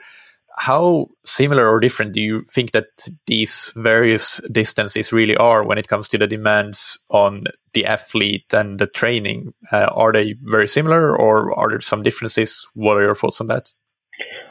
how 0.58 1.08
similar 1.26 1.68
or 1.68 1.80
different 1.80 2.14
do 2.14 2.22
you 2.22 2.42
think 2.44 2.72
that 2.72 2.88
these 3.26 3.74
various 3.76 4.40
distances 4.52 5.12
really 5.12 5.36
are 5.36 5.64
when 5.64 5.78
it 5.78 5.88
comes 5.88 6.08
to 6.10 6.18
the 6.18 6.28
demands 6.28 7.00
on 7.10 7.46
the 7.74 7.86
athlete 7.86 8.54
and 8.54 8.80
the 8.80 8.88
training? 8.88 9.54
Uh, 9.72 9.90
are 9.94 10.12
they 10.12 10.36
very 10.44 10.68
similar 10.68 11.16
or 11.18 11.58
are 11.58 11.70
there 11.70 11.82
some 11.82 12.04
differences? 12.04 12.68
What 12.74 12.98
are 12.98 13.04
your 13.04 13.16
thoughts 13.16 13.42
on 13.42 13.48
that? 13.48 13.72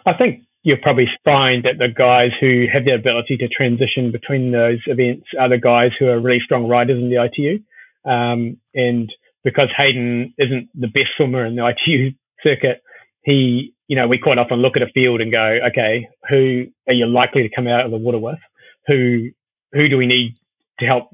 I 0.05 0.15
think 0.15 0.43
you'll 0.63 0.79
probably 0.79 1.09
find 1.25 1.65
that 1.65 1.79
the 1.79 1.89
guys 1.89 2.33
who 2.41 2.67
have 2.73 2.85
the 2.85 2.95
ability 2.95 3.37
to 3.39 3.49
transition 3.49 4.11
between 4.11 4.53
those 4.53 4.81
events 4.87 5.27
are 5.39 5.49
the 5.49 5.59
guys 5.59 5.93
who 5.99 6.09
are 6.09 6.21
really 6.21 6.41
strong 6.41 6.69
riders 6.69 6.99
in 6.99 7.11
the 7.11 7.23
ITU. 7.23 7.61
Um, 8.05 8.57
and 8.75 9.13
because 9.45 9.69
Hayden 9.77 10.35
isn't 10.39 10.69
the 10.75 10.89
best 10.89 11.11
swimmer 11.17 11.45
in 11.45 11.57
the 11.57 11.67
ITU 11.67 12.13
circuit, 12.43 12.83
he 13.25 13.75
you 13.93 13.97
know, 13.97 14.09
we 14.09 14.17
quite 14.17 14.39
often 14.39 14.61
look 14.61 14.75
at 14.75 14.83
a 14.83 14.87
field 14.95 15.21
and 15.21 15.31
go, 15.31 15.59
okay, 15.69 16.09
who 16.27 16.65
are 16.89 16.95
you 16.95 17.05
likely 17.05 17.43
to 17.43 17.55
come 17.55 17.67
out 17.67 17.85
of 17.85 17.91
the 17.91 17.99
water 17.99 18.19
with? 18.19 18.39
Who 18.87 19.29
who 19.73 19.87
do 19.91 19.99
we 19.99 20.07
need 20.07 20.37
to 20.81 20.87
help, 20.87 21.11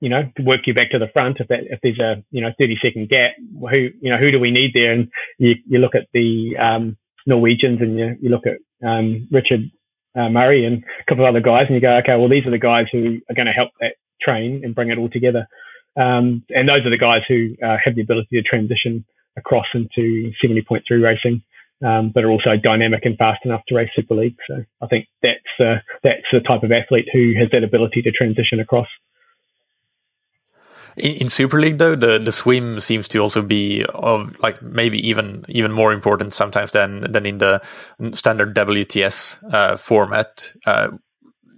you 0.00 0.08
know, 0.08 0.30
to 0.36 0.42
work 0.44 0.68
you 0.68 0.72
back 0.72 0.92
to 0.92 1.00
the 1.00 1.08
front 1.08 1.40
if 1.40 1.48
that 1.48 1.64
if 1.64 1.80
there's 1.82 1.98
a 1.98 2.22
you 2.30 2.40
know 2.40 2.52
30 2.60 2.78
second 2.80 3.08
gap? 3.08 3.32
Who 3.68 3.88
you 4.00 4.10
know 4.10 4.18
who 4.18 4.30
do 4.30 4.38
we 4.38 4.52
need 4.52 4.72
there? 4.72 4.92
And 4.92 5.10
you 5.38 5.56
you 5.66 5.80
look 5.80 5.96
at 5.96 6.06
the 6.12 6.56
um, 6.58 6.96
Norwegians 7.26 7.80
and 7.80 7.98
you 7.98 8.16
you 8.20 8.28
look 8.28 8.44
at 8.46 8.58
um, 8.88 9.26
Richard 9.32 9.68
uh, 10.14 10.28
Murray 10.28 10.64
and 10.64 10.84
a 10.84 11.04
couple 11.08 11.24
of 11.24 11.30
other 11.30 11.40
guys, 11.40 11.66
and 11.66 11.74
you 11.74 11.80
go, 11.80 11.96
okay, 11.96 12.16
well 12.16 12.28
these 12.28 12.46
are 12.46 12.52
the 12.52 12.58
guys 12.58 12.86
who 12.92 13.20
are 13.28 13.34
going 13.34 13.46
to 13.46 13.52
help 13.52 13.70
that 13.80 13.96
train 14.20 14.60
and 14.62 14.76
bring 14.76 14.90
it 14.90 14.98
all 14.98 15.10
together. 15.10 15.48
Um, 15.96 16.44
and 16.50 16.68
those 16.68 16.86
are 16.86 16.90
the 16.90 16.98
guys 16.98 17.22
who 17.26 17.56
uh, 17.60 17.78
have 17.84 17.96
the 17.96 18.02
ability 18.02 18.40
to 18.40 18.42
transition 18.42 19.04
across 19.36 19.66
into 19.74 20.32
70.3 20.42 20.82
racing 21.02 21.42
um, 21.82 22.10
but 22.14 22.24
are 22.24 22.30
also 22.30 22.56
dynamic 22.56 23.04
and 23.04 23.18
fast 23.18 23.44
enough 23.44 23.62
to 23.68 23.74
race 23.74 23.90
Super 23.94 24.14
League. 24.14 24.36
So 24.46 24.64
I 24.80 24.86
think 24.86 25.08
that's 25.22 25.38
uh, 25.58 25.80
that's 26.02 26.22
the 26.32 26.40
type 26.40 26.62
of 26.62 26.70
athlete 26.70 27.08
who 27.12 27.34
has 27.38 27.48
that 27.52 27.64
ability 27.64 28.02
to 28.02 28.12
transition 28.12 28.60
across. 28.60 28.86
In, 30.96 31.30
Super 31.30 31.58
League, 31.58 31.78
though, 31.78 31.96
the, 31.96 32.18
the 32.18 32.32
swim 32.32 32.78
seems 32.78 33.08
to 33.08 33.18
also 33.18 33.40
be 33.40 33.82
of 33.94 34.38
like 34.40 34.60
maybe 34.60 34.98
even 35.08 35.44
even 35.48 35.72
more 35.72 35.92
important 35.92 36.34
sometimes 36.34 36.70
than 36.72 37.10
than 37.10 37.26
in 37.26 37.38
the 37.38 37.62
standard 38.12 38.54
WTS 38.54 39.52
uh, 39.52 39.76
format. 39.76 40.52
Uh, 40.66 40.88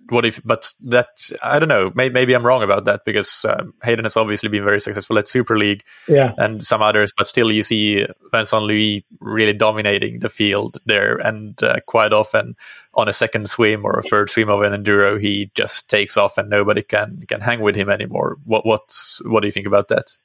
what 0.09 0.25
if? 0.25 0.41
But 0.45 0.73
that 0.85 1.31
I 1.43 1.59
don't 1.59 1.69
know. 1.69 1.93
Maybe, 1.95 2.13
maybe 2.13 2.35
I'm 2.35 2.45
wrong 2.45 2.63
about 2.63 2.85
that 2.85 3.05
because 3.05 3.45
uh, 3.45 3.65
Hayden 3.83 4.05
has 4.05 4.17
obviously 4.17 4.49
been 4.49 4.65
very 4.65 4.81
successful 4.81 5.19
at 5.19 5.29
Super 5.29 5.59
League, 5.59 5.83
yeah, 6.09 6.33
and 6.39 6.65
some 6.65 6.83
others. 6.83 7.13
But 7.17 7.27
still, 7.27 7.51
you 7.51 7.63
see 7.63 8.07
Vincent 8.31 8.63
Luis 8.63 9.03
really 9.21 9.53
dominating 9.53 10.21
the 10.21 10.29
field 10.29 10.79
there, 10.87 11.17
and 11.17 11.63
uh, 11.63 11.81
quite 11.87 12.13
often 12.13 12.57
on 12.95 13.09
a 13.09 13.13
second 13.13 13.51
swim 13.51 13.85
or 13.85 13.99
a 13.99 14.03
third 14.03 14.31
swim 14.31 14.49
of 14.49 14.63
an 14.63 14.73
enduro, 14.73 15.21
he 15.21 15.51
just 15.55 15.89
takes 15.89 16.17
off 16.17 16.39
and 16.39 16.49
nobody 16.51 16.83
can 16.83 17.23
can 17.29 17.41
hang 17.41 17.61
with 17.61 17.77
him 17.77 17.91
anymore. 17.91 18.37
What 18.45 18.67
what's 18.67 19.21
what 19.25 19.41
do 19.41 19.49
you 19.49 19.53
think 19.53 19.67
about 19.67 19.89
that? 19.89 20.17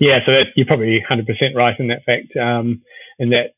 Yeah, 0.00 0.18
so 0.26 0.32
that, 0.32 0.46
you're 0.56 0.66
probably 0.66 1.04
100% 1.08 1.54
right 1.54 1.78
in 1.78 1.88
that 1.88 2.04
fact. 2.04 2.36
Um, 2.36 2.82
and 3.18 3.32
that 3.32 3.54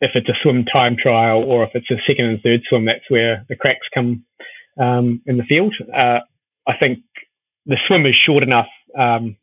if 0.00 0.12
it's 0.14 0.28
a 0.28 0.34
swim 0.42 0.64
time 0.64 0.96
trial 0.96 1.42
or 1.42 1.64
if 1.64 1.70
it's 1.74 1.90
a 1.90 1.96
second 2.06 2.26
and 2.26 2.40
third 2.42 2.62
swim, 2.68 2.84
that's 2.84 3.08
where 3.08 3.44
the 3.48 3.56
cracks 3.56 3.86
come 3.92 4.24
um, 4.80 5.22
in 5.26 5.36
the 5.36 5.44
field. 5.44 5.74
Uh, 5.94 6.20
I 6.66 6.76
think 6.78 7.00
the 7.66 7.78
swim 7.86 8.06
is 8.06 8.14
short 8.14 8.42
enough 8.42 8.68
um, 8.98 9.36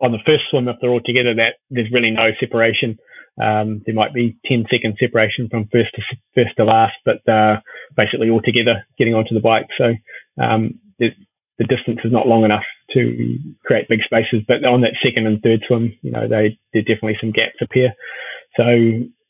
on 0.00 0.12
the 0.12 0.18
first 0.24 0.44
swim 0.50 0.68
if 0.68 0.76
they're 0.80 0.90
all 0.90 1.00
together 1.00 1.34
that 1.34 1.56
there's 1.70 1.92
really 1.92 2.10
no 2.10 2.30
separation. 2.38 2.98
Um, 3.40 3.82
there 3.86 3.94
might 3.94 4.12
be 4.12 4.36
10 4.46 4.66
second 4.70 4.96
separation 4.98 5.48
from 5.48 5.68
first 5.72 5.94
to 5.94 6.02
first 6.34 6.56
to 6.56 6.64
last, 6.64 6.96
but 7.04 7.26
uh, 7.28 7.60
basically 7.96 8.28
all 8.28 8.42
together 8.42 8.86
getting 8.98 9.14
onto 9.14 9.34
the 9.34 9.40
bike. 9.40 9.68
So 9.78 9.94
um, 10.42 10.78
the, 10.98 11.10
the 11.58 11.64
distance 11.64 12.00
is 12.04 12.12
not 12.12 12.26
long 12.26 12.44
enough 12.44 12.64
to 12.92 13.38
create 13.64 13.88
big 13.88 14.02
spaces. 14.02 14.42
But 14.46 14.64
on 14.64 14.82
that 14.82 14.94
second 15.02 15.26
and 15.26 15.40
third 15.42 15.62
swim, 15.66 15.96
you 16.02 16.10
know, 16.10 16.28
they 16.28 16.58
there 16.72 16.82
definitely 16.82 17.18
some 17.20 17.32
gaps 17.32 17.60
appear. 17.60 17.94
So 18.56 18.64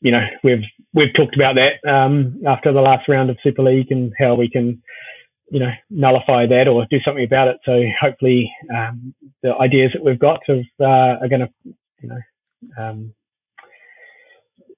you 0.01 0.11
know, 0.11 0.25
we've 0.43 0.63
we've 0.93 1.13
talked 1.13 1.35
about 1.35 1.55
that 1.55 1.87
um, 1.89 2.41
after 2.47 2.73
the 2.73 2.81
last 2.81 3.07
round 3.07 3.29
of 3.29 3.37
Super 3.43 3.61
League 3.63 3.91
and 3.91 4.11
how 4.17 4.33
we 4.33 4.49
can, 4.49 4.81
you 5.51 5.59
know, 5.59 5.71
nullify 5.89 6.47
that 6.47 6.67
or 6.67 6.85
do 6.89 6.99
something 7.05 7.23
about 7.23 7.47
it. 7.47 7.57
So 7.63 7.83
hopefully, 7.99 8.51
um, 8.75 9.13
the 9.43 9.55
ideas 9.55 9.91
that 9.93 10.03
we've 10.03 10.19
got 10.19 10.41
have, 10.47 10.63
uh, 10.79 11.19
are 11.21 11.27
going 11.27 11.41
to, 11.41 11.49
you 12.01 12.09
know, 12.09 12.19
um, 12.83 13.13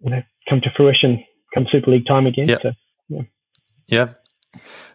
you 0.02 0.12
know, 0.12 0.22
come 0.50 0.62
to 0.62 0.72
fruition 0.76 1.24
come 1.54 1.68
Super 1.72 1.92
League 1.92 2.06
time 2.06 2.26
again. 2.26 2.50
Yeah. 2.50 2.58
So, 2.62 2.72
yeah. 3.10 3.22
Yeah, 3.88 4.14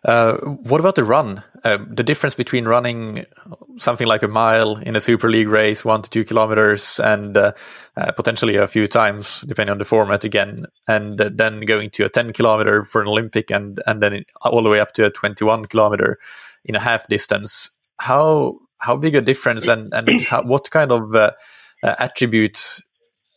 uh, 0.05 0.37
what 0.39 0.81
about 0.81 0.95
the 0.95 1.05
run? 1.05 1.43
Uh, 1.65 1.79
the 1.91 2.05
difference 2.05 2.35
between 2.35 2.67
running 2.67 3.27
something 3.79 4.07
like 4.07 4.23
a 4.23 4.29
mile 4.29 4.77
in 4.77 4.95
a 4.95 5.01
Super 5.01 5.29
League 5.29 5.49
race, 5.49 5.85
one 5.85 6.03
to 6.03 6.11
two 6.11 6.25
kilometers, 6.25 7.01
and 7.01 7.37
uh, 7.37 7.53
uh 7.97 8.13
potentially 8.13 8.57
a 8.57 8.67
few 8.67 8.87
times, 8.87 9.45
depending 9.49 9.73
on 9.73 9.79
the 9.79 9.85
format 9.85 10.25
again, 10.25 10.67
and 10.87 11.21
uh, 11.21 11.31
then 11.33 11.61
going 11.61 11.91
to 11.91 12.05
a 12.05 12.09
10 12.09 12.33
kilometer 12.33 12.85
for 12.85 13.03
an 13.03 13.09
Olympic, 13.09 13.51
and 13.51 13.81
and 13.87 14.03
then 14.03 14.25
all 14.43 14.63
the 14.63 14.71
way 14.71 14.81
up 14.81 14.93
to 14.93 15.07
a 15.07 15.11
21 15.11 15.67
kilometer 15.67 16.19
in 16.65 16.77
a 16.77 16.81
half 16.81 17.09
distance. 17.09 17.71
How 17.99 18.59
how 18.79 18.97
big 18.97 19.17
a 19.17 19.21
difference, 19.21 19.67
and 19.67 19.93
and 19.93 20.21
how, 20.23 20.43
what 20.43 20.71
kind 20.71 20.93
of 20.93 21.35
attributes 21.83 22.83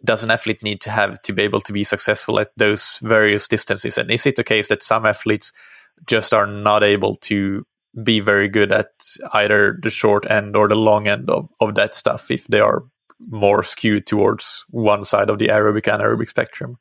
does 0.03 0.24
an 0.24 0.32
athlete 0.32 0.63
need 0.63 0.82
to 0.82 0.89
have 0.89 1.22
to 1.22 1.34
be 1.34 1.43
able 1.43 1.61
to 1.61 1.74
be 1.74 1.84
successful 1.84 2.39
at 2.39 2.51
those 2.57 2.99
various 3.01 3.47
distances? 3.47 3.97
And 3.97 4.11
is 4.11 4.26
it 4.26 4.36
the 4.36 4.43
case 4.43 4.67
that 4.69 4.84
some 4.84 5.05
athletes 5.05 5.51
just 6.07 6.33
are 6.33 6.47
not 6.47 6.83
able 6.83 7.15
to 7.15 7.65
be 8.03 8.19
very 8.19 8.47
good 8.47 8.71
at 8.71 8.91
either 9.33 9.77
the 9.83 9.89
short 9.89 10.29
end 10.29 10.55
or 10.55 10.67
the 10.67 10.75
long 10.75 11.07
end 11.07 11.29
of, 11.29 11.49
of 11.59 11.75
that 11.75 11.93
stuff 11.93 12.31
if 12.31 12.47
they 12.47 12.59
are 12.59 12.83
more 13.29 13.63
skewed 13.63 14.07
towards 14.07 14.65
one 14.69 15.03
side 15.03 15.29
of 15.29 15.39
the 15.39 15.47
aerobic 15.47 15.91
and 15.91 16.01
anaerobic 16.01 16.27
spectrum. 16.27 16.77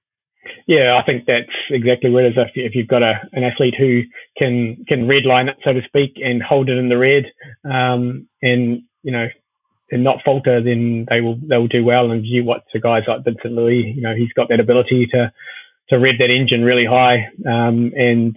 Yeah, 0.66 0.96
I 0.96 1.04
think 1.04 1.26
that's 1.26 1.50
exactly 1.70 2.10
what 2.10 2.24
it 2.24 2.32
is. 2.32 2.38
If, 2.38 2.50
if 2.54 2.74
you've 2.74 2.88
got 2.88 3.02
a, 3.02 3.20
an 3.32 3.44
athlete 3.44 3.74
who 3.76 4.02
can 4.38 4.84
can 4.88 5.08
red 5.08 5.24
line 5.24 5.48
it, 5.48 5.56
so 5.64 5.72
to 5.72 5.82
speak, 5.82 6.12
and 6.22 6.42
hold 6.42 6.68
it 6.70 6.78
in 6.78 6.88
the 6.88 6.96
red, 6.96 7.24
um, 7.64 8.26
and 8.40 8.82
you 9.02 9.12
know, 9.12 9.28
and 9.90 10.04
not 10.04 10.22
falter, 10.24 10.62
then 10.62 11.06
they 11.10 11.20
will 11.20 11.38
they 11.42 11.58
will 11.58 11.68
do 11.68 11.84
well. 11.84 12.10
And 12.10 12.24
you 12.24 12.44
watch 12.44 12.62
the 12.72 12.80
guys 12.80 13.02
like 13.06 13.24
Vincent 13.24 13.54
Luis, 13.54 13.94
you 13.94 14.02
know, 14.02 14.14
he's 14.14 14.32
got 14.32 14.48
that 14.48 14.60
ability 14.60 15.06
to 15.08 15.32
to 15.88 15.98
rev 15.98 16.18
that 16.18 16.30
engine 16.30 16.62
really 16.62 16.86
high, 16.86 17.28
um, 17.46 17.92
and 17.96 18.36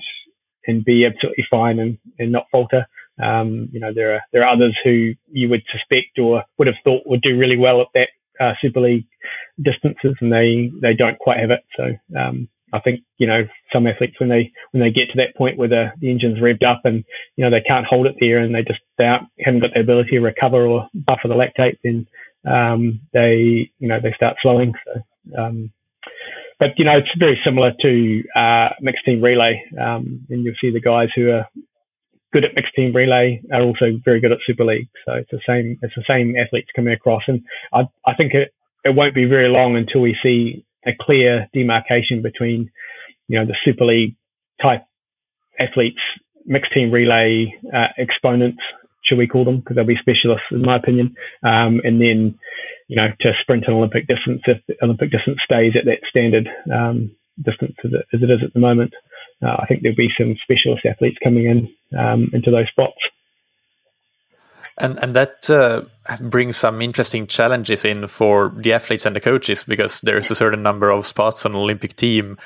and 0.67 0.85
be 0.85 1.05
absolutely 1.05 1.45
fine 1.49 1.79
and, 1.79 1.97
and 2.19 2.31
not 2.31 2.47
falter. 2.51 2.85
Um, 3.21 3.69
you 3.71 3.79
know, 3.79 3.93
there 3.93 4.15
are 4.15 4.21
there 4.31 4.43
are 4.43 4.53
others 4.53 4.77
who 4.83 5.13
you 5.31 5.49
would 5.49 5.63
suspect 5.71 6.17
or 6.17 6.43
would 6.57 6.67
have 6.67 6.77
thought 6.83 7.05
would 7.05 7.21
do 7.21 7.37
really 7.37 7.57
well 7.57 7.81
at 7.81 7.87
that 7.93 8.09
uh, 8.39 8.53
Super 8.59 8.81
League 8.81 9.05
distances, 9.61 10.15
and 10.19 10.31
they 10.31 10.71
they 10.81 10.93
don't 10.93 11.19
quite 11.19 11.39
have 11.39 11.51
it. 11.51 11.61
So 11.77 11.91
um, 12.19 12.49
I 12.73 12.79
think 12.79 13.01
you 13.17 13.27
know 13.27 13.47
some 13.71 13.85
athletes 13.85 14.19
when 14.19 14.29
they 14.29 14.51
when 14.71 14.81
they 14.81 14.89
get 14.89 15.09
to 15.11 15.17
that 15.17 15.35
point 15.35 15.57
where 15.57 15.67
the, 15.67 15.91
the 15.99 16.09
engine's 16.09 16.39
revved 16.39 16.63
up 16.63 16.81
and 16.85 17.03
you 17.35 17.45
know 17.45 17.51
they 17.51 17.61
can't 17.61 17.85
hold 17.85 18.07
it 18.07 18.15
there 18.19 18.39
and 18.39 18.53
they 18.53 18.63
just 18.63 18.79
they 18.97 19.05
haven't 19.39 19.61
got 19.61 19.73
the 19.73 19.79
ability 19.79 20.11
to 20.11 20.19
recover 20.19 20.65
or 20.65 20.87
buffer 20.93 21.27
the 21.27 21.35
lactate, 21.35 21.77
then 21.83 22.07
um, 22.51 22.99
they 23.13 23.71
you 23.77 23.87
know 23.87 23.99
they 24.01 24.13
start 24.13 24.37
slowing. 24.41 24.73
So 24.85 25.41
um, 25.41 25.71
but 26.59 26.71
you 26.77 26.85
know, 26.85 26.97
it's 26.97 27.09
very 27.17 27.39
similar 27.43 27.73
to 27.81 28.23
uh, 28.35 28.69
mixed 28.81 29.05
team 29.05 29.21
relay, 29.21 29.63
um, 29.79 30.25
and 30.29 30.43
you'll 30.43 30.55
see 30.59 30.71
the 30.71 30.81
guys 30.81 31.09
who 31.15 31.31
are 31.31 31.47
good 32.31 32.45
at 32.45 32.55
mixed 32.55 32.73
team 32.73 32.93
relay 32.93 33.41
are 33.51 33.61
also 33.61 33.91
very 34.03 34.19
good 34.19 34.31
at 34.31 34.39
Super 34.45 34.65
League. 34.65 34.89
So 35.05 35.13
it's 35.13 35.31
the 35.31 35.41
same. 35.47 35.77
It's 35.81 35.95
the 35.95 36.03
same 36.07 36.35
athletes 36.35 36.69
coming 36.75 36.93
across, 36.93 37.23
and 37.27 37.43
I, 37.71 37.87
I 38.05 38.15
think 38.15 38.33
it 38.33 38.53
it 38.83 38.95
won't 38.95 39.15
be 39.15 39.25
very 39.25 39.49
long 39.49 39.75
until 39.75 40.01
we 40.01 40.17
see 40.21 40.65
a 40.85 40.91
clear 40.99 41.47
demarcation 41.53 42.21
between, 42.21 42.69
you 43.27 43.39
know, 43.39 43.45
the 43.45 43.55
Super 43.63 43.85
League 43.85 44.15
type 44.61 44.83
athletes, 45.59 46.01
mixed 46.45 46.73
team 46.73 46.91
relay 46.91 47.53
uh, 47.73 47.87
exponents, 47.97 48.61
should 49.03 49.17
we 49.17 49.27
call 49.27 49.45
them, 49.45 49.59
because 49.59 49.75
they'll 49.75 49.85
be 49.85 49.97
specialists, 49.97 50.47
in 50.51 50.61
my 50.61 50.77
opinion, 50.77 51.15
um, 51.43 51.81
and 51.83 52.01
then 52.01 52.39
you 52.87 52.97
know, 52.97 53.09
to 53.21 53.33
sprint 53.41 53.65
an 53.67 53.73
Olympic 53.73 54.07
distance 54.07 54.41
if 54.45 54.61
the 54.67 54.75
Olympic 54.83 55.11
distance 55.11 55.39
stays 55.43 55.73
at 55.75 55.85
that 55.85 55.99
standard 56.07 56.49
um, 56.71 57.11
distance 57.41 57.75
as 57.83 57.91
it, 57.93 58.05
as 58.13 58.21
it 58.21 58.29
is 58.29 58.43
at 58.43 58.53
the 58.53 58.59
moment. 58.59 58.93
Uh, 59.41 59.57
I 59.59 59.65
think 59.65 59.81
there'll 59.81 59.95
be 59.95 60.11
some 60.17 60.35
specialist 60.43 60.85
athletes 60.85 61.17
coming 61.23 61.45
in 61.45 61.97
um, 61.97 62.29
into 62.33 62.51
those 62.51 62.67
spots. 62.67 62.97
And 64.77 64.97
and 65.03 65.15
that 65.15 65.49
uh, 65.49 65.83
brings 66.19 66.57
some 66.57 66.81
interesting 66.81 67.27
challenges 67.27 67.85
in 67.85 68.07
for 68.07 68.51
the 68.55 68.73
athletes 68.73 69.05
and 69.05 69.15
the 69.15 69.21
coaches 69.21 69.63
because 69.63 70.01
there's 70.01 70.31
a 70.31 70.35
certain 70.35 70.63
number 70.63 70.89
of 70.89 71.05
spots 71.05 71.45
on 71.45 71.55
Olympic 71.55 71.95
team. 71.95 72.37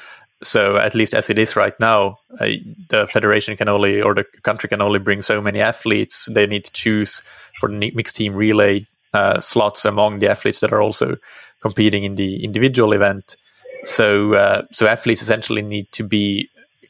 So 0.44 0.78
at 0.78 0.94
least 0.94 1.16
as 1.16 1.30
it 1.30 1.40
is 1.40 1.56
right 1.56 1.74
now, 1.80 2.20
uh, 2.40 2.50
the 2.90 3.08
federation 3.08 3.58
can 3.58 3.68
only 3.68 4.02
or 4.02 4.14
the 4.14 4.24
country 4.44 4.70
can 4.70 4.82
only 4.82 5.00
bring 5.00 5.22
so 5.22 5.42
many 5.42 5.60
athletes. 5.60 6.30
They 6.32 6.46
need 6.46 6.66
to 6.66 6.72
choose 6.72 7.24
for 7.60 7.70
the 7.70 7.92
mixed 7.96 8.16
team 8.16 8.36
relay 8.36 8.86
uh, 9.14 9.40
slots 9.40 9.86
among 9.86 10.20
the 10.20 10.30
athletes 10.30 10.60
that 10.60 10.74
are 10.74 10.82
also 10.82 11.16
competing 11.62 12.04
in 12.04 12.16
the 12.16 12.44
individual 12.44 12.94
event. 12.94 13.36
So 13.84 14.34
uh, 14.36 14.64
so 14.72 14.88
athletes 14.88 15.22
essentially 15.22 15.62
need 15.62 15.92
to 15.94 16.04
be 16.04 16.50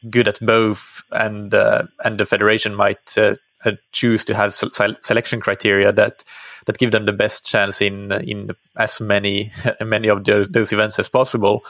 good 0.10 0.28
at 0.28 0.40
both, 0.42 1.02
and 1.12 1.54
uh, 1.54 1.84
and 2.04 2.20
the 2.20 2.26
federation 2.26 2.76
might 2.76 3.18
uh, 3.18 3.36
uh, 3.66 3.72
choose 3.92 4.24
to 4.26 4.34
have 4.34 4.54
selection 4.54 5.40
criteria 5.40 5.92
that 5.92 6.24
that 6.66 6.78
give 6.78 6.92
them 6.92 7.06
the 7.06 7.14
best 7.14 7.46
chance 7.46 7.82
in 7.82 8.12
in 8.12 8.52
as 8.78 9.00
many 9.02 9.52
many 9.82 10.08
of 10.08 10.24
the, 10.24 10.48
those 10.50 10.74
events 10.74 11.00
as 11.00 11.10
possible. 11.10 11.64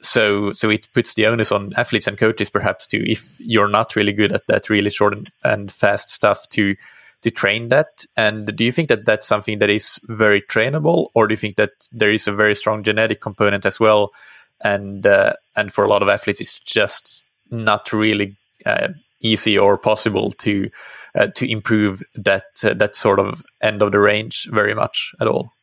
So 0.00 0.52
so 0.52 0.70
it 0.70 0.88
puts 0.92 1.14
the 1.14 1.26
onus 1.26 1.52
on 1.52 1.72
athletes 1.76 2.06
and 2.06 2.18
coaches 2.18 2.50
perhaps 2.50 2.86
to 2.88 3.10
if 3.10 3.40
you're 3.40 3.68
not 3.68 3.96
really 3.96 4.12
good 4.12 4.32
at 4.32 4.46
that 4.48 4.68
really 4.68 4.90
short 4.90 5.14
and, 5.14 5.30
and 5.44 5.72
fast 5.72 6.10
stuff 6.10 6.48
to 6.50 6.76
to 7.24 7.30
train 7.30 7.70
that? 7.70 8.04
And 8.16 8.54
do 8.54 8.64
you 8.64 8.70
think 8.70 8.88
that 8.88 9.06
that's 9.06 9.26
something 9.26 9.58
that 9.58 9.70
is 9.70 9.98
very 10.04 10.42
trainable, 10.42 11.08
or 11.14 11.26
do 11.26 11.32
you 11.32 11.38
think 11.38 11.56
that 11.56 11.88
there 11.90 12.12
is 12.12 12.28
a 12.28 12.32
very 12.32 12.54
strong 12.54 12.82
genetic 12.82 13.22
component 13.22 13.64
as 13.64 13.80
well? 13.80 14.12
And 14.60 15.06
uh, 15.06 15.32
and 15.56 15.72
for 15.72 15.84
a 15.84 15.88
lot 15.88 16.02
of 16.02 16.08
athletes, 16.08 16.40
it's 16.40 16.58
just 16.60 17.24
not 17.50 17.92
really 17.92 18.36
uh, 18.66 18.88
easy 19.20 19.58
or 19.58 19.78
possible 19.78 20.30
to 20.32 20.70
uh, 21.14 21.28
to 21.28 21.50
improve 21.50 22.02
that 22.14 22.44
uh, 22.62 22.74
that 22.74 22.94
sort 22.94 23.18
of 23.18 23.42
end 23.62 23.80
of 23.80 23.92
the 23.92 24.00
range 24.00 24.46
very 24.52 24.74
much 24.74 25.14
at 25.18 25.26
all. 25.26 25.53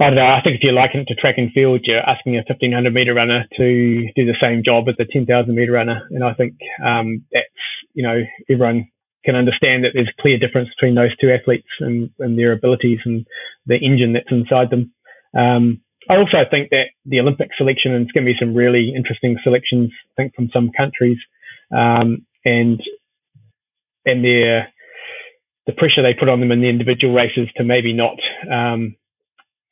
Don't 0.00 0.14
know. 0.14 0.24
I 0.24 0.40
think 0.42 0.56
if 0.56 0.62
you 0.62 0.72
liken 0.72 1.00
it 1.00 1.08
to 1.08 1.14
track 1.14 1.34
and 1.36 1.52
field, 1.52 1.82
you're 1.84 2.00
asking 2.00 2.36
a 2.36 2.44
1500 2.48 2.94
meter 2.94 3.12
runner 3.12 3.44
to 3.58 4.08
do 4.16 4.24
the 4.24 4.36
same 4.40 4.62
job 4.64 4.88
as 4.88 4.94
a 4.98 5.04
10,000 5.04 5.54
meter 5.54 5.72
runner. 5.72 6.08
And 6.10 6.24
I 6.24 6.32
think 6.32 6.54
um, 6.82 7.26
that's, 7.30 7.46
you 7.92 8.02
know, 8.02 8.22
everyone 8.48 8.88
can 9.26 9.36
understand 9.36 9.84
that 9.84 9.90
there's 9.92 10.08
a 10.08 10.22
clear 10.22 10.38
difference 10.38 10.70
between 10.70 10.94
those 10.94 11.14
two 11.18 11.30
athletes 11.30 11.68
and, 11.80 12.08
and 12.18 12.38
their 12.38 12.52
abilities 12.52 13.00
and 13.04 13.26
the 13.66 13.76
engine 13.76 14.14
that's 14.14 14.30
inside 14.30 14.70
them. 14.70 14.90
Um, 15.36 15.82
I 16.08 16.16
also 16.16 16.46
think 16.50 16.70
that 16.70 16.86
the 17.04 17.20
Olympic 17.20 17.50
selection, 17.58 17.92
and 17.92 18.04
it's 18.04 18.12
going 18.12 18.24
to 18.24 18.32
be 18.32 18.38
some 18.40 18.54
really 18.54 18.94
interesting 18.96 19.36
selections, 19.44 19.90
I 20.12 20.22
think, 20.22 20.34
from 20.34 20.48
some 20.50 20.70
countries, 20.74 21.18
um, 21.76 22.26
and 22.46 22.82
and 24.06 24.24
their 24.24 24.72
the 25.66 25.72
pressure 25.74 26.02
they 26.02 26.14
put 26.14 26.30
on 26.30 26.40
them 26.40 26.52
in 26.52 26.62
the 26.62 26.70
individual 26.70 27.14
races 27.14 27.48
to 27.56 27.64
maybe 27.64 27.92
not 27.92 28.18
um, 28.50 28.96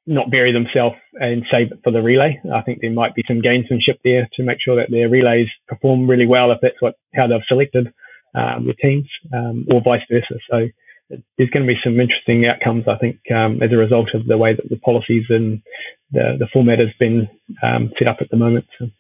not 0.09 0.31
bury 0.31 0.53
themselves 0.53 0.97
and 1.15 1.45
save 1.51 1.71
it 1.73 1.81
for 1.85 1.93
the 1.93 2.03
relay. 2.03 2.41
I 2.53 2.63
think 2.63 2.81
there 2.81 2.91
might 2.91 3.15
be 3.15 3.25
some 3.29 3.43
gamesmanship 3.43 3.99
there 4.03 4.29
to 4.35 4.43
make 4.43 4.59
sure 4.61 4.77
that 4.77 4.91
their 4.91 5.09
relays 5.09 5.49
perform 5.69 6.11
really 6.11 6.27
well 6.27 6.51
if 6.51 6.59
that's 6.63 6.81
what 6.81 6.95
how 7.15 7.27
they've 7.29 7.41
selected. 7.47 7.93
um, 8.35 8.67
the 8.67 8.75
teams, 8.75 9.09
um, 9.33 9.67
or 9.71 9.81
vice 9.83 10.03
versa. 10.11 10.37
So 10.51 10.69
there's 11.37 11.51
going 11.51 11.67
to 11.67 11.73
be 11.73 11.81
some 11.83 11.99
interesting 12.01 12.47
outcomes, 12.47 12.85
I 12.87 12.97
think, 12.99 13.19
um, 13.35 13.63
as 13.63 13.73
a 13.73 13.77
result 13.77 14.15
of 14.15 14.27
the 14.27 14.39
way 14.39 14.55
that 14.55 14.69
the 14.69 14.77
policies 14.77 15.25
and 15.29 15.63
the, 16.13 16.37
the 16.39 16.49
format 16.53 16.79
has 16.79 16.91
been 16.99 17.29
um, 17.63 17.93
set 17.99 18.09
up 18.09 18.19
at 18.21 18.31
the 18.31 18.37
moment. 18.37 18.67
So. 18.79 18.91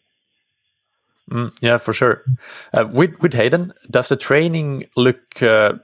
Mm, 1.31 1.59
yeah, 1.61 1.77
for 1.77 1.93
sure. 1.93 2.25
Uh, 2.73 2.87
with 2.91 3.21
with 3.21 3.35
Hayden, 3.35 3.75
does 3.91 4.09
the 4.09 4.17
training 4.17 4.87
look? 4.97 5.43
Uh, 5.43 5.75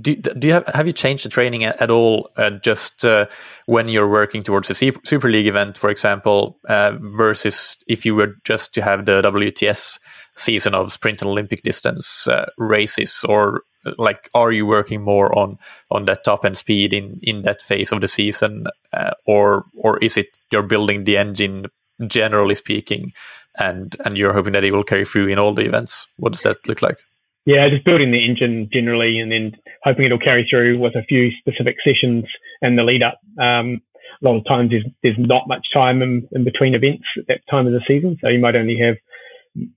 do, 0.00 0.16
do 0.16 0.46
you 0.46 0.52
have 0.52 0.66
have 0.68 0.86
you 0.86 0.92
changed 0.92 1.24
the 1.24 1.28
training 1.28 1.64
at, 1.64 1.90
all? 1.90 2.30
Uh, 2.36 2.50
just 2.50 3.04
uh, 3.04 3.26
when 3.66 3.88
you're 3.88 4.08
working 4.08 4.42
towards 4.42 4.70
a 4.70 4.74
Super 4.74 5.30
League 5.30 5.46
event, 5.46 5.78
for 5.78 5.90
example, 5.90 6.58
uh, 6.68 6.92
versus 6.98 7.76
if 7.86 8.04
you 8.06 8.14
were 8.14 8.34
just 8.44 8.74
to 8.74 8.82
have 8.82 9.06
the 9.06 9.22
WTS 9.22 9.98
season 10.34 10.74
of 10.74 10.92
sprint 10.92 11.22
and 11.22 11.30
Olympic 11.30 11.62
distance 11.62 12.26
uh, 12.28 12.46
races, 12.58 13.24
or 13.28 13.62
like 13.98 14.30
are 14.34 14.52
you 14.52 14.66
working 14.66 15.02
more 15.02 15.36
on 15.36 15.58
on 15.90 16.04
that 16.04 16.24
top 16.24 16.44
end 16.44 16.56
speed 16.56 16.92
in 16.92 17.18
in 17.22 17.42
that 17.42 17.60
phase 17.60 17.92
of 17.92 18.00
the 18.00 18.08
season 18.08 18.66
uh, 18.92 19.10
or 19.26 19.64
or 19.76 19.98
is 19.98 20.16
it 20.16 20.38
you're 20.50 20.62
building 20.62 21.04
the 21.04 21.16
engine 21.16 21.66
generally 22.06 22.54
speaking 22.54 23.12
and 23.58 23.96
and 24.04 24.16
you're 24.16 24.32
hoping 24.32 24.52
that 24.52 24.64
it 24.64 24.72
will 24.72 24.84
carry 24.84 25.04
through 25.04 25.26
in 25.26 25.38
all 25.38 25.54
the 25.54 25.64
events 25.64 26.08
what 26.16 26.32
does 26.32 26.42
that 26.42 26.56
look 26.68 26.82
like 26.82 26.98
yeah 27.44 27.68
just 27.68 27.84
building 27.84 28.10
the 28.10 28.24
engine 28.24 28.68
generally 28.72 29.18
and 29.18 29.30
then 29.32 29.52
hoping 29.82 30.04
it'll 30.04 30.18
carry 30.18 30.46
through 30.48 30.78
with 30.78 30.94
a 30.94 31.02
few 31.04 31.30
specific 31.38 31.76
sessions 31.84 32.24
and 32.60 32.78
the 32.78 32.82
lead 32.82 33.02
up 33.02 33.18
um, 33.40 33.80
a 34.22 34.28
lot 34.28 34.36
of 34.36 34.44
times 34.46 34.70
there's, 34.70 34.84
there's 35.02 35.18
not 35.18 35.48
much 35.48 35.66
time 35.72 36.02
in, 36.02 36.28
in 36.32 36.44
between 36.44 36.74
events 36.74 37.04
at 37.18 37.26
that 37.28 37.40
time 37.50 37.66
of 37.66 37.72
the 37.72 37.82
season 37.86 38.16
so 38.20 38.28
you 38.28 38.38
might 38.38 38.56
only 38.56 38.78
have 38.78 38.96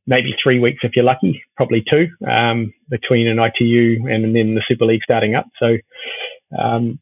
maybe 0.08 0.36
three 0.42 0.60
weeks 0.60 0.80
if 0.84 0.96
you're 0.96 1.06
lucky, 1.06 1.44
probably 1.58 1.84
two 1.90 2.08
um, 2.28 2.74
between 2.90 3.28
an 3.28 3.40
ITU 3.40 4.06
and 4.08 4.36
then 4.36 4.56
the 4.56 4.64
Super 4.68 4.86
League 4.86 5.04
starting 5.04 5.36
up. 5.36 5.48
So, 5.60 5.78
um, 6.58 7.00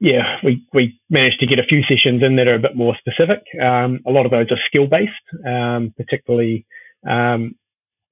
yeah, 0.00 0.36
we, 0.44 0.66
we 0.74 1.00
managed 1.08 1.40
to 1.40 1.46
get 1.46 1.58
a 1.58 1.64
few 1.64 1.82
sessions 1.82 2.22
in 2.22 2.36
that 2.36 2.48
are 2.48 2.54
a 2.54 2.60
bit 2.60 2.76
more 2.76 2.96
specific. 2.98 3.42
Um, 3.60 4.00
a 4.06 4.10
lot 4.10 4.26
of 4.26 4.32
those 4.32 4.50
are 4.50 4.58
skill 4.66 4.86
based, 4.86 5.12
um, 5.46 5.94
particularly 5.96 6.66
um, 7.08 7.54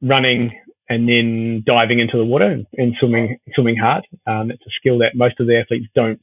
running 0.01 0.59
and 0.89 1.09
then 1.09 1.63
diving 1.67 1.99
into 1.99 2.17
the 2.17 2.25
water 2.25 2.63
and, 2.77 2.95
swimming 2.99 3.39
swimming 3.55 3.77
hard. 3.77 4.07
Um, 4.27 4.51
it's 4.51 4.63
a 4.67 4.71
skill 4.79 4.99
that 4.99 5.15
most 5.15 5.41
of 5.41 5.47
the 5.47 5.59
athletes 5.59 5.87
don't 5.95 6.21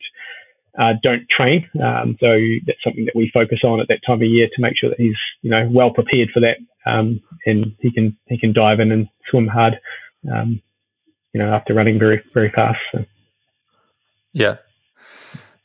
uh, 0.79 0.93
don't 1.03 1.27
train. 1.29 1.67
Um, 1.83 2.17
so 2.19 2.37
that's 2.65 2.83
something 2.83 3.05
that 3.05 3.15
we 3.15 3.31
focus 3.33 3.59
on 3.63 3.81
at 3.81 3.87
that 3.89 3.99
time 4.05 4.21
of 4.21 4.27
year 4.27 4.47
to 4.53 4.61
make 4.61 4.73
sure 4.77 4.89
that 4.89 4.99
he's 4.99 5.17
you 5.41 5.49
know 5.49 5.67
well 5.71 5.91
prepared 5.91 6.29
for 6.33 6.41
that, 6.41 6.57
um, 6.85 7.21
and 7.45 7.75
he 7.79 7.91
can 7.91 8.17
he 8.27 8.37
can 8.37 8.53
dive 8.53 8.79
in 8.79 8.91
and 8.91 9.07
swim 9.29 9.47
hard. 9.47 9.79
Um, 10.31 10.61
you 11.33 11.39
know, 11.39 11.53
after 11.53 11.73
running 11.73 11.97
very 11.97 12.23
very 12.33 12.51
fast. 12.51 12.79
So. 12.91 13.05
Yeah. 14.33 14.57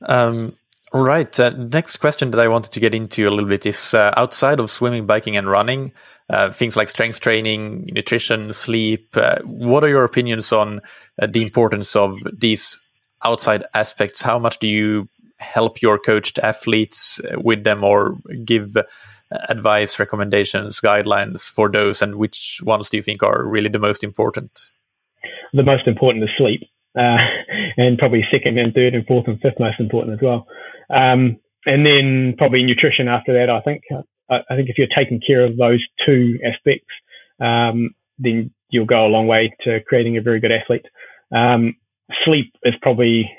Um, 0.02 0.56
all 0.96 1.02
right. 1.02 1.38
Uh, 1.38 1.50
next 1.50 1.98
question 1.98 2.30
that 2.30 2.40
I 2.40 2.48
wanted 2.48 2.72
to 2.72 2.80
get 2.80 2.94
into 2.94 3.28
a 3.28 3.30
little 3.30 3.50
bit 3.50 3.66
is 3.66 3.92
uh, 3.92 4.14
outside 4.16 4.58
of 4.58 4.70
swimming, 4.70 5.04
biking, 5.04 5.36
and 5.36 5.46
running, 5.46 5.92
uh, 6.30 6.50
things 6.50 6.74
like 6.74 6.88
strength 6.88 7.20
training, 7.20 7.90
nutrition, 7.92 8.50
sleep. 8.54 9.14
Uh, 9.14 9.36
what 9.42 9.84
are 9.84 9.90
your 9.90 10.04
opinions 10.04 10.54
on 10.54 10.80
uh, 11.20 11.26
the 11.26 11.42
importance 11.42 11.96
of 11.96 12.16
these 12.32 12.80
outside 13.22 13.62
aspects, 13.74 14.22
how 14.22 14.38
much 14.38 14.58
do 14.58 14.68
you 14.68 15.06
help 15.36 15.82
your 15.82 15.98
coached 15.98 16.38
athletes 16.38 17.20
uh, 17.20 17.38
with 17.38 17.64
them 17.64 17.84
or 17.84 18.16
give 18.42 18.74
advice, 19.50 19.98
recommendations, 19.98 20.80
guidelines 20.80 21.46
for 21.46 21.70
those? 21.70 22.00
And 22.00 22.14
which 22.14 22.62
ones 22.64 22.88
do 22.88 22.96
you 22.96 23.02
think 23.02 23.22
are 23.22 23.44
really 23.44 23.68
the 23.68 23.78
most 23.78 24.02
important? 24.02 24.70
The 25.52 25.62
most 25.62 25.86
important 25.86 26.24
is 26.24 26.30
sleep. 26.38 26.62
Uh, 26.96 27.18
and 27.76 27.98
probably 27.98 28.26
second 28.30 28.56
and 28.56 28.72
third 28.72 28.94
and 28.94 29.06
fourth 29.06 29.28
and 29.28 29.38
fifth 29.42 29.60
most 29.60 29.78
important 29.78 30.14
as 30.14 30.22
well. 30.22 30.46
Um, 30.90 31.38
and 31.66 31.84
then 31.84 32.34
probably 32.38 32.62
nutrition 32.62 33.08
after 33.08 33.32
that. 33.34 33.50
I 33.50 33.60
think 33.60 33.82
I, 34.30 34.40
I, 34.50 34.56
think 34.56 34.68
if 34.68 34.78
you're 34.78 34.86
taking 34.86 35.20
care 35.20 35.44
of 35.44 35.56
those 35.56 35.84
two 36.04 36.38
aspects, 36.44 36.92
um, 37.40 37.90
then 38.18 38.52
you'll 38.70 38.86
go 38.86 39.06
a 39.06 39.08
long 39.08 39.26
way 39.26 39.54
to 39.62 39.80
creating 39.80 40.16
a 40.16 40.22
very 40.22 40.40
good 40.40 40.52
athlete. 40.52 40.86
Um, 41.34 41.74
sleep 42.24 42.54
is 42.62 42.74
probably 42.80 43.30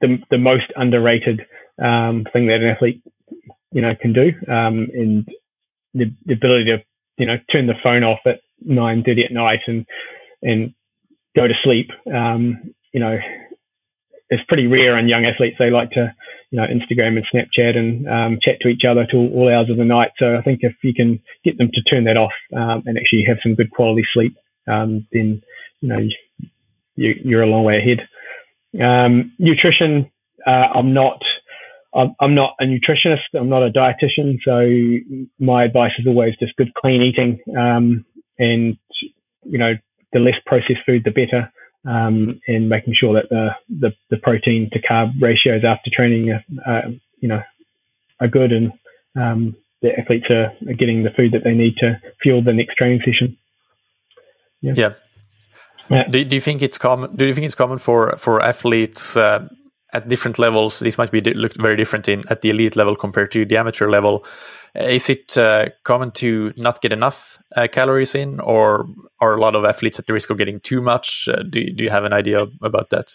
the, 0.00 0.18
the 0.30 0.38
most 0.38 0.66
underrated 0.76 1.46
um, 1.82 2.26
thing 2.32 2.46
that 2.46 2.60
an 2.60 2.68
athlete, 2.68 3.02
you 3.72 3.82
know, 3.82 3.94
can 4.00 4.12
do. 4.12 4.32
Um, 4.48 4.88
and 4.94 5.28
the, 5.94 6.12
the, 6.26 6.34
ability 6.34 6.64
to, 6.66 6.82
you 7.18 7.26
know, 7.26 7.38
turn 7.50 7.66
the 7.66 7.74
phone 7.82 8.04
off 8.04 8.20
at 8.26 8.40
9.30 8.66 9.26
at 9.26 9.32
night 9.32 9.60
and, 9.66 9.86
and 10.42 10.74
go 11.34 11.46
to 11.46 11.54
sleep, 11.62 11.90
um, 12.12 12.74
you 12.92 13.00
know, 13.00 13.18
it's 14.28 14.44
pretty 14.44 14.66
rare 14.66 14.98
in 14.98 15.08
young 15.08 15.24
athletes. 15.24 15.56
They 15.58 15.70
like 15.70 15.90
to, 15.92 16.14
you 16.52 16.60
know, 16.60 16.66
Instagram 16.66 17.16
and 17.16 17.26
Snapchat 17.32 17.76
and 17.78 18.06
um, 18.06 18.38
chat 18.40 18.58
to 18.60 18.68
each 18.68 18.84
other 18.84 19.06
till 19.06 19.32
all 19.32 19.50
hours 19.50 19.70
of 19.70 19.78
the 19.78 19.86
night. 19.86 20.10
So 20.18 20.36
I 20.36 20.42
think 20.42 20.60
if 20.62 20.74
you 20.82 20.92
can 20.92 21.20
get 21.44 21.56
them 21.56 21.70
to 21.72 21.82
turn 21.82 22.04
that 22.04 22.18
off 22.18 22.32
um, 22.54 22.82
and 22.84 22.98
actually 22.98 23.24
have 23.26 23.38
some 23.42 23.54
good 23.54 23.70
quality 23.70 24.04
sleep, 24.12 24.36
um, 24.68 25.06
then 25.12 25.42
you 25.80 25.88
know 25.88 26.06
you, 26.94 27.38
are 27.38 27.42
a 27.42 27.46
long 27.46 27.64
way 27.64 27.78
ahead. 27.78 28.06
Um, 28.78 29.32
nutrition, 29.38 30.10
uh, 30.46 30.68
I'm 30.74 30.92
not. 30.92 31.22
I'm, 31.94 32.34
not 32.34 32.54
a 32.58 32.64
nutritionist. 32.64 33.34
I'm 33.34 33.50
not 33.50 33.62
a 33.62 33.70
dietitian. 33.70 34.38
So 34.42 35.28
my 35.38 35.64
advice 35.64 35.92
is 35.98 36.06
always 36.06 36.34
just 36.38 36.56
good, 36.56 36.72
clean 36.72 37.02
eating, 37.02 37.38
um, 37.54 38.06
and 38.38 38.78
you 39.44 39.58
know, 39.58 39.74
the 40.14 40.18
less 40.18 40.36
processed 40.46 40.80
food, 40.86 41.04
the 41.04 41.10
better. 41.10 41.52
Um, 41.84 42.40
and 42.46 42.68
making 42.68 42.94
sure 42.94 43.14
that 43.14 43.28
the, 43.28 43.50
the, 43.68 43.92
the 44.08 44.16
protein 44.16 44.70
to 44.72 44.80
carb 44.80 45.20
ratios 45.20 45.64
after 45.64 45.90
training, 45.92 46.30
are, 46.64 46.84
you 47.18 47.28
know, 47.28 47.42
are 48.20 48.28
good, 48.28 48.52
and 48.52 48.72
um, 49.16 49.56
the 49.80 49.98
athletes 49.98 50.26
are, 50.30 50.52
are, 50.68 50.74
getting 50.74 51.02
the 51.02 51.10
food 51.10 51.32
that 51.32 51.42
they 51.42 51.54
need 51.54 51.76
to 51.78 52.00
fuel 52.22 52.40
the 52.40 52.52
next 52.52 52.76
training 52.76 53.00
session. 53.04 53.36
Yeah. 54.60 54.74
yeah. 54.76 54.92
Yeah. 55.90 56.04
Do, 56.04 56.24
do 56.24 56.36
you 56.36 56.40
think 56.40 56.62
it's 56.62 56.78
common? 56.78 57.14
Do 57.16 57.26
you 57.26 57.34
think 57.34 57.44
it's 57.44 57.56
common 57.56 57.78
for 57.78 58.16
for 58.16 58.40
athletes 58.40 59.16
uh, 59.16 59.48
at 59.92 60.08
different 60.08 60.38
levels? 60.38 60.78
This 60.78 60.98
might 60.98 61.10
be 61.10 61.20
looked 61.20 61.60
very 61.60 61.76
different 61.76 62.08
in 62.08 62.24
at 62.28 62.40
the 62.40 62.50
elite 62.50 62.76
level 62.76 62.96
compared 62.96 63.30
to 63.32 63.44
the 63.44 63.56
amateur 63.56 63.88
level. 63.88 64.24
Uh, 64.78 64.84
is 64.84 65.10
it 65.10 65.36
uh, 65.36 65.68
common 65.84 66.10
to 66.12 66.52
not 66.56 66.80
get 66.80 66.92
enough 66.92 67.38
uh, 67.56 67.68
calories 67.70 68.14
in, 68.14 68.40
or 68.40 68.86
are 69.20 69.34
a 69.34 69.40
lot 69.40 69.54
of 69.54 69.64
athletes 69.64 69.98
at 69.98 70.06
the 70.06 70.12
risk 70.12 70.30
of 70.30 70.38
getting 70.38 70.60
too 70.60 70.80
much? 70.80 71.28
Uh, 71.28 71.42
do 71.42 71.64
Do 71.70 71.84
you 71.84 71.90
have 71.90 72.04
an 72.04 72.12
idea 72.12 72.46
about 72.62 72.90
that? 72.90 73.12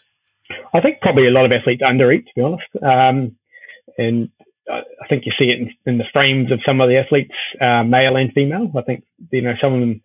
I 0.74 0.82
think 0.82 1.02
probably 1.02 1.28
a 1.28 1.32
lot 1.32 1.46
of 1.46 1.52
athletes 1.52 1.82
undereat, 1.82 2.26
to 2.26 2.32
be 2.36 2.42
honest. 2.42 2.68
Um, 2.82 3.36
and 3.98 4.30
I 4.70 5.08
think 5.10 5.26
you 5.26 5.32
see 5.38 5.50
it 5.50 5.60
in, 5.60 5.74
in, 5.86 5.98
the 5.98 6.06
frames 6.12 6.52
of 6.52 6.60
some 6.66 6.82
of 6.82 6.90
the 6.90 6.98
athletes, 6.98 7.34
uh, 7.62 7.84
male 7.84 8.16
and 8.18 8.32
female. 8.34 8.72
I 8.78 8.82
think 8.82 9.04
you 9.32 9.42
know 9.42 9.56
some 9.60 9.74
of 9.74 9.80
them 9.80 10.02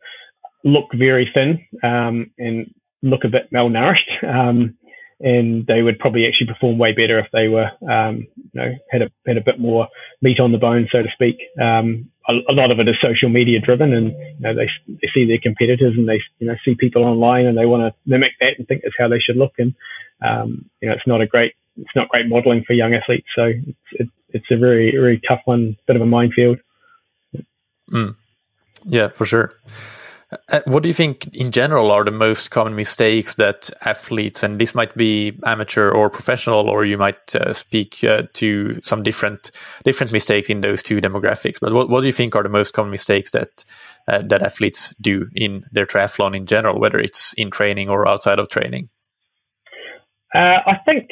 look 0.65 0.87
very 0.95 1.31
thin 1.33 1.65
um, 1.83 2.31
and 2.39 2.73
look 3.03 3.25
a 3.25 3.29
bit 3.29 3.53
malnourished. 3.53 4.23
Um, 4.23 4.77
and 5.23 5.67
they 5.67 5.83
would 5.83 5.99
probably 5.99 6.27
actually 6.27 6.49
perform 6.49 6.79
way 6.79 6.93
better 6.93 7.19
if 7.19 7.27
they 7.33 7.49
were, 7.49 7.71
um, 7.89 8.27
you 8.37 8.61
know, 8.61 8.75
had 8.91 9.03
a 9.03 9.11
had 9.27 9.37
a 9.37 9.43
bit 9.43 9.59
more 9.59 9.89
meat 10.21 10.41
on 10.41 10.53
the 10.53 10.59
bone, 10.59 10.89
so 10.91 11.03
to 11.03 11.09
speak. 11.13 11.39
Um, 11.61 12.11
a, 12.29 12.33
a, 12.49 12.53
lot 12.53 12.71
of 12.71 12.81
it 12.81 12.89
is 12.89 12.97
social 13.01 13.29
media 13.29 13.61
driven, 13.61 13.93
and 13.93 14.09
you 14.09 14.41
know 14.41 14.55
they 14.55 14.69
they 14.89 15.09
see 15.15 15.25
their 15.25 15.39
competitors 15.39 15.95
and 15.97 16.09
they 16.09 16.21
you 16.39 16.49
know 16.49 16.57
see 16.65 16.75
people 16.75 17.05
online 17.05 17.47
and 17.47 17.57
they 17.57 17.67
want 17.67 17.83
to 17.83 17.99
mimic 18.05 18.33
that 18.41 18.59
and 18.59 18.67
think 18.67 18.83
that's 18.83 18.95
how 18.99 19.09
they 19.09 19.21
should 19.21 19.37
look. 19.37 19.53
And 19.59 19.75
um, 20.21 20.69
you 20.81 20.89
know, 20.89 20.95
it's 20.95 21.07
not 21.07 21.21
a 21.21 21.27
great 21.27 21.55
it's 21.77 21.97
not 21.97 22.09
great 22.09 22.29
modelling 22.29 22.65
for 22.67 22.73
young 22.73 22.95
athletes. 22.95 23.29
So 23.35 23.45
it's 23.45 23.79
it, 23.93 24.09
it's 24.31 24.51
a 24.51 24.57
very 24.57 24.91
very 24.91 25.21
tough 25.27 25.43
one, 25.45 25.77
bit 25.87 25.97
of 25.97 26.03
a 26.03 26.07
minefield. 26.07 26.59
Mm. 27.91 28.17
Yeah, 28.85 29.09
for 29.09 29.27
sure. 29.27 29.53
Uh, 30.49 30.61
what 30.65 30.83
do 30.83 30.89
you 30.89 30.95
think 30.95 31.29
in 31.35 31.51
general 31.51 31.91
are 31.91 32.05
the 32.05 32.11
most 32.11 32.51
common 32.51 32.75
mistakes 32.75 33.35
that 33.35 33.71
athletes, 33.85 34.43
and 34.43 34.61
this 34.61 34.75
might 34.75 34.95
be 34.97 35.39
amateur 35.45 35.91
or 35.91 36.09
professional, 36.09 36.71
or 36.71 36.85
you 36.85 36.97
might 36.97 37.35
uh, 37.37 37.53
speak 37.53 38.03
uh, 38.05 38.23
to 38.33 38.81
some 38.83 39.03
different 39.03 39.51
different 39.85 40.13
mistakes 40.13 40.49
in 40.49 40.63
those 40.63 40.83
two 40.83 41.01
demographics. 41.01 41.61
But 41.61 41.73
what, 41.73 41.91
what 41.91 42.01
do 42.01 42.07
you 42.07 42.13
think 42.13 42.35
are 42.35 42.43
the 42.43 42.49
most 42.49 42.73
common 42.73 42.91
mistakes 42.91 43.31
that 43.33 43.65
uh, 44.09 44.23
that 44.23 44.43
athletes 44.43 44.95
do 45.01 45.29
in 45.35 45.65
their 45.71 45.87
triathlon 45.87 46.35
in 46.37 46.47
general, 46.47 46.81
whether 46.81 46.99
it's 46.99 47.35
in 47.35 47.51
training 47.51 47.91
or 47.91 48.09
outside 48.09 48.39
of 48.39 48.49
training? 48.49 48.89
Uh, 50.35 50.61
I 50.67 50.79
think 50.87 51.09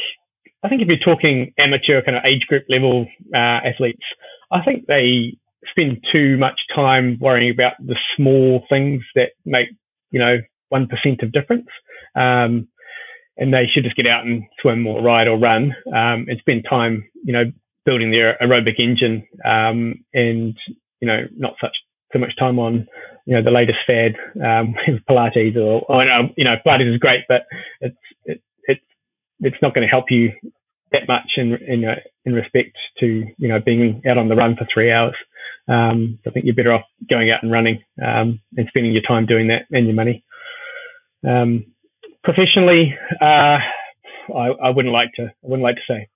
I 0.62 0.68
think 0.68 0.80
if 0.80 0.88
you're 0.88 0.96
talking 0.96 1.52
amateur 1.58 2.02
kind 2.02 2.16
of 2.16 2.24
age 2.24 2.46
group 2.46 2.64
level 2.70 3.06
athletes, 3.34 4.04
I 4.50 4.62
think 4.62 4.86
they 4.86 5.36
spend 5.70 6.04
too 6.10 6.36
much 6.36 6.60
time 6.74 7.18
worrying 7.20 7.50
about 7.50 7.74
the 7.78 7.96
small 8.16 8.64
things 8.68 9.02
that 9.14 9.30
make, 9.44 9.68
you 10.10 10.18
know, 10.18 10.38
1% 10.72 11.22
of 11.22 11.32
difference. 11.32 11.68
Um, 12.14 12.68
and 13.36 13.54
they 13.54 13.66
should 13.66 13.84
just 13.84 13.96
get 13.96 14.06
out 14.06 14.24
and 14.24 14.42
swim 14.60 14.86
or 14.86 15.02
ride 15.02 15.28
or 15.28 15.38
run 15.38 15.74
um, 15.88 16.26
and 16.28 16.38
spend 16.40 16.66
time, 16.68 17.08
you 17.24 17.32
know, 17.32 17.44
building 17.86 18.10
their 18.10 18.36
aerobic 18.42 18.78
engine 18.78 19.26
um, 19.44 20.04
and, 20.12 20.58
you 21.00 21.08
know, 21.08 21.26
not 21.36 21.54
such 21.60 21.76
so 22.12 22.18
much 22.18 22.36
time 22.36 22.58
on 22.58 22.86
you 23.26 23.34
know 23.34 23.42
the 23.42 23.50
latest 23.50 23.78
fad 23.86 24.16
um, 24.36 24.74
Pilates 25.08 25.56
or, 25.56 25.84
or 25.88 26.04
you 26.36 26.44
know 26.44 26.56
Pilates 26.66 26.92
is 26.92 26.98
great, 26.98 27.24
but 27.28 27.46
it's 27.80 27.96
it, 28.24 28.42
it's 28.64 28.84
it's 29.40 29.62
not 29.62 29.74
going 29.74 29.86
to 29.86 29.90
help 29.90 30.10
you 30.10 30.32
that 30.92 31.06
much 31.06 31.32
in 31.36 31.54
in 31.54 31.84
uh, 31.84 31.96
in 32.24 32.34
respect 32.34 32.76
to 32.98 33.24
you 33.38 33.48
know 33.48 33.60
being 33.60 34.02
out 34.06 34.18
on 34.18 34.28
the 34.28 34.36
run 34.36 34.56
for 34.56 34.66
three 34.72 34.90
hours. 34.90 35.14
Um, 35.70 36.18
so 36.24 36.30
I 36.30 36.32
think 36.32 36.46
you're 36.46 36.54
better 36.54 36.72
off 36.72 36.84
going 37.08 37.30
out 37.30 37.42
and 37.42 37.52
running 37.52 37.82
um, 38.04 38.40
and 38.56 38.66
spending 38.68 38.92
your 38.92 39.02
time 39.02 39.24
doing 39.24 39.48
that 39.48 39.66
and 39.70 39.86
your 39.86 39.94
money. 39.94 40.24
Um, 41.26 41.66
professionally, 42.24 42.96
uh, 43.20 43.58
I, 44.34 44.46
I, 44.62 44.70
wouldn't 44.70 44.92
like 44.92 45.12
to. 45.14 45.26
I 45.26 45.32
wouldn't 45.42 45.62
like 45.62 45.76
to 45.76 45.82
say. 45.88 46.08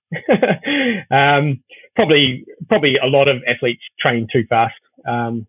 Um, 1.11 1.63
probably, 1.95 2.45
probably 2.67 2.97
a 2.97 3.05
lot 3.05 3.27
of 3.27 3.37
athletes 3.47 3.83
train 3.99 4.27
too 4.31 4.45
fast, 4.49 4.75
um, 5.07 5.47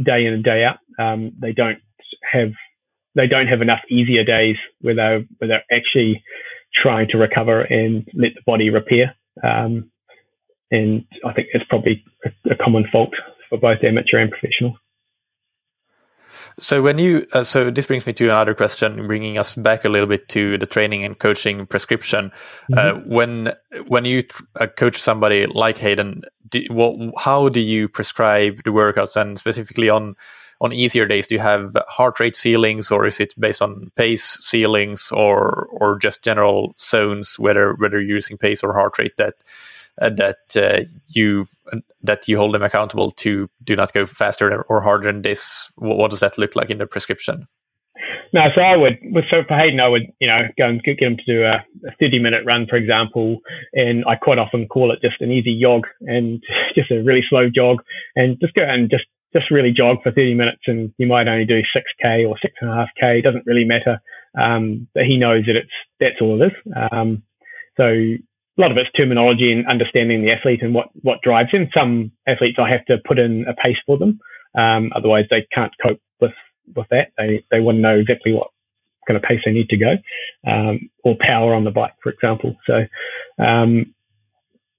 day 0.00 0.26
in 0.26 0.34
and 0.34 0.44
day 0.44 0.64
out. 0.64 0.78
Um, 0.98 1.32
they 1.40 1.52
don't 1.52 1.78
have 2.30 2.52
they 3.14 3.26
don't 3.26 3.48
have 3.48 3.62
enough 3.62 3.80
easier 3.88 4.22
days 4.24 4.56
where 4.80 4.94
they 4.94 5.26
where 5.38 5.48
they're 5.48 5.64
actually 5.76 6.22
trying 6.74 7.08
to 7.08 7.18
recover 7.18 7.62
and 7.62 8.06
let 8.14 8.34
the 8.34 8.42
body 8.46 8.70
repair. 8.70 9.16
And 10.70 11.04
I 11.24 11.32
think 11.32 11.48
it's 11.52 11.64
probably 11.68 12.04
a, 12.28 12.52
a, 12.52 12.56
common 12.56 12.86
fault 12.90 13.10
for 13.48 13.58
both 13.58 13.82
amateur 13.82 14.18
and 14.18 14.30
professional. 14.30 14.76
So 16.58 16.82
when 16.82 16.98
you 16.98 17.26
uh, 17.32 17.44
so 17.44 17.70
this 17.70 17.86
brings 17.86 18.06
me 18.06 18.12
to 18.14 18.24
another 18.24 18.54
question, 18.54 19.06
bringing 19.06 19.38
us 19.38 19.54
back 19.54 19.84
a 19.84 19.88
little 19.88 20.08
bit 20.08 20.28
to 20.30 20.58
the 20.58 20.66
training 20.66 21.04
and 21.04 21.18
coaching 21.18 21.66
prescription. 21.66 22.32
Mm-hmm. 22.70 22.78
Uh, 22.78 23.14
when 23.14 23.52
when 23.86 24.04
you 24.04 24.24
uh, 24.60 24.66
coach 24.66 25.00
somebody 25.00 25.46
like 25.46 25.78
Hayden, 25.78 26.22
do, 26.48 26.64
what, 26.70 26.96
how 27.16 27.48
do 27.48 27.60
you 27.60 27.88
prescribe 27.88 28.62
the 28.64 28.70
workouts, 28.70 29.14
and 29.16 29.38
specifically 29.38 29.88
on 29.88 30.16
on 30.60 30.72
easier 30.72 31.06
days, 31.06 31.28
do 31.28 31.36
you 31.36 31.40
have 31.40 31.76
heart 31.86 32.18
rate 32.18 32.34
ceilings, 32.34 32.90
or 32.90 33.06
is 33.06 33.20
it 33.20 33.34
based 33.38 33.62
on 33.62 33.92
pace 33.94 34.38
ceilings, 34.40 35.12
or 35.12 35.68
or 35.70 35.96
just 35.98 36.24
general 36.24 36.74
zones, 36.80 37.38
whether 37.38 37.74
whether 37.74 38.00
you're 38.00 38.16
using 38.16 38.36
pace 38.36 38.64
or 38.64 38.74
heart 38.74 38.98
rate 38.98 39.16
that 39.16 39.44
that 40.00 40.56
uh, 40.56 40.84
you 41.08 41.46
that 42.02 42.28
you 42.28 42.36
hold 42.36 42.54
them 42.54 42.62
accountable 42.62 43.10
to 43.10 43.48
do 43.64 43.76
not 43.76 43.92
go 43.92 44.06
faster 44.06 44.62
or 44.68 44.80
harder 44.80 45.12
than 45.12 45.22
this? 45.22 45.70
What, 45.76 46.10
does 46.10 46.20
that 46.20 46.38
look 46.38 46.56
like 46.56 46.70
in 46.70 46.78
the 46.78 46.86
prescription? 46.86 47.46
No, 48.32 48.46
so 48.54 48.60
I 48.60 48.76
would, 48.76 48.98
with 49.02 49.24
so 49.30 49.42
for 49.48 49.56
Hayden, 49.56 49.80
I 49.80 49.88
would, 49.88 50.12
you 50.20 50.28
know, 50.28 50.48
go 50.58 50.68
and 50.68 50.82
get 50.82 51.00
him 51.00 51.16
to 51.16 51.24
do 51.24 51.44
a, 51.44 51.64
a 51.88 51.96
30 51.98 52.18
minute 52.18 52.44
run, 52.44 52.66
for 52.66 52.76
example. 52.76 53.38
And 53.72 54.04
I 54.06 54.16
quite 54.16 54.38
often 54.38 54.68
call 54.68 54.92
it 54.92 55.00
just 55.00 55.20
an 55.20 55.32
easy 55.32 55.58
jog 55.60 55.86
and 56.02 56.42
just 56.74 56.90
a 56.90 57.02
really 57.02 57.24
slow 57.28 57.48
jog 57.48 57.82
and 58.16 58.38
just 58.40 58.54
go 58.54 58.62
and 58.62 58.90
just, 58.90 59.04
just 59.32 59.50
really 59.50 59.72
jog 59.72 60.02
for 60.02 60.12
30 60.12 60.34
minutes. 60.34 60.62
And 60.66 60.92
you 60.98 61.06
might 61.06 61.28
only 61.28 61.46
do 61.46 61.62
6K 61.62 62.28
or 62.28 62.36
six 62.40 62.54
and 62.60 62.70
a 62.70 62.74
half 62.74 62.88
K. 63.00 63.22
Doesn't 63.22 63.46
really 63.46 63.64
matter. 63.64 64.00
Um, 64.38 64.88
but 64.94 65.04
he 65.04 65.16
knows 65.16 65.46
that 65.46 65.56
it's, 65.56 65.72
that's 65.98 66.20
all 66.20 66.42
it 66.42 66.52
is. 66.52 66.72
Um, 66.92 67.22
so 67.78 68.16
a 68.58 68.60
lot 68.60 68.72
of 68.72 68.76
it's 68.76 68.90
terminology 68.92 69.52
and 69.52 69.66
understanding 69.66 70.22
the 70.22 70.32
athlete 70.32 70.62
and 70.62 70.74
what, 70.74 70.88
what 71.02 71.22
drives 71.22 71.50
him. 71.52 71.68
Some 71.76 72.12
athletes 72.26 72.58
I 72.60 72.68
have 72.70 72.84
to 72.86 72.98
put 73.06 73.18
in 73.18 73.46
a 73.46 73.54
pace 73.54 73.78
for 73.86 73.96
them. 73.96 74.18
Um, 74.58 74.90
otherwise 74.94 75.26
they 75.30 75.46
can't 75.52 75.72
cope 75.80 76.00
with, 76.20 76.32
with 76.74 76.86
that. 76.90 77.12
They, 77.16 77.44
they 77.50 77.60
to 77.60 77.72
know 77.72 77.98
exactly 77.98 78.32
what 78.32 78.48
kind 79.06 79.16
of 79.16 79.22
pace 79.22 79.40
they 79.44 79.52
need 79.52 79.68
to 79.70 79.76
go, 79.76 79.96
um, 80.46 80.90
or 81.04 81.16
power 81.18 81.54
on 81.54 81.64
the 81.64 81.70
bike, 81.70 81.94
for 82.02 82.10
example. 82.10 82.56
So, 82.66 82.84
um, 83.38 83.94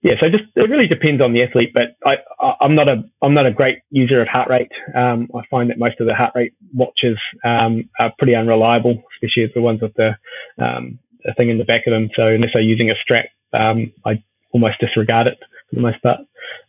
yeah, 0.01 0.13
so 0.19 0.29
just 0.29 0.45
it 0.55 0.69
really 0.69 0.87
depends 0.87 1.21
on 1.21 1.33
the 1.33 1.43
athlete, 1.43 1.73
but 1.73 1.97
I, 2.05 2.17
am 2.61 2.73
not 2.73 2.87
a 2.87 3.03
I'm 3.21 3.33
not 3.33 3.45
a 3.45 3.51
great 3.51 3.79
user 3.91 4.21
of 4.21 4.29
heart 4.29 4.49
rate. 4.49 4.71
Um, 4.95 5.27
I 5.35 5.41
find 5.51 5.69
that 5.69 5.77
most 5.77 5.99
of 5.99 6.07
the 6.07 6.15
heart 6.15 6.31
rate 6.35 6.53
watches 6.73 7.17
um, 7.43 7.89
are 7.99 8.13
pretty 8.17 8.33
unreliable, 8.33 9.03
especially 9.15 9.51
the 9.53 9.61
ones 9.61 9.81
with 9.81 9.93
the, 9.95 10.15
um, 10.57 10.99
the 11.23 11.33
thing 11.33 11.49
in 11.49 11.57
the 11.57 11.65
back 11.65 11.87
of 11.87 11.91
them. 11.91 12.09
So 12.15 12.27
unless 12.27 12.51
they're 12.53 12.61
using 12.61 12.89
a 12.89 12.95
strap, 13.01 13.25
um, 13.53 13.91
I 14.05 14.23
almost 14.51 14.79
disregard 14.79 15.27
it 15.27 15.37
for 15.69 15.75
the 15.75 15.81
most 15.81 16.01
part. 16.01 16.19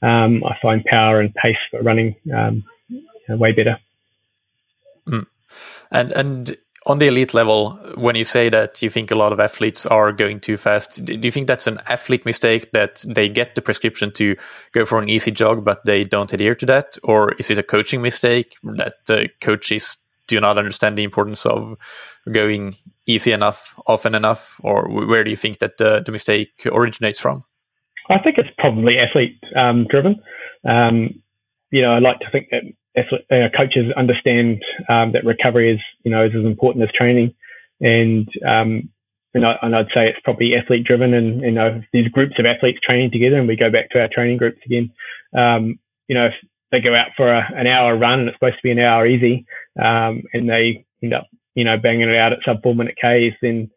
Um, 0.03 0.42
I 0.44 0.57
find 0.61 0.84
power 0.84 1.20
and 1.20 1.34
pace 1.34 1.57
for 1.70 1.82
running 1.82 2.16
um, 2.34 2.64
way 3.28 3.53
better. 3.53 3.78
Mm. 5.09 5.26
And 5.90 6.12
and 6.12 6.57
on 6.86 6.98
the 6.98 7.09
elite 7.09 7.34
level, 7.34 7.72
when 7.96 8.16
you 8.16 8.24
say 8.24 8.48
that 8.48 8.80
you 8.80 8.88
think 8.88 9.11
a 9.11 9.14
lot 9.14 9.32
of 9.32 9.40
athletes 9.40 9.84
are 9.86 10.12
going 10.12 10.40
too 10.40 10.57
fast, 10.57 11.05
do 11.05 11.20
you 11.22 11.30
think 11.30 11.46
that's 11.46 11.66
an 11.66 11.78
athlete 11.86 12.24
mistake 12.24 12.72
that 12.72 13.05
they 13.07 13.28
get 13.28 13.55
the 13.55 13.62
prescription 13.62 14.11
to 14.12 14.34
go 14.72 14.84
for 14.84 14.98
an 14.98 15.09
easy 15.09 15.30
jog, 15.30 15.64
but 15.64 15.84
they 15.84 16.05
don't 16.05 16.32
adhere 16.32 16.55
to 16.55 16.66
that? 16.66 16.96
Or 17.03 17.32
is 17.32 17.51
it 17.51 17.59
a 17.59 17.62
coaching 17.62 18.01
mistake 18.01 18.55
that 18.62 18.94
the 19.07 19.28
coaches 19.42 19.98
do 20.31 20.41
not 20.41 20.59
understand 20.59 20.97
the 20.97 21.05
importance 21.05 21.45
of 21.45 21.76
going 22.33 22.76
easy 23.07 23.33
enough, 23.33 23.74
often 23.87 24.14
enough? 24.14 24.61
Or 24.62 24.89
where 24.89 25.24
do 25.24 25.31
you 25.31 25.37
think 25.37 25.59
that 25.59 25.76
the, 25.76 26.03
the 26.05 26.12
mistake 26.12 26.51
originates 26.66 27.20
from? 27.20 27.45
I 28.09 28.18
think 28.18 28.39
it's 28.39 28.49
probably 28.59 28.99
athlete 28.99 29.39
um, 29.55 29.87
driven. 29.89 30.20
Um, 30.68 31.22
you 31.70 31.83
know, 31.83 31.93
I 31.93 31.99
like 31.99 32.18
to 32.20 32.31
think 32.31 32.49
that 32.51 32.62
uh, 33.31 33.57
coaches 33.57 33.93
understand 33.97 34.62
um, 34.89 35.12
that 35.12 35.24
recovery 35.24 35.74
is, 35.74 35.81
you 36.05 36.11
know, 36.11 36.24
is 36.24 36.33
as 36.35 36.45
important 36.45 36.85
as 36.85 36.91
training. 36.93 37.35
And, 37.81 38.28
um, 38.47 38.89
and, 39.33 39.47
I, 39.47 39.57
I'd 39.62 39.87
say 39.95 40.09
it's 40.09 40.18
probably 40.24 40.57
athlete 40.57 40.85
driven 40.85 41.14
and, 41.14 41.41
you 41.41 41.53
know, 41.53 41.81
these 41.93 42.09
groups 42.09 42.35
of 42.39 42.47
athletes 42.47 42.81
training 42.83 43.12
together 43.12 43.39
and 43.39 43.47
we 43.47 43.57
go 43.57 43.70
back 43.70 43.91
to 43.91 44.01
our 44.01 44.09
training 44.09 44.39
groups 44.39 44.59
again. 44.66 44.91
Um, 45.37 45.78
you 46.09 46.14
know, 46.14 46.26
if 46.26 46.35
they 46.70 46.80
go 46.80 46.94
out 46.94 47.08
for 47.16 47.32
a, 47.32 47.52
an 47.54 47.66
hour 47.66 47.96
run 47.96 48.20
and 48.20 48.28
it's 48.28 48.36
supposed 48.36 48.56
to 48.56 48.62
be 48.62 48.70
an 48.70 48.78
hour 48.78 49.06
easy, 49.06 49.46
um, 49.80 50.22
and 50.32 50.48
they 50.48 50.84
end 51.02 51.14
up, 51.14 51.26
you 51.54 51.64
know, 51.64 51.76
banging 51.76 52.08
it 52.08 52.16
out 52.16 52.32
at 52.32 52.40
sub 52.44 52.62
four 52.62 52.74
minute 52.74 52.96
Ks, 52.96 53.36
then 53.42 53.70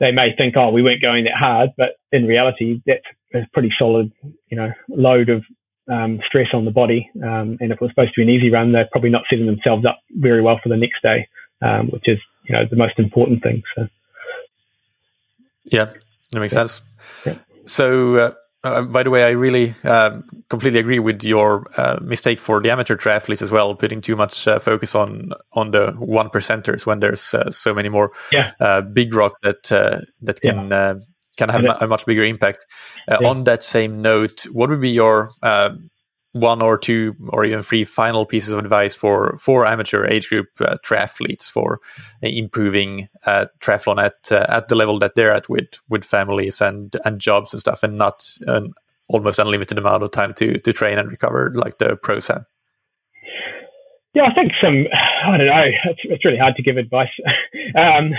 they 0.00 0.12
may 0.12 0.34
think, 0.36 0.56
oh, 0.56 0.70
we 0.70 0.82
weren't 0.82 1.02
going 1.02 1.24
that 1.24 1.34
hard, 1.34 1.70
but 1.76 1.96
in 2.12 2.26
reality, 2.26 2.80
that's 2.86 3.02
a 3.34 3.46
pretty 3.52 3.72
solid, 3.78 4.12
you 4.48 4.56
know, 4.56 4.72
load 4.88 5.28
of 5.28 5.44
um, 5.90 6.20
stress 6.26 6.48
on 6.52 6.64
the 6.64 6.70
body. 6.70 7.10
Um, 7.22 7.58
and 7.60 7.72
if 7.72 7.72
it 7.72 7.80
was 7.80 7.90
supposed 7.90 8.14
to 8.14 8.20
be 8.20 8.22
an 8.22 8.30
easy 8.30 8.50
run, 8.50 8.72
they're 8.72 8.88
probably 8.92 9.10
not 9.10 9.24
setting 9.28 9.46
themselves 9.46 9.84
up 9.84 9.98
very 10.10 10.42
well 10.42 10.60
for 10.62 10.68
the 10.68 10.76
next 10.76 11.02
day, 11.02 11.28
um, 11.62 11.88
which 11.88 12.06
is 12.06 12.18
you 12.44 12.54
know 12.54 12.64
the 12.68 12.76
most 12.76 12.98
important 12.98 13.42
thing. 13.42 13.62
So, 13.74 13.88
yeah, 15.64 15.92
that 16.32 16.40
makes 16.40 16.52
yeah. 16.52 16.58
sense. 16.58 16.82
Yeah. 17.24 17.34
So. 17.66 18.14
Uh, 18.16 18.32
uh, 18.74 18.82
by 18.82 19.02
the 19.02 19.10
way, 19.10 19.24
I 19.24 19.30
really 19.30 19.74
uh, 19.84 20.20
completely 20.48 20.80
agree 20.80 20.98
with 20.98 21.22
your 21.24 21.66
uh, 21.76 21.98
mistake 22.02 22.40
for 22.40 22.60
the 22.60 22.70
amateur 22.70 22.96
triathletes 22.96 23.42
as 23.42 23.52
well, 23.52 23.74
putting 23.74 24.00
too 24.00 24.16
much 24.16 24.46
uh, 24.46 24.58
focus 24.58 24.94
on 24.94 25.32
on 25.52 25.70
the 25.70 25.92
one 25.98 26.28
percenters 26.28 26.86
when 26.86 27.00
there's 27.00 27.34
uh, 27.34 27.50
so 27.50 27.74
many 27.74 27.88
more 27.88 28.12
yeah. 28.32 28.80
big 28.92 29.14
rock 29.14 29.34
that 29.42 29.62
that 30.22 30.40
can 30.40 30.68
yeah 30.70 30.94
can 31.38 31.48
have 31.48 31.64
a 31.80 31.86
much 31.86 32.04
bigger 32.04 32.24
impact. 32.24 32.66
Uh. 33.06 33.18
On 33.24 33.44
that 33.44 33.62
same 33.62 34.02
note, 34.02 34.42
what 34.52 34.68
would 34.68 34.80
be 34.80 34.90
your 34.90 35.30
uh, 35.42 35.70
one 36.40 36.62
or 36.62 36.78
two 36.78 37.14
or 37.28 37.44
even 37.44 37.62
three 37.62 37.84
final 37.84 38.24
pieces 38.26 38.50
of 38.50 38.58
advice 38.58 38.94
for 38.94 39.36
for 39.36 39.66
amateur 39.66 40.06
age 40.06 40.28
group 40.28 40.48
uh, 40.60 40.76
triathletes 40.84 41.50
for 41.50 41.80
improving 42.22 43.08
uh, 43.26 43.46
triathlon 43.60 44.02
at 44.02 44.32
uh, 44.32 44.46
at 44.48 44.68
the 44.68 44.74
level 44.74 44.98
that 44.98 45.14
they're 45.14 45.32
at 45.32 45.48
with 45.48 45.68
with 45.88 46.04
families 46.04 46.60
and 46.60 46.96
and 47.04 47.20
jobs 47.20 47.52
and 47.52 47.60
stuff, 47.60 47.82
and 47.82 47.98
not 47.98 48.28
an 48.46 48.72
almost 49.08 49.38
unlimited 49.38 49.78
amount 49.78 50.02
of 50.02 50.10
time 50.10 50.34
to 50.34 50.58
to 50.58 50.72
train 50.72 50.98
and 50.98 51.10
recover 51.10 51.52
like 51.54 51.78
the 51.78 51.96
pros 51.96 52.28
have. 52.28 52.44
Yeah, 54.14 54.24
I 54.24 54.34
think 54.34 54.52
some. 54.60 54.86
I 54.92 55.36
don't 55.36 55.46
know. 55.46 55.64
It's, 55.84 56.00
it's 56.04 56.24
really 56.24 56.38
hard 56.38 56.56
to 56.56 56.62
give 56.62 56.76
advice. 56.76 57.10
um, 57.76 58.12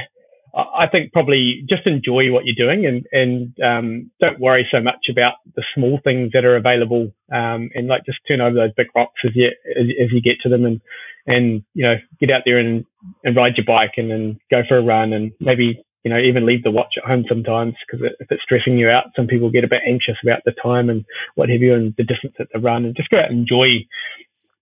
I 0.54 0.88
think 0.88 1.14
probably 1.14 1.64
just 1.70 1.86
enjoy 1.86 2.32
what 2.32 2.46
you're 2.46 2.56
doing 2.56 2.86
and, 2.86 3.06
and 3.12 3.60
um, 3.62 4.12
don't 4.20 4.40
worry 4.40 4.68
so 4.72 4.82
much 4.82 5.08
about 5.10 5.36
the 5.56 5.64
small 5.76 6.00
things 6.04 6.32
that 6.34 6.46
are 6.46 6.56
available 6.56 7.12
um, 7.32 7.70
and 7.76 7.88
like 7.88 8.06
just 8.06 8.20
turn 8.28 8.42
over 8.42 8.56
those 8.56 8.74
big 8.76 8.88
rocks 8.96 9.22
as 9.24 9.32
you, 9.36 9.48
as, 9.48 9.86
as, 10.02 10.12
you 10.12 10.22
get 10.22 10.40
to 10.42 10.50
them 10.50 10.66
and, 10.66 10.82
and, 11.28 11.64
you 11.74 11.84
know, 11.84 11.96
get 12.20 12.32
out 12.32 12.44
there 12.46 12.58
and, 12.58 12.86
and 13.24 13.36
ride 13.36 13.58
your 13.58 13.66
bike 13.66 13.94
and 13.98 14.10
then 14.10 14.40
go 14.50 14.64
for 14.68 14.78
a 14.78 14.84
run 14.84 15.14
and 15.14 15.32
maybe, 15.40 15.84
you 16.04 16.10
know, 16.10 16.20
even 16.20 16.46
leave 16.46 16.64
the 16.64 16.72
watch 16.72 16.96
at 16.98 17.08
home 17.08 17.26
sometimes 17.30 17.76
because 17.86 18.08
if 18.20 18.32
it's 18.32 18.44
stressing 18.44 18.78
you 18.78 18.90
out, 18.90 19.06
some 19.16 19.28
people 19.28 19.52
get 19.52 19.64
a 19.64 19.70
bit 19.70 19.84
anxious 19.86 20.18
about 20.24 20.42
the 20.46 20.54
time 20.64 20.90
and 20.90 21.06
what 21.36 21.50
have 21.50 21.62
you 21.62 21.76
and 21.76 21.94
the 21.98 22.04
distance 22.04 22.34
that 22.40 22.48
they 22.54 22.60
run 22.60 22.86
and 22.86 22.96
just 22.96 23.10
go 23.10 23.20
out 23.20 23.30
and 23.30 23.40
enjoy 23.40 23.86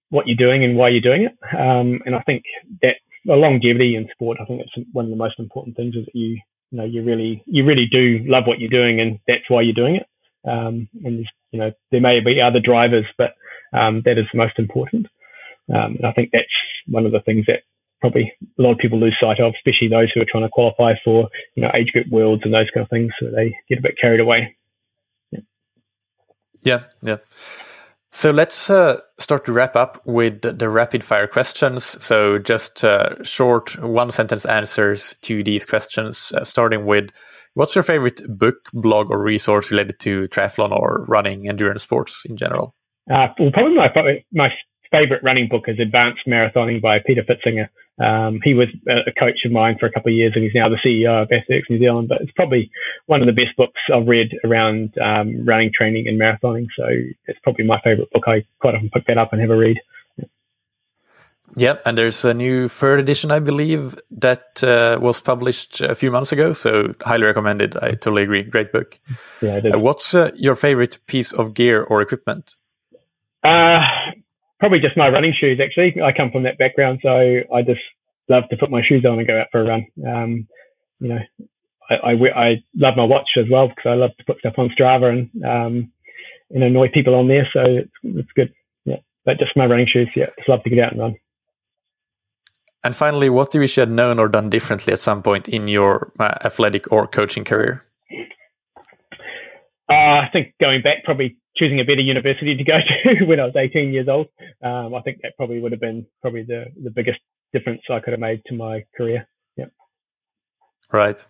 what 0.09 0.27
you're 0.27 0.37
doing 0.37 0.63
and 0.63 0.77
why 0.77 0.89
you're 0.89 1.01
doing 1.01 1.23
it. 1.23 1.37
Um, 1.57 2.01
and 2.05 2.15
I 2.15 2.21
think 2.21 2.43
that 2.81 2.95
well, 3.25 3.39
longevity 3.39 3.95
in 3.95 4.07
sport, 4.11 4.37
I 4.41 4.45
think 4.45 4.61
it's 4.61 4.87
one 4.93 5.05
of 5.05 5.11
the 5.11 5.17
most 5.17 5.39
important 5.39 5.75
things 5.75 5.95
is 5.95 6.05
that 6.05 6.15
you, 6.15 6.39
you 6.71 6.77
know, 6.77 6.83
you 6.83 7.03
really, 7.03 7.43
you 7.45 7.65
really 7.65 7.85
do 7.85 8.23
love 8.25 8.45
what 8.45 8.59
you're 8.59 8.69
doing 8.69 8.99
and 8.99 9.19
that's 9.27 9.49
why 9.49 9.61
you're 9.61 9.73
doing 9.73 9.95
it. 9.95 10.07
Um, 10.47 10.87
and, 11.03 11.25
you 11.51 11.59
know, 11.59 11.71
there 11.91 12.01
may 12.01 12.19
be 12.19 12.41
other 12.41 12.59
drivers, 12.59 13.05
but, 13.17 13.33
um, 13.73 14.01
that 14.05 14.17
is 14.17 14.25
the 14.31 14.37
most 14.37 14.57
important. 14.59 15.07
Um, 15.73 15.95
and 15.97 16.05
I 16.05 16.13
think 16.13 16.29
that's 16.31 16.45
one 16.87 17.05
of 17.05 17.11
the 17.11 17.19
things 17.21 17.45
that 17.47 17.63
probably 17.99 18.31
a 18.57 18.61
lot 18.61 18.71
of 18.71 18.77
people 18.77 18.99
lose 18.99 19.17
sight 19.19 19.39
of, 19.39 19.53
especially 19.55 19.89
those 19.89 20.11
who 20.11 20.21
are 20.21 20.25
trying 20.25 20.43
to 20.43 20.49
qualify 20.49 20.93
for, 21.03 21.29
you 21.55 21.63
know, 21.63 21.71
age 21.73 21.91
group 21.91 22.07
worlds 22.09 22.43
and 22.45 22.53
those 22.53 22.69
kind 22.73 22.83
of 22.83 22.89
things. 22.89 23.11
So 23.19 23.29
they 23.31 23.55
get 23.67 23.79
a 23.79 23.81
bit 23.81 23.97
carried 23.99 24.19
away. 24.19 24.55
Yeah. 25.31 25.39
Yeah. 26.61 26.83
yeah. 27.01 27.17
So 28.11 28.31
let's 28.31 28.69
uh, 28.69 28.99
start 29.19 29.45
to 29.45 29.51
wrap 29.51 29.75
up 29.75 30.01
with 30.05 30.41
the 30.41 30.69
rapid 30.69 31.03
fire 31.03 31.27
questions. 31.27 32.03
So 32.03 32.39
just 32.39 32.83
uh, 32.83 33.21
short 33.23 33.77
one 33.81 34.11
sentence 34.11 34.45
answers 34.45 35.15
to 35.23 35.43
these 35.43 35.65
questions, 35.65 36.31
uh, 36.35 36.43
starting 36.43 36.85
with 36.85 37.09
what's 37.53 37.75
your 37.75 37.83
favorite 37.83 38.21
book, 38.27 38.55
blog, 38.73 39.11
or 39.11 39.21
resource 39.21 39.71
related 39.71 39.99
to 39.99 40.27
triathlon 40.29 40.71
or 40.71 41.05
running 41.07 41.49
endurance 41.49 41.83
sports 41.83 42.23
in 42.25 42.37
general? 42.37 42.73
Uh, 43.11 43.27
well, 43.39 43.51
probably 43.51 43.75
my, 43.75 43.91
my 44.33 44.49
favorite 44.91 45.23
running 45.23 45.47
book 45.47 45.65
is 45.67 45.79
Advanced 45.79 46.25
Marathoning 46.27 46.81
by 46.81 46.99
Peter 46.99 47.23
Pfitzinger. 47.23 47.69
Um, 47.99 48.39
he 48.43 48.53
was 48.53 48.67
a 48.87 49.11
coach 49.19 49.43
of 49.43 49.51
mine 49.51 49.77
for 49.79 49.87
a 49.87 49.91
couple 49.91 50.11
of 50.11 50.15
years 50.15 50.33
and 50.35 50.43
he's 50.43 50.53
now 50.53 50.69
the 50.69 50.75
CEO 50.75 51.23
of 51.23 51.29
SX 51.29 51.63
New 51.69 51.79
Zealand, 51.79 52.07
but 52.09 52.21
it's 52.21 52.31
probably 52.31 52.69
one 53.07 53.21
of 53.21 53.27
the 53.27 53.33
best 53.33 53.55
books 53.57 53.79
I've 53.91 54.07
read 54.07 54.37
around 54.43 54.95
um, 54.99 55.45
running 55.45 55.71
training 55.73 56.07
and 56.07 56.19
marathoning. 56.19 56.67
So 56.77 56.85
it's 57.25 57.39
probably 57.43 57.65
my 57.65 57.81
favorite 57.81 58.11
book. 58.11 58.23
I 58.27 58.45
quite 58.59 58.75
often 58.75 58.91
pick 58.91 59.07
that 59.07 59.17
up 59.17 59.33
and 59.33 59.41
have 59.41 59.49
a 59.49 59.57
read. 59.57 59.77
Yeah, 61.55 61.77
and 61.85 61.97
there's 61.97 62.23
a 62.23 62.33
new 62.33 62.67
third 62.67 62.99
edition, 62.99 63.31
I 63.31 63.39
believe, 63.39 63.99
that 64.11 64.63
uh, 64.63 64.99
was 65.01 65.21
published 65.21 65.81
a 65.81 65.95
few 65.95 66.11
months 66.11 66.31
ago. 66.31 66.53
So 66.53 66.93
highly 67.01 67.23
recommended. 67.23 67.77
I 67.77 67.91
totally 67.91 68.23
agree. 68.23 68.43
Great 68.43 68.71
book. 68.71 68.99
Yeah, 69.41 69.61
uh, 69.73 69.79
what's 69.79 70.13
uh, 70.13 70.31
your 70.35 70.55
favorite 70.55 70.99
piece 71.07 71.31
of 71.31 71.53
gear 71.53 71.83
or 71.83 72.01
equipment? 72.01 72.57
Uh, 73.43 73.87
probably 74.59 74.79
just 74.79 74.97
my 74.97 75.09
running 75.09 75.33
shoes. 75.37 75.59
Actually, 75.63 76.01
I 76.01 76.11
come 76.11 76.31
from 76.31 76.43
that 76.43 76.57
background, 76.57 76.99
so 77.01 77.09
I 77.09 77.61
just 77.61 77.81
love 78.29 78.43
to 78.49 78.57
put 78.57 78.71
my 78.71 78.81
shoes 78.83 79.05
on 79.05 79.19
and 79.19 79.27
go 79.27 79.39
out 79.39 79.47
for 79.51 79.61
a 79.61 79.65
run. 79.65 79.87
Um, 80.05 80.47
you 80.99 81.09
know, 81.09 81.19
I, 81.89 81.95
I, 81.95 82.11
I, 82.35 82.63
love 82.75 82.97
my 82.97 83.03
watch 83.03 83.29
as 83.37 83.45
well 83.49 83.67
because 83.69 83.85
I 83.85 83.93
love 83.93 84.11
to 84.17 84.25
put 84.25 84.39
stuff 84.39 84.55
on 84.57 84.69
Strava 84.69 85.09
and 85.09 85.45
um, 85.45 85.91
and 86.49 86.63
annoy 86.63 86.89
people 86.93 87.15
on 87.15 87.27
there. 87.27 87.47
So 87.53 87.61
it's, 87.61 87.91
it's 88.03 88.31
good. 88.35 88.53
Yeah, 88.85 88.97
but 89.25 89.39
just 89.39 89.55
my 89.55 89.65
running 89.65 89.87
shoes. 89.87 90.09
Yeah, 90.15 90.27
just 90.37 90.49
love 90.49 90.63
to 90.63 90.69
get 90.69 90.79
out 90.79 90.91
and 90.91 91.01
run. 91.01 91.15
And 92.83 92.95
finally, 92.95 93.29
what 93.29 93.51
do 93.51 93.57
you 93.57 93.61
wish 93.61 93.77
you 93.77 93.81
had 93.81 93.91
known 93.91 94.19
or 94.19 94.29
done 94.29 94.49
differently 94.49 94.93
at 94.93 94.99
some 94.99 95.21
point 95.21 95.49
in 95.49 95.67
your 95.67 96.11
uh, 96.19 96.35
athletic 96.45 96.91
or 96.91 97.07
coaching 97.07 97.43
career? 97.43 97.83
Uh, 99.89 99.93
I 99.93 100.29
think 100.31 100.53
going 100.59 100.81
back, 100.81 101.03
probably 101.03 101.37
choosing 101.55 101.79
a 101.79 101.83
better 101.83 102.01
university 102.01 102.55
to 102.55 102.63
go 102.63 102.79
to 103.17 103.25
when 103.25 103.39
I 103.39 103.45
was 103.45 103.55
18 103.55 103.93
years 103.93 104.07
old. 104.07 104.27
Um, 104.63 104.93
I 104.93 105.01
think 105.01 105.21
that 105.23 105.35
probably 105.37 105.59
would 105.59 105.71
have 105.71 105.81
been 105.81 106.05
probably 106.21 106.43
the, 106.43 106.65
the 106.81 106.91
biggest 106.91 107.19
difference 107.53 107.81
I 107.89 107.99
could 107.99 108.11
have 108.11 108.19
made 108.19 108.43
to 108.45 108.55
my 108.55 108.85
career. 108.95 109.27
Yeah. 109.55 109.65
Right. 110.91 111.25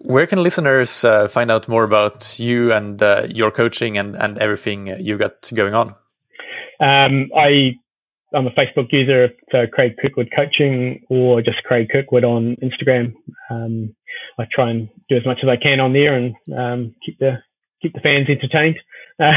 Where 0.00 0.26
can 0.26 0.42
listeners 0.42 1.04
uh, 1.04 1.28
find 1.28 1.50
out 1.50 1.68
more 1.68 1.84
about 1.84 2.38
you 2.38 2.72
and 2.72 3.02
uh, 3.02 3.26
your 3.28 3.50
coaching 3.50 3.98
and, 3.98 4.14
and 4.16 4.38
everything 4.38 4.86
you've 5.00 5.18
got 5.18 5.50
going 5.54 5.74
on? 5.74 5.94
Um, 6.80 7.30
I 7.36 7.76
I'm 8.32 8.46
a 8.46 8.50
Facebook 8.50 8.92
user, 8.92 9.30
so 9.50 9.66
Craig 9.66 9.96
Kirkwood 10.00 10.30
Coaching 10.36 11.02
or 11.08 11.40
just 11.40 11.64
Craig 11.64 11.88
Kirkwood 11.90 12.24
on 12.24 12.56
Instagram. 12.56 13.14
Um, 13.50 13.94
I 14.38 14.46
try 14.52 14.70
and 14.70 14.88
do 15.08 15.16
as 15.16 15.24
much 15.24 15.38
as 15.42 15.48
I 15.48 15.56
can 15.56 15.80
on 15.80 15.94
there 15.94 16.14
and 16.14 16.34
um, 16.56 16.94
keep 17.04 17.18
the 17.18 17.38
keep 17.82 17.94
the 17.94 18.00
fans 18.00 18.28
entertained. 18.28 18.78
Uh, 19.20 19.32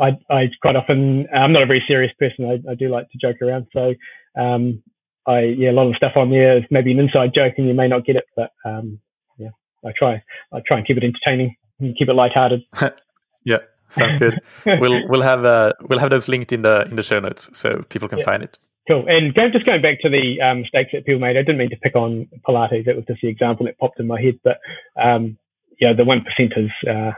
I, 0.00 0.18
I 0.28 0.50
quite 0.60 0.74
often, 0.74 1.28
I'm 1.32 1.52
not 1.52 1.62
a 1.62 1.66
very 1.66 1.84
serious 1.86 2.12
person. 2.18 2.46
I, 2.46 2.72
I 2.72 2.74
do 2.74 2.88
like 2.88 3.08
to 3.12 3.18
joke 3.18 3.36
around. 3.40 3.68
So, 3.72 3.94
um, 4.36 4.82
I, 5.24 5.42
yeah, 5.42 5.70
a 5.70 5.72
lot 5.72 5.86
of 5.86 5.94
stuff 5.94 6.16
on 6.16 6.30
there 6.30 6.58
is 6.58 6.64
maybe 6.68 6.90
an 6.90 6.98
inside 6.98 7.32
joke 7.32 7.54
and 7.56 7.68
you 7.68 7.72
may 7.72 7.86
not 7.86 8.04
get 8.04 8.16
it, 8.16 8.24
but, 8.34 8.50
um, 8.64 8.98
yeah, 9.38 9.50
I 9.86 9.92
try, 9.96 10.20
I 10.52 10.62
try 10.66 10.78
and 10.78 10.84
keep 10.84 10.96
it 10.96 11.04
entertaining 11.04 11.54
and 11.78 11.96
keep 11.96 12.08
it 12.08 12.14
lighthearted. 12.14 12.64
yeah. 13.44 13.58
Sounds 13.88 14.16
good. 14.16 14.40
we'll, 14.66 15.06
we'll 15.08 15.22
have, 15.22 15.44
uh, 15.44 15.74
we'll 15.82 16.00
have 16.00 16.10
those 16.10 16.26
linked 16.26 16.52
in 16.52 16.62
the, 16.62 16.84
in 16.90 16.96
the 16.96 17.02
show 17.04 17.20
notes 17.20 17.56
so 17.56 17.70
people 17.88 18.08
can 18.08 18.18
yeah. 18.18 18.24
find 18.24 18.42
it. 18.42 18.58
Cool. 18.88 19.06
And 19.08 19.32
going, 19.32 19.52
just 19.52 19.64
going 19.66 19.82
back 19.82 20.00
to 20.00 20.08
the 20.08 20.40
um, 20.40 20.62
mistakes 20.62 20.90
that 20.92 21.04
people 21.06 21.20
made, 21.20 21.36
I 21.36 21.42
didn't 21.42 21.58
mean 21.58 21.70
to 21.70 21.76
pick 21.76 21.94
on 21.94 22.28
Pilates. 22.48 22.86
That 22.86 22.96
was 22.96 23.04
just 23.06 23.20
the 23.22 23.28
example 23.28 23.66
that 23.66 23.78
popped 23.78 24.00
in 24.00 24.08
my 24.08 24.20
head. 24.20 24.40
But 24.42 24.58
um, 25.00 25.38
yeah, 25.80 25.92
the 25.92 26.04
one 26.04 26.24
percenters, 26.24 26.70
uh, 26.88 27.12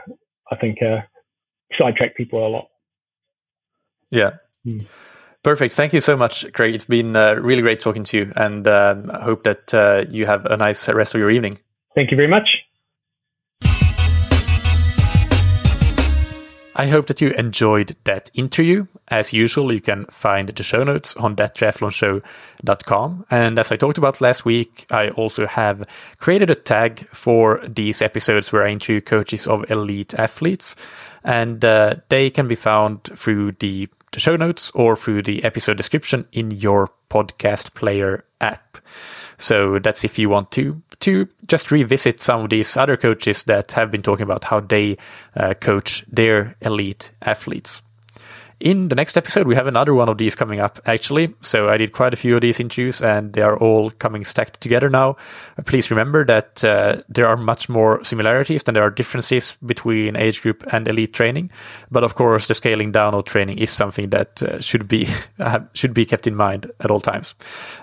I 0.51 0.55
think, 0.55 0.81
uh, 0.81 1.01
sidetrack 1.77 2.15
people 2.15 2.45
a 2.45 2.49
lot. 2.49 2.67
Yeah. 4.11 4.33
Mm. 4.65 4.85
Perfect. 5.43 5.73
Thank 5.73 5.91
you 5.91 5.99
so 5.99 6.15
much, 6.15 6.49
Craig. 6.53 6.73
It's 6.73 6.85
been 6.85 7.15
uh, 7.17 7.35
really 7.35 7.61
great 7.61 7.81
talking 7.81 8.05
to 8.05 8.17
you, 8.17 8.33
and 8.37 8.65
um, 8.65 9.11
I 9.11 9.21
hope 9.21 9.43
that 9.43 9.73
uh, 9.73 10.05
you 10.09 10.25
have 10.25 10.45
a 10.45 10.55
nice 10.55 10.87
rest 10.87 11.13
of 11.15 11.19
your 11.19 11.29
evening. 11.29 11.59
Thank 11.95 12.11
you 12.11 12.17
very 12.17 12.29
much. 12.29 12.62
I 16.75 16.87
hope 16.87 17.07
that 17.07 17.21
you 17.21 17.29
enjoyed 17.31 17.95
that 18.05 18.31
interview. 18.33 18.87
As 19.09 19.33
usual, 19.33 19.71
you 19.71 19.81
can 19.81 20.05
find 20.05 20.49
the 20.49 20.63
show 20.63 20.83
notes 20.83 21.15
on 21.17 21.35
thattriathlonshow.com. 21.35 23.25
And 23.29 23.59
as 23.59 23.71
I 23.71 23.75
talked 23.75 23.97
about 23.97 24.21
last 24.21 24.45
week, 24.45 24.85
I 24.91 25.09
also 25.09 25.45
have 25.45 25.85
created 26.17 26.49
a 26.49 26.55
tag 26.55 27.07
for 27.09 27.61
these 27.67 28.01
episodes 28.01 28.51
where 28.51 28.65
I 28.65 28.71
interview 28.71 29.01
coaches 29.01 29.45
of 29.47 29.69
elite 29.69 30.13
athletes. 30.15 30.75
And 31.23 31.63
uh, 31.63 31.97
they 32.09 32.29
can 32.29 32.47
be 32.47 32.55
found 32.55 33.03
through 33.03 33.53
the, 33.53 33.87
the 34.11 34.19
show 34.19 34.35
notes 34.35 34.71
or 34.71 34.95
through 34.95 35.23
the 35.23 35.43
episode 35.43 35.77
description 35.77 36.27
in 36.31 36.51
your 36.51 36.89
podcast 37.09 37.75
player 37.75 38.25
app. 38.41 38.77
So 39.37 39.79
that's 39.79 40.03
if 40.03 40.19
you 40.19 40.29
want 40.29 40.51
to 40.51 40.81
to 41.01 41.27
just 41.47 41.71
revisit 41.71 42.21
some 42.21 42.41
of 42.41 42.49
these 42.49 42.77
other 42.77 42.97
coaches 42.97 43.43
that 43.43 43.71
have 43.73 43.91
been 43.91 44.01
talking 44.01 44.23
about 44.23 44.43
how 44.43 44.59
they 44.61 44.97
uh, 45.35 45.53
coach 45.55 46.05
their 46.07 46.55
elite 46.61 47.11
athletes. 47.21 47.81
In 48.63 48.87
the 48.87 48.95
next 48.95 49.17
episode, 49.17 49.45
we 49.45 49.55
have 49.55 49.67
another 49.67 49.93
one 49.93 50.07
of 50.07 50.17
these 50.17 50.35
coming 50.35 50.61
up, 50.61 50.79
actually. 50.85 51.33
So 51.41 51.67
I 51.67 51.75
did 51.75 51.91
quite 51.91 52.13
a 52.13 52.15
few 52.15 52.35
of 52.35 52.39
these 52.39 52.61
interviews, 52.61 53.01
and 53.01 53.33
they 53.33 53.41
are 53.41 53.57
all 53.57 53.91
coming 53.91 54.23
stacked 54.23 54.61
together 54.61 54.89
now. 54.89 55.17
Uh, 55.57 55.63
please 55.63 55.91
remember 55.91 56.23
that 56.23 56.63
uh, 56.63 57.01
there 57.09 57.27
are 57.27 57.35
much 57.35 57.67
more 57.67 58.01
similarities 58.05 58.63
than 58.63 58.73
there 58.73 58.83
are 58.83 58.89
differences 58.89 59.57
between 59.65 60.15
age 60.15 60.41
group 60.41 60.63
and 60.71 60.87
elite 60.87 61.11
training. 61.11 61.49
But 61.91 62.05
of 62.05 62.15
course, 62.15 62.47
the 62.47 62.53
scaling 62.53 62.93
down 62.93 63.13
of 63.13 63.25
training 63.25 63.57
is 63.57 63.69
something 63.69 64.11
that 64.11 64.41
uh, 64.41 64.61
should 64.61 64.87
be 64.87 65.09
should 65.73 65.93
be 65.93 66.05
kept 66.05 66.25
in 66.25 66.35
mind 66.35 66.71
at 66.79 66.89
all 66.89 67.01
times. 67.01 67.35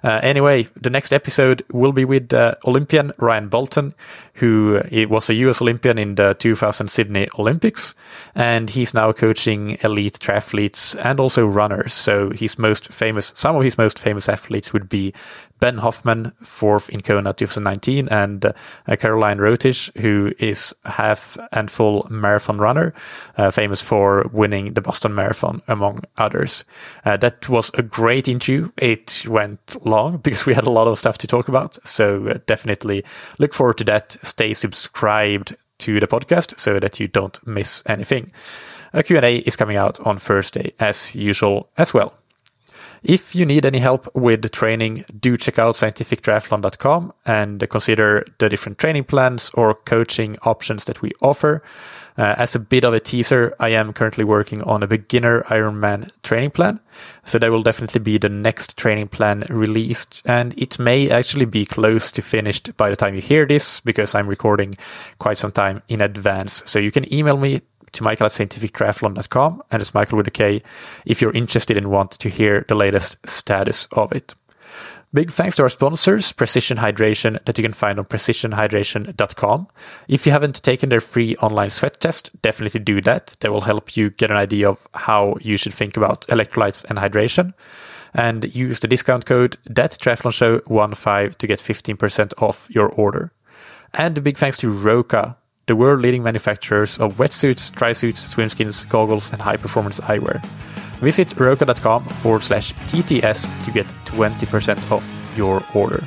Uh, 0.03 0.21
anyway, 0.23 0.67
the 0.81 0.89
next 0.89 1.13
episode 1.13 1.63
will 1.71 1.93
be 1.93 2.07
with 2.07 2.33
uh, 2.33 2.55
Olympian 2.67 3.13
Ryan 3.19 3.51
Bolton, 3.51 3.93
who 4.33 4.81
was 5.11 5.29
a 5.29 5.35
US 5.35 5.61
Olympian 5.61 5.99
in 5.99 6.15
the 6.15 6.35
2000 6.39 6.89
Sydney 6.89 7.29
Olympics, 7.39 7.95
and 8.35 8.71
he's 8.71 8.95
now 8.95 9.13
coaching 9.13 9.77
elite 9.83 10.19
triathletes 10.19 10.70
athletes 10.71 10.95
and 10.97 11.21
also 11.21 11.47
runners. 11.47 11.93
So 11.93 12.31
his 12.31 12.59
most 12.59 12.93
famous, 12.93 13.33
some 13.35 13.57
of 13.57 13.63
his 13.63 13.79
most 13.79 13.99
famous 13.99 14.29
athletes 14.29 14.73
would 14.73 14.89
be 14.89 15.13
Ben 15.61 15.79
Hoffman, 15.79 16.33
fourth 16.43 16.89
in 16.89 17.03
Kona 17.03 17.33
2019, 17.35 18.09
and 18.09 18.45
uh, 18.45 18.53
Caroline 18.97 19.39
Rotich, 19.39 19.91
who 20.01 20.33
is 20.39 20.75
half 20.85 21.37
and 21.53 21.71
full 21.71 22.07
marathon 22.11 22.59
runner, 22.59 22.95
uh, 23.37 23.51
famous 23.51 23.83
for 23.83 24.25
winning 24.33 24.75
the 24.75 24.81
Boston 24.81 25.15
Marathon, 25.15 25.61
among 25.69 26.01
others. 26.17 26.65
Uh, 27.05 27.19
that 27.19 27.49
was 27.49 27.71
a 27.75 27.83
great 27.83 28.29
interview. 28.29 28.71
It 28.79 29.25
went 29.29 29.77
long 29.85 30.17
because 30.23 30.47
we 30.47 30.55
had 30.55 30.67
a 30.67 30.71
lot 30.71 30.89
of 30.89 30.99
stuff 30.99 31.19
to 31.19 31.27
talk 31.27 31.49
about. 31.49 31.75
So 31.87 32.29
uh, 32.29 32.39
definitely 32.47 33.05
look 33.39 33.53
forward 33.55 33.79
to 33.79 33.85
that. 33.85 34.17
Stay 34.23 34.55
subscribed 34.55 35.57
to 35.81 36.01
the 36.01 36.07
podcast 36.07 36.59
so 36.59 36.79
that 36.79 37.01
you 37.01 37.09
don't 37.09 37.39
miss 37.47 37.83
anything. 37.87 38.33
A 38.93 39.03
Q&A 39.03 39.37
is 39.39 39.57
coming 39.57 39.77
out 39.77 40.01
on 40.01 40.19
Thursday 40.19 40.73
as 40.81 41.15
usual 41.15 41.69
as 41.77 41.95
well. 41.95 42.15
If 43.03 43.35
you 43.35 43.47
need 43.47 43.65
any 43.65 43.79
help 43.79 44.15
with 44.15 44.43
the 44.43 44.49
training, 44.51 45.07
do 45.19 45.37
check 45.37 45.59
out 45.59 45.75
scientifictriathlon.com 45.75 47.13
and 47.25 47.71
consider 47.71 48.27
the 48.39 48.49
different 48.51 48.79
training 48.79 49.05
plans 49.05 49.51
or 49.55 49.75
coaching 49.75 50.37
options 50.43 50.85
that 50.85 51.01
we 51.01 51.13
offer. 51.23 51.63
Uh, 52.19 52.35
as 52.37 52.55
a 52.55 52.59
bit 52.59 52.85
of 52.85 52.93
a 52.93 53.01
teaser, 53.01 53.57
I 53.59 53.71
am 53.71 53.95
currently 53.95 54.25
working 54.25 54.63
on 54.65 54.83
a 54.83 54.87
beginner 54.87 55.43
Ironman 55.45 56.11
training 56.23 56.51
plan. 56.51 56.79
So 57.25 57.39
that 57.39 57.51
will 57.51 57.63
definitely 57.63 58.01
be 58.01 58.19
the 58.19 58.29
next 58.29 58.77
training 58.77 59.09
plan 59.09 59.45
released. 59.49 60.23
And 60.27 60.53
it 60.59 60.79
may 60.79 61.09
actually 61.09 61.47
be 61.47 61.65
close 61.65 62.11
to 62.13 62.23
finished 62.23 62.77
by 62.77 62.91
the 62.91 62.97
time 62.97 63.15
you 63.15 63.23
hear 63.23 63.47
this 63.47 63.81
because 63.81 64.15
I'm 64.15 64.27
recording 64.27 64.75
quite 65.19 65.39
some 65.39 65.53
time 65.53 65.83
in 65.89 66.03
advance. 66.03 66.63
So 66.67 66.79
you 66.79 66.91
can 66.91 67.11
email 67.15 67.39
me 67.39 67.63
to 67.93 68.03
Michael 68.03 68.27
at 68.27 68.33
scientifictriathlon.com, 68.33 69.63
and 69.71 69.81
it's 69.81 69.95
Michael 69.95 70.19
with 70.19 70.29
a 70.29 70.31
K 70.31 70.63
if 71.05 71.21
you're 71.21 71.33
interested 71.33 71.77
and 71.77 71.91
want 71.91 72.13
to 72.13 72.29
hear 72.29 72.65
the 72.69 72.75
latest 72.75 73.17
status 73.27 73.87
of 73.93 74.13
it. 74.13 74.35
Big 75.13 75.33
thanks 75.33 75.57
to 75.57 75.65
our 75.65 75.69
sponsors, 75.69 76.31
Precision 76.31 76.77
Hydration, 76.77 77.45
that 77.45 77.59
you 77.59 77.65
can 77.65 77.73
find 77.73 77.99
on 77.99 78.05
precisionhydration.com. 78.05 79.67
If 80.07 80.25
you 80.25 80.31
haven't 80.31 80.63
taken 80.63 80.89
their 80.89 81.01
free 81.01 81.35
online 81.37 81.71
sweat 81.71 81.99
test, 82.01 82.31
definitely 82.43 82.79
do 82.79 83.01
that. 83.01 83.37
That 83.41 83.51
will 83.51 83.61
help 83.61 83.97
you 83.97 84.11
get 84.11 84.31
an 84.31 84.37
idea 84.37 84.71
of 84.71 84.87
how 84.95 85.35
you 85.41 85.57
should 85.57 85.75
think 85.75 85.97
about 85.97 86.29
electrolytes 86.29 86.85
and 86.85 86.97
hydration. 86.97 87.55
And 88.15 88.55
use 88.55 88.79
the 88.79 88.87
discount 88.87 89.27
code 89.27 89.57
ThatTriathlonShow15 89.71 91.35
to 91.35 91.47
get 91.47 91.59
15% 91.59 92.41
off 92.41 92.69
your 92.71 92.91
order. 92.91 93.33
And 93.95 94.17
a 94.17 94.21
big 94.21 94.39
thanks 94.39 94.59
to 94.59 94.71
Roka, 94.71 95.37
the 95.71 95.77
world 95.77 96.01
leading 96.01 96.25
manufacturers 96.25 96.99
of 96.99 97.17
wetsuits, 97.19 97.71
dry 97.71 97.93
suits, 97.93 98.35
swimskins, 98.35 98.89
goggles, 98.89 99.33
and 99.33 99.41
high 99.41 99.57
performance 99.57 100.01
eyewear. 100.01 100.45
Visit 100.99 101.39
roka.com 101.39 102.03
forward 102.23 102.43
slash 102.43 102.73
TTS 102.91 103.47
to 103.65 103.71
get 103.71 103.87
20% 104.07 104.91
off 104.91 105.09
your 105.37 105.63
order. 105.73 106.01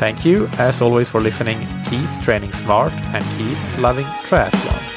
Thank 0.00 0.24
you, 0.24 0.48
as 0.58 0.80
always, 0.80 1.10
for 1.10 1.20
listening. 1.20 1.58
Keep 1.90 2.08
training 2.22 2.52
smart 2.52 2.92
and 3.12 3.22
keep 3.36 3.58
loving 3.78 4.06
triathlon. 4.28 4.89